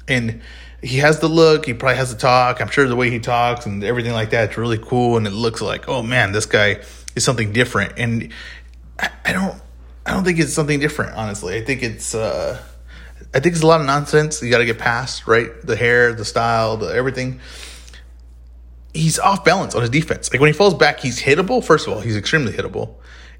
and 0.07 0.41
he 0.81 0.97
has 0.97 1.19
the 1.19 1.27
look 1.27 1.65
he 1.65 1.73
probably 1.73 1.95
has 1.95 2.13
the 2.13 2.19
talk 2.19 2.59
i'm 2.61 2.67
sure 2.67 2.87
the 2.87 2.95
way 2.95 3.09
he 3.09 3.19
talks 3.19 3.65
and 3.65 3.83
everything 3.83 4.13
like 4.13 4.31
that 4.31 4.49
it's 4.49 4.57
really 4.57 4.79
cool 4.79 5.17
and 5.17 5.27
it 5.27 5.31
looks 5.31 5.61
like 5.61 5.87
oh 5.87 6.01
man 6.01 6.31
this 6.31 6.45
guy 6.45 6.77
is 7.15 7.23
something 7.23 7.51
different 7.51 7.93
and 7.97 8.31
i, 8.99 9.09
I 9.25 9.33
don't 9.33 9.61
i 10.05 10.11
don't 10.11 10.23
think 10.23 10.39
it's 10.39 10.53
something 10.53 10.79
different 10.79 11.15
honestly 11.15 11.57
i 11.57 11.63
think 11.63 11.83
it's 11.83 12.15
uh 12.15 12.61
i 13.33 13.39
think 13.39 13.55
it's 13.55 13.63
a 13.63 13.67
lot 13.67 13.81
of 13.81 13.87
nonsense 13.87 14.41
you 14.41 14.49
got 14.49 14.59
to 14.59 14.65
get 14.65 14.79
past 14.79 15.27
right 15.27 15.49
the 15.63 15.75
hair 15.75 16.13
the 16.13 16.25
style 16.25 16.77
the 16.77 16.87
everything 16.87 17.39
he's 18.93 19.19
off 19.19 19.43
balance 19.43 19.75
on 19.75 19.81
his 19.81 19.89
defense. 19.89 20.31
Like 20.31 20.41
when 20.41 20.47
he 20.47 20.53
falls 20.53 20.73
back, 20.73 20.99
he's 20.99 21.21
hittable. 21.21 21.63
First 21.63 21.87
of 21.87 21.93
all, 21.93 21.99
he's 21.99 22.15
extremely 22.15 22.53
hittable, 22.53 22.95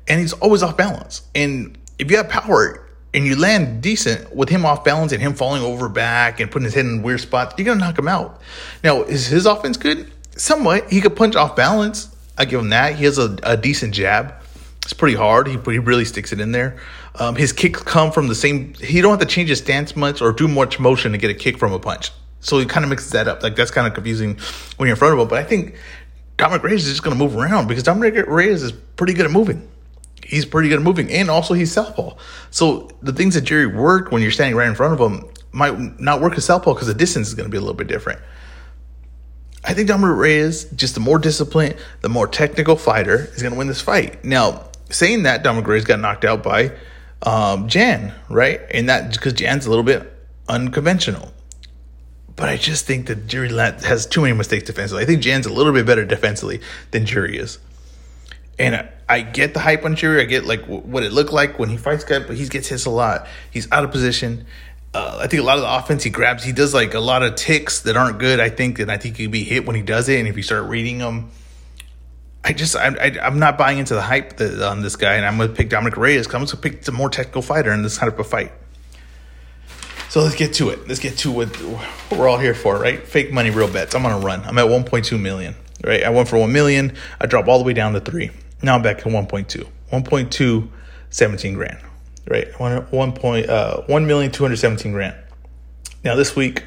and 0.08 0.20
he's 0.20 0.34
always 0.34 0.64
off 0.64 0.78
balance. 0.78 1.24
And 1.36 1.78
if 2.00 2.10
you 2.10 2.18
have 2.18 2.30
power 2.30 2.88
and 3.14 3.26
you 3.26 3.36
land 3.36 3.82
decent 3.82 4.34
with 4.36 4.50
him 4.50 4.66
off 4.66 4.84
balance 4.84 5.12
and 5.12 5.22
him 5.22 5.34
falling 5.34 5.62
over 5.64 5.90
back 5.90 6.40
and 6.40 6.50
putting 6.50 6.66
his 6.66 6.74
head 6.74 6.86
in 6.86 7.04
weird 7.04 7.22
spots, 7.22 7.56
you're 7.58 7.66
gonna 7.66 7.80
knock 7.80 7.98
him 7.98 8.08
out. 8.08 8.42
Now, 8.84 9.04
is 9.04 9.28
his 9.28 9.46
offense 9.46 9.78
good? 9.78 10.12
Somewhat. 10.36 10.90
He 10.90 11.02
could 11.02 11.16
punch 11.16 11.36
off 11.36 11.56
balance. 11.56 12.11
I 12.42 12.46
give 12.46 12.60
him 12.60 12.70
that. 12.70 12.96
He 12.96 13.06
has 13.06 13.20
a, 13.20 13.38
a 13.44 13.56
decent 13.56 13.94
jab. 13.94 14.34
It's 14.84 14.94
pretty 14.94 15.16
hard. 15.16 15.48
He, 15.48 15.54
he 15.54 15.78
really 15.78 16.06
sticks 16.06 16.34
it 16.34 16.40
in 16.40 16.52
there. 16.52 16.80
Um, 17.16 17.36
his 17.36 17.54
kicks 17.54 17.84
come 17.84 18.12
from 18.12 18.28
the 18.28 18.36
same. 18.36 18.74
He 18.74 19.00
don't 19.00 19.12
have 19.12 19.20
to 19.20 19.32
change 19.32 19.50
his 19.50 19.60
stance 19.60 19.96
much 19.96 20.22
or 20.22 20.32
do 20.32 20.48
much 20.48 20.80
motion 20.80 21.12
to 21.12 21.20
get 21.20 21.30
a 21.30 21.36
kick 21.36 21.60
from 21.60 21.72
a 21.72 21.80
punch. 21.80 22.12
So 22.40 22.58
he 22.58 22.66
kind 22.66 22.84
of 22.84 22.90
mixes 22.90 23.12
that 23.12 23.28
up. 23.28 23.44
Like 23.44 23.56
that's 23.56 23.70
kind 23.70 23.86
of 23.86 23.94
confusing 23.94 24.40
when 24.78 24.88
you're 24.88 24.96
in 24.96 25.00
front 25.00 25.14
of 25.14 25.20
him. 25.20 25.28
But 25.28 25.38
I 25.38 25.44
think 25.44 25.76
Dominic 26.38 26.64
Reyes 26.64 26.86
is 26.86 26.94
just 26.94 27.04
going 27.04 27.16
to 27.16 27.24
move 27.24 27.38
around 27.38 27.68
because 27.68 27.84
Dominic 27.84 28.26
Reyes 28.28 28.64
is 28.64 28.72
pretty 28.72 29.14
good 29.14 29.28
at 29.28 29.32
moving. 29.32 29.70
He's 30.26 30.46
pretty 30.46 30.70
good 30.70 30.80
at 30.80 30.84
moving, 30.84 31.12
and 31.12 31.30
also 31.30 31.54
he's 31.54 31.72
southpaw. 31.72 32.16
So 32.50 32.90
the 33.02 33.12
things 33.12 33.36
that 33.36 33.42
Jerry 33.42 33.68
worked 33.68 34.12
when 34.12 34.22
you're 34.22 34.32
standing 34.32 34.56
right 34.56 34.68
in 34.68 34.76
front 34.76 35.00
of 35.00 35.00
him 35.00 35.30
might 35.52 36.00
not 36.00 36.22
work 36.22 36.38
as 36.38 36.46
southpaw 36.46 36.74
because 36.74 36.88
the 36.88 36.94
distance 36.94 37.28
is 37.28 37.36
going 37.36 37.48
to 37.48 37.52
be 37.52 37.58
a 37.58 37.62
little 37.62 37.76
bit 37.76 37.88
different. 37.88 38.20
I 39.64 39.74
think 39.74 39.88
Dominic 39.88 40.18
Reyes, 40.18 40.66
just 40.66 40.96
the 40.96 41.00
more 41.00 41.20
disciplined, 41.20 41.76
the 42.02 42.10
more 42.10 42.28
technical 42.28 42.76
fighter, 42.76 43.30
is 43.36 43.42
going 43.42 43.54
to 43.54 43.58
win 43.58 43.68
this 43.68 43.82
fight. 43.82 44.24
Now, 44.26 44.66
saying 44.90 45.24
that, 45.24 45.44
Dominic 45.44 45.68
Reyes 45.68 45.84
got 45.84 46.00
knocked 46.00 46.26
out 46.26 46.42
by 46.42 46.72
um, 47.22 47.68
Jan, 47.68 48.14
right? 48.30 48.62
And 48.72 48.90
that 48.90 49.14
because 49.14 49.34
Jan's 49.34 49.66
a 49.66 49.70
little 49.70 49.84
bit 49.84 50.12
unconventional. 50.50 51.32
But 52.36 52.50
I 52.50 52.58
just 52.58 52.86
think 52.86 53.08
that 53.08 53.28
Jerry 53.28 53.50
has 53.50 54.08
too 54.08 54.22
many 54.22 54.34
mistakes 54.34 54.66
defensively. 54.66 55.04
I 55.04 55.06
think 55.06 55.22
Jan's 55.22 55.46
a 55.46 55.54
little 55.54 55.74
bit 55.74 55.86
better 55.86 56.06
defensively 56.06 56.62
than 56.90 57.06
Jerry 57.06 57.38
is. 57.38 57.60
And 58.58 58.76
I, 58.76 58.90
I 59.08 59.22
get 59.22 59.54
the 59.54 59.60
hype 59.60 59.86
on 59.86 59.96
Jerry. 59.96 60.22
I 60.22 60.26
get 60.26 60.46
like 60.46 60.62
w- 60.62 60.82
what 60.82 61.04
it 61.04 61.12
looked 61.12 61.34
like 61.34 61.60
when 61.60 61.70
he 61.70 61.78
fights 61.78 62.04
guys, 62.04 62.24
but 62.26 62.36
he 62.36 62.48
gets 62.48 62.68
hits 62.68 62.86
a 62.86 62.90
lot. 62.90 63.28
He's 63.52 63.72
out 63.72 63.84
of 63.84 63.92
position. 63.92 64.46
Uh, 64.94 65.20
I 65.22 65.28
think 65.28 65.42
a 65.42 65.46
lot 65.46 65.58
of 65.58 65.64
the 65.64 65.74
offense 65.74 66.04
he 66.04 66.10
grabs, 66.10 66.44
he 66.44 66.52
does 66.52 66.74
like 66.74 66.94
a 66.94 67.00
lot 67.00 67.24
of 67.24 67.36
ticks 67.36 67.82
that 67.82 67.96
aren't 67.96 68.20
good. 68.20 68.40
I 68.40 68.50
think, 68.50 68.80
and 68.80 68.92
I 68.92 68.98
think 68.98 69.18
he'd 69.18 69.32
be 69.32 69.44
hit 69.44 69.66
when 69.66 69.76
he 69.76 69.82
does 69.82 70.10
it. 70.10 70.20
And 70.20 70.28
if 70.28 70.36
you 70.36 70.44
start 70.44 70.66
reading 70.66 70.98
them, 70.98 71.32
I 72.44 72.54
just 72.54 72.76
I, 72.76 72.88
I 72.88 73.28
am 73.28 73.40
not 73.40 73.58
buying 73.58 73.78
into 73.78 73.94
the 73.94 74.02
hype 74.02 74.38
that, 74.38 74.62
on 74.62 74.82
this 74.82 74.96
guy, 74.96 75.14
and 75.16 75.26
I'm 75.26 75.38
gonna 75.38 75.54
pick 75.54 75.70
Dominic 75.70 75.96
Reyes. 75.96 76.26
I'm 76.28 76.44
gonna 76.44 76.58
pick 76.58 76.84
the 76.84 76.92
more 76.92 77.10
technical 77.10 77.42
fighter 77.42 77.72
in 77.72 77.84
this 77.84 77.98
kind 77.98 78.12
of 78.12 78.20
a 78.20 78.24
fight. 78.24 78.52
So 80.10 80.22
let's 80.22 80.36
get 80.36 80.56
to 80.56 80.72
it. 80.72 80.90
Let's 80.90 81.00
get 81.00 81.20
to 81.20 81.32
what, 81.32 81.48
what 81.56 82.20
we're 82.20 82.28
all 82.28 82.38
here 82.38 82.54
for, 82.54 82.78
right? 82.78 83.02
Fake 83.08 83.32
money, 83.32 83.50
real 83.50 83.72
bets. 83.72 83.96
I'm 83.96 84.06
on 84.06 84.12
a 84.12 84.20
run. 84.20 84.42
I'm 84.42 84.58
at 84.58 84.66
1.2 84.66 85.18
million, 85.18 85.56
right? 85.86 86.04
I 86.04 86.10
went 86.10 86.28
for 86.28 86.38
1 86.38 86.52
million. 86.52 86.98
I 87.22 87.28
dropped 87.28 87.48
all 87.48 87.60
the 87.60 87.64
way 87.64 87.72
down 87.72 87.94
to 87.94 88.02
three. 88.02 88.30
Now 88.62 88.76
I'm 88.76 88.82
back 88.82 88.98
at 88.98 89.06
1.2. 89.06 89.66
1.2, 89.90 90.70
17 91.12 91.54
grand, 91.54 91.78
right? 92.30 92.48
1, 92.60 92.84
1, 92.84 93.12
point, 93.14 93.50
uh, 93.50 93.82
1 93.84 94.08
million, 94.08 94.32
217 94.32 94.92
grand. 94.92 95.16
Now 96.04 96.16
this 96.16 96.36
week, 96.36 96.64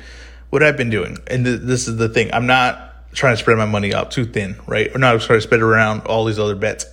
what 0.51 0.63
I've 0.63 0.77
been 0.77 0.91
doing, 0.91 1.19
and 1.27 1.45
th- 1.45 1.61
this 1.63 1.89
is 1.89 1.97
the 1.97 2.09
thing, 2.09 2.33
I'm 2.33 2.47
not 2.47 3.13
trying 3.15 3.35
to 3.35 3.37
spread 3.37 3.57
my 3.57 3.65
money 3.65 3.95
out 3.95 4.11
too 4.11 4.25
thin, 4.25 4.57
right? 4.67 4.91
I'm 4.95 5.01
not 5.01 5.21
trying 5.21 5.39
to 5.39 5.41
spread 5.41 5.61
it 5.61 5.65
around 5.65 6.03
all 6.03 6.25
these 6.25 6.39
other 6.39 6.57
bets. 6.57 6.85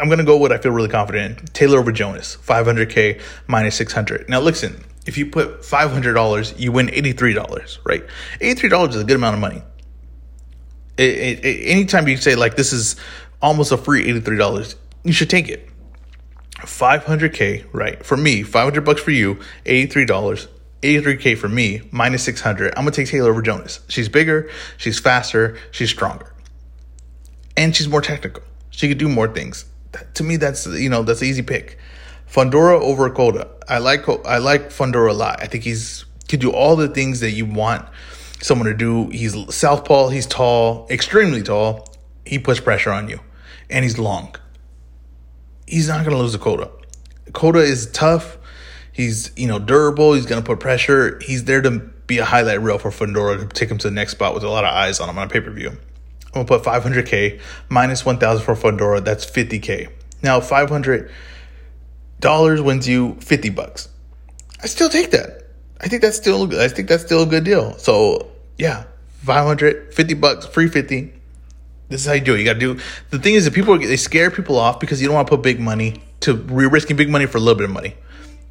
I'm 0.00 0.08
to 0.10 0.24
go 0.24 0.36
what 0.36 0.52
I 0.52 0.58
feel 0.58 0.72
really 0.72 0.88
confident 0.88 1.40
in. 1.40 1.46
Taylor 1.46 1.78
over 1.78 1.92
Jonas, 1.92 2.36
500K 2.36 3.20
minus 3.46 3.76
600. 3.76 4.28
Now 4.28 4.40
listen, 4.40 4.84
if 5.06 5.16
you 5.16 5.26
put 5.26 5.62
$500, 5.62 6.58
you 6.58 6.72
win 6.72 6.88
$83, 6.88 7.78
right? 7.84 8.04
$83 8.40 8.88
is 8.90 8.96
a 8.96 9.04
good 9.04 9.16
amount 9.16 9.34
of 9.34 9.40
money. 9.40 9.62
It, 10.96 11.10
it, 11.10 11.44
it, 11.44 11.64
anytime 11.66 12.08
you 12.08 12.16
say, 12.16 12.34
like, 12.34 12.56
this 12.56 12.72
is 12.72 12.96
almost 13.40 13.72
a 13.72 13.76
free 13.76 14.04
$83, 14.06 14.74
you 15.04 15.12
should 15.12 15.30
take 15.30 15.48
it. 15.48 15.68
500K, 16.60 17.66
right? 17.72 18.04
For 18.04 18.16
me, 18.16 18.42
500 18.42 18.84
bucks 18.84 19.02
for 19.02 19.10
you, 19.10 19.36
$83. 19.64 20.48
83K 20.82 21.36
for 21.36 21.48
me, 21.48 21.82
minus 21.90 22.22
600. 22.22 22.72
I'm 22.76 22.84
to 22.84 22.90
take 22.90 23.08
Taylor 23.08 23.30
over 23.30 23.42
Jonas. 23.42 23.80
She's 23.88 24.08
bigger, 24.08 24.50
she's 24.76 24.98
faster, 24.98 25.58
she's 25.72 25.90
stronger. 25.90 26.32
And 27.56 27.74
she's 27.74 27.88
more 27.88 28.00
technical. 28.00 28.44
She 28.70 28.86
could 28.86 28.98
do 28.98 29.08
more 29.08 29.26
things. 29.26 29.64
to 30.14 30.22
me, 30.22 30.36
that's, 30.36 30.66
you 30.66 30.88
know, 30.88 31.02
that's 31.02 31.20
an 31.20 31.26
easy 31.26 31.42
pick. 31.42 31.78
Fundora 32.30 32.80
over 32.80 33.10
Cota. 33.10 33.48
I 33.68 33.78
like 33.78 34.08
I 34.26 34.38
like 34.38 34.68
Fundora 34.68 35.10
a 35.10 35.14
lot. 35.14 35.42
I 35.42 35.46
think 35.46 35.64
he's 35.64 36.04
could 36.28 36.40
do 36.40 36.52
all 36.52 36.76
the 36.76 36.88
things 36.88 37.20
that 37.20 37.30
you 37.30 37.46
want 37.46 37.86
someone 38.40 38.68
to 38.68 38.74
do. 38.74 39.08
He's 39.08 39.34
southpaw. 39.52 40.08
He's 40.08 40.26
tall, 40.26 40.86
extremely 40.90 41.42
tall. 41.42 41.88
He 42.24 42.38
puts 42.38 42.60
pressure 42.60 42.92
on 42.92 43.08
you, 43.08 43.20
and 43.70 43.82
he's 43.82 43.98
long. 43.98 44.36
He's 45.68 45.88
not 45.88 46.04
going 46.04 46.16
to 46.16 46.22
lose 46.22 46.32
to 46.32 46.38
Cota. 46.38 46.70
Cota 47.32 47.58
is 47.60 47.90
tough. 47.92 48.38
He's 48.92 49.30
you 49.36 49.46
know 49.46 49.58
durable. 49.58 50.14
He's 50.14 50.26
going 50.26 50.42
to 50.42 50.46
put 50.46 50.60
pressure. 50.60 51.20
He's 51.22 51.44
there 51.44 51.62
to 51.62 51.90
be 52.08 52.18
a 52.18 52.24
highlight 52.24 52.60
reel 52.60 52.78
for 52.78 52.90
Fundora 52.90 53.38
to 53.38 53.46
take 53.46 53.70
him 53.70 53.78
to 53.78 53.88
the 53.88 53.94
next 53.94 54.12
spot 54.12 54.34
with 54.34 54.42
a 54.42 54.48
lot 54.48 54.64
of 54.64 54.72
eyes 54.72 54.98
on 54.98 55.08
him 55.08 55.18
on 55.18 55.26
a 55.26 55.30
pay 55.30 55.40
per 55.40 55.50
view. 55.50 55.68
I'm 55.68 56.32
gonna 56.32 56.46
put 56.46 56.62
500k 56.62 57.40
minus 57.68 58.04
1,000 58.04 58.44
for 58.44 58.54
Fundora. 58.54 59.04
That's 59.04 59.24
50k. 59.24 59.90
Now 60.22 60.40
500 60.40 61.10
dollars 62.20 62.60
wins 62.60 62.88
you 62.88 63.16
50 63.20 63.50
bucks. 63.50 63.88
I 64.62 64.66
still 64.66 64.88
take 64.88 65.12
that. 65.12 65.50
I 65.80 65.88
think 65.88 66.02
that's 66.02 66.16
still 66.16 66.60
I 66.60 66.68
think 66.68 66.88
that's 66.88 67.04
still 67.04 67.22
a 67.22 67.26
good 67.26 67.44
deal. 67.44 67.74
So 67.78 68.30
yeah, 68.56 68.84
500, 69.18 69.94
50 69.94 70.14
bucks, 70.14 70.46
free 70.46 70.68
50. 70.68 71.12
This 71.88 72.02
is 72.02 72.06
how 72.06 72.12
you 72.12 72.20
do 72.20 72.34
it. 72.34 72.38
You 72.38 72.44
got 72.44 72.54
to 72.54 72.58
do 72.58 72.80
the 73.10 73.18
thing 73.18 73.34
is 73.34 73.44
that 73.44 73.54
people 73.54 73.78
they 73.78 73.96
scare 73.96 74.30
people 74.30 74.58
off 74.58 74.80
because 74.80 75.00
you 75.00 75.08
don't 75.08 75.14
want 75.14 75.26
to 75.28 75.36
put 75.36 75.42
big 75.42 75.58
money 75.58 76.02
to 76.20 76.44
you're 76.50 76.70
risking 76.70 76.96
big 76.96 77.08
money 77.08 77.26
for 77.26 77.38
a 77.38 77.40
little 77.40 77.56
bit 77.56 77.64
of 77.64 77.70
money. 77.70 77.94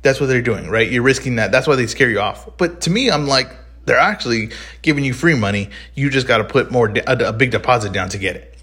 That's 0.02 0.20
what 0.20 0.28
they're 0.28 0.42
doing, 0.42 0.70
right? 0.70 0.90
You're 0.90 1.04
risking 1.04 1.36
that. 1.36 1.52
That's 1.52 1.68
why 1.68 1.76
they 1.76 1.88
scare 1.88 2.10
you 2.10 2.20
off. 2.20 2.58
But 2.58 2.82
to 2.82 2.90
me, 2.90 3.12
I'm 3.12 3.28
like 3.28 3.56
they're 3.86 4.00
actually 4.00 4.52
giving 4.82 5.04
you 5.04 5.14
free 5.14 5.36
money. 5.36 5.70
You 5.96 6.10
just 6.10 6.28
got 6.28 6.40
to 6.40 6.44
put 6.44 6.72
more 6.72 6.92
a, 7.08 7.30
a 7.30 7.34
big 7.34 7.52
deposit 7.52 7.94
down 7.94 8.10
to 8.10 8.18
get 8.18 8.36
it. 8.36 8.58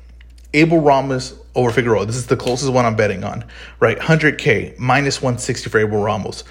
Abel 0.52 0.78
Ramos 0.78 1.34
over 1.54 1.70
Figueroa. 1.70 2.06
This 2.06 2.16
is 2.16 2.26
the 2.26 2.36
closest 2.36 2.72
one 2.72 2.84
I'm 2.84 2.94
betting 2.94 3.24
on, 3.24 3.44
right? 3.80 3.98
100K 3.98 4.78
minus 4.78 5.20
160 5.20 5.70
for 5.70 5.78
Abel 5.78 6.00
Ramos 6.00 6.44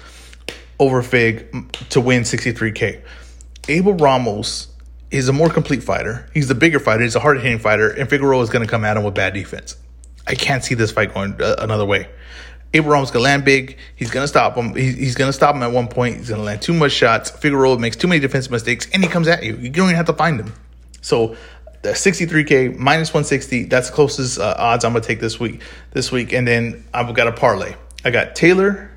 over 0.78 1.02
Fig 1.02 1.72
to 1.90 2.00
win 2.00 2.22
63K. 2.22 3.00
Abel 3.68 3.94
Ramos 3.94 4.68
is 5.14 5.28
a 5.28 5.32
more 5.32 5.48
complete 5.48 5.82
fighter. 5.82 6.28
He's 6.34 6.48
the 6.48 6.54
bigger 6.56 6.80
fighter. 6.80 7.04
He's 7.04 7.14
a 7.14 7.20
hard 7.20 7.40
hitting 7.40 7.60
fighter, 7.60 7.88
and 7.88 8.10
Figueroa 8.10 8.42
is 8.42 8.50
going 8.50 8.66
to 8.66 8.70
come 8.70 8.84
at 8.84 8.96
him 8.96 9.04
with 9.04 9.14
bad 9.14 9.32
defense. 9.32 9.76
I 10.26 10.34
can't 10.34 10.64
see 10.64 10.74
this 10.74 10.90
fight 10.90 11.14
going 11.14 11.40
uh, 11.40 11.56
another 11.58 11.86
way. 11.86 12.08
Abel 12.72 12.90
Ramos 12.90 13.12
going 13.12 13.22
to 13.22 13.24
land 13.24 13.44
big. 13.44 13.78
He's 13.94 14.10
going 14.10 14.24
to 14.24 14.28
stop 14.28 14.56
him. 14.56 14.74
He's, 14.74 14.96
he's 14.96 15.14
going 15.14 15.28
to 15.28 15.32
stop 15.32 15.54
him 15.54 15.62
at 15.62 15.70
one 15.70 15.86
point. 15.86 16.16
He's 16.16 16.30
going 16.30 16.40
to 16.40 16.44
land 16.44 16.62
too 16.62 16.72
much 16.72 16.90
shots. 16.90 17.30
Figueroa 17.30 17.78
makes 17.78 17.94
too 17.94 18.08
many 18.08 18.20
defensive 18.20 18.50
mistakes, 18.50 18.88
and 18.92 19.04
he 19.04 19.08
comes 19.08 19.28
at 19.28 19.44
you. 19.44 19.54
You 19.56 19.70
don't 19.70 19.86
even 19.86 19.96
have 19.96 20.06
to 20.06 20.14
find 20.14 20.40
him. 20.40 20.52
So 21.00 21.36
the 21.82 21.90
63k 21.90 22.76
minus 22.78 23.10
160 23.10 23.64
that's 23.64 23.90
the 23.90 23.94
closest 23.94 24.38
uh, 24.38 24.54
odds 24.56 24.86
i'm 24.86 24.94
gonna 24.94 25.04
take 25.04 25.20
this 25.20 25.38
week 25.38 25.60
this 25.90 26.10
week 26.10 26.32
and 26.32 26.48
then 26.48 26.82
i've 26.94 27.12
got 27.12 27.28
a 27.28 27.32
parlay 27.32 27.74
i 28.06 28.10
got 28.10 28.34
taylor 28.34 28.90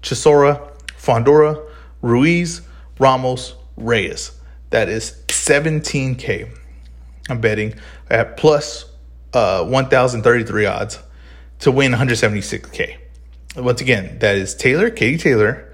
chisora 0.00 0.70
fundora 0.96 1.60
ruiz 2.00 2.62
ramos 3.00 3.56
reyes 3.76 4.30
that 4.70 4.88
is 4.88 5.20
17k 5.46 6.48
i'm 7.28 7.40
betting 7.40 7.74
at 8.10 8.36
plus 8.36 8.84
uh, 9.34 9.64
1033 9.64 10.66
odds 10.66 10.98
to 11.58 11.70
win 11.70 11.92
176k 11.92 12.96
once 13.56 13.80
again 13.80 14.18
that 14.18 14.36
is 14.36 14.54
taylor 14.54 14.90
katie 14.90 15.18
taylor 15.18 15.72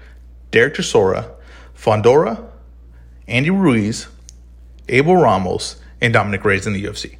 derek 0.51 0.75
chisora 0.75 1.31
fundora 1.75 2.47
andy 3.27 3.49
ruiz 3.49 4.07
abel 4.89 5.15
ramos 5.15 5.77
and 6.01 6.13
Dominic 6.13 6.43
Reyes 6.45 6.67
in 6.67 6.73
the 6.73 6.83
UFC. 6.83 7.17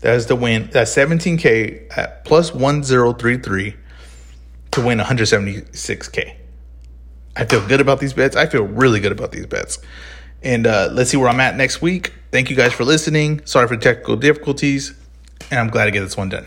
That 0.00 0.14
is 0.14 0.26
the 0.26 0.36
win. 0.36 0.68
That's 0.72 0.94
17K 0.94 1.96
at 1.96 2.24
plus 2.24 2.54
1033 2.54 3.76
to 4.72 4.80
win 4.80 4.98
176K. 4.98 6.36
I 7.36 7.44
feel 7.44 7.66
good 7.66 7.80
about 7.80 8.00
these 8.00 8.12
bets. 8.12 8.36
I 8.36 8.46
feel 8.46 8.64
really 8.64 9.00
good 9.00 9.12
about 9.12 9.32
these 9.32 9.46
bets. 9.46 9.78
And 10.42 10.66
uh, 10.66 10.90
let's 10.92 11.10
see 11.10 11.16
where 11.16 11.28
I'm 11.28 11.40
at 11.40 11.56
next 11.56 11.82
week. 11.82 12.12
Thank 12.30 12.50
you 12.50 12.56
guys 12.56 12.72
for 12.72 12.84
listening. 12.84 13.44
Sorry 13.46 13.66
for 13.66 13.76
technical 13.76 14.16
difficulties. 14.16 14.94
And 15.50 15.60
I'm 15.60 15.68
glad 15.68 15.86
to 15.86 15.90
get 15.90 16.00
this 16.00 16.16
one 16.16 16.28
done. 16.28 16.46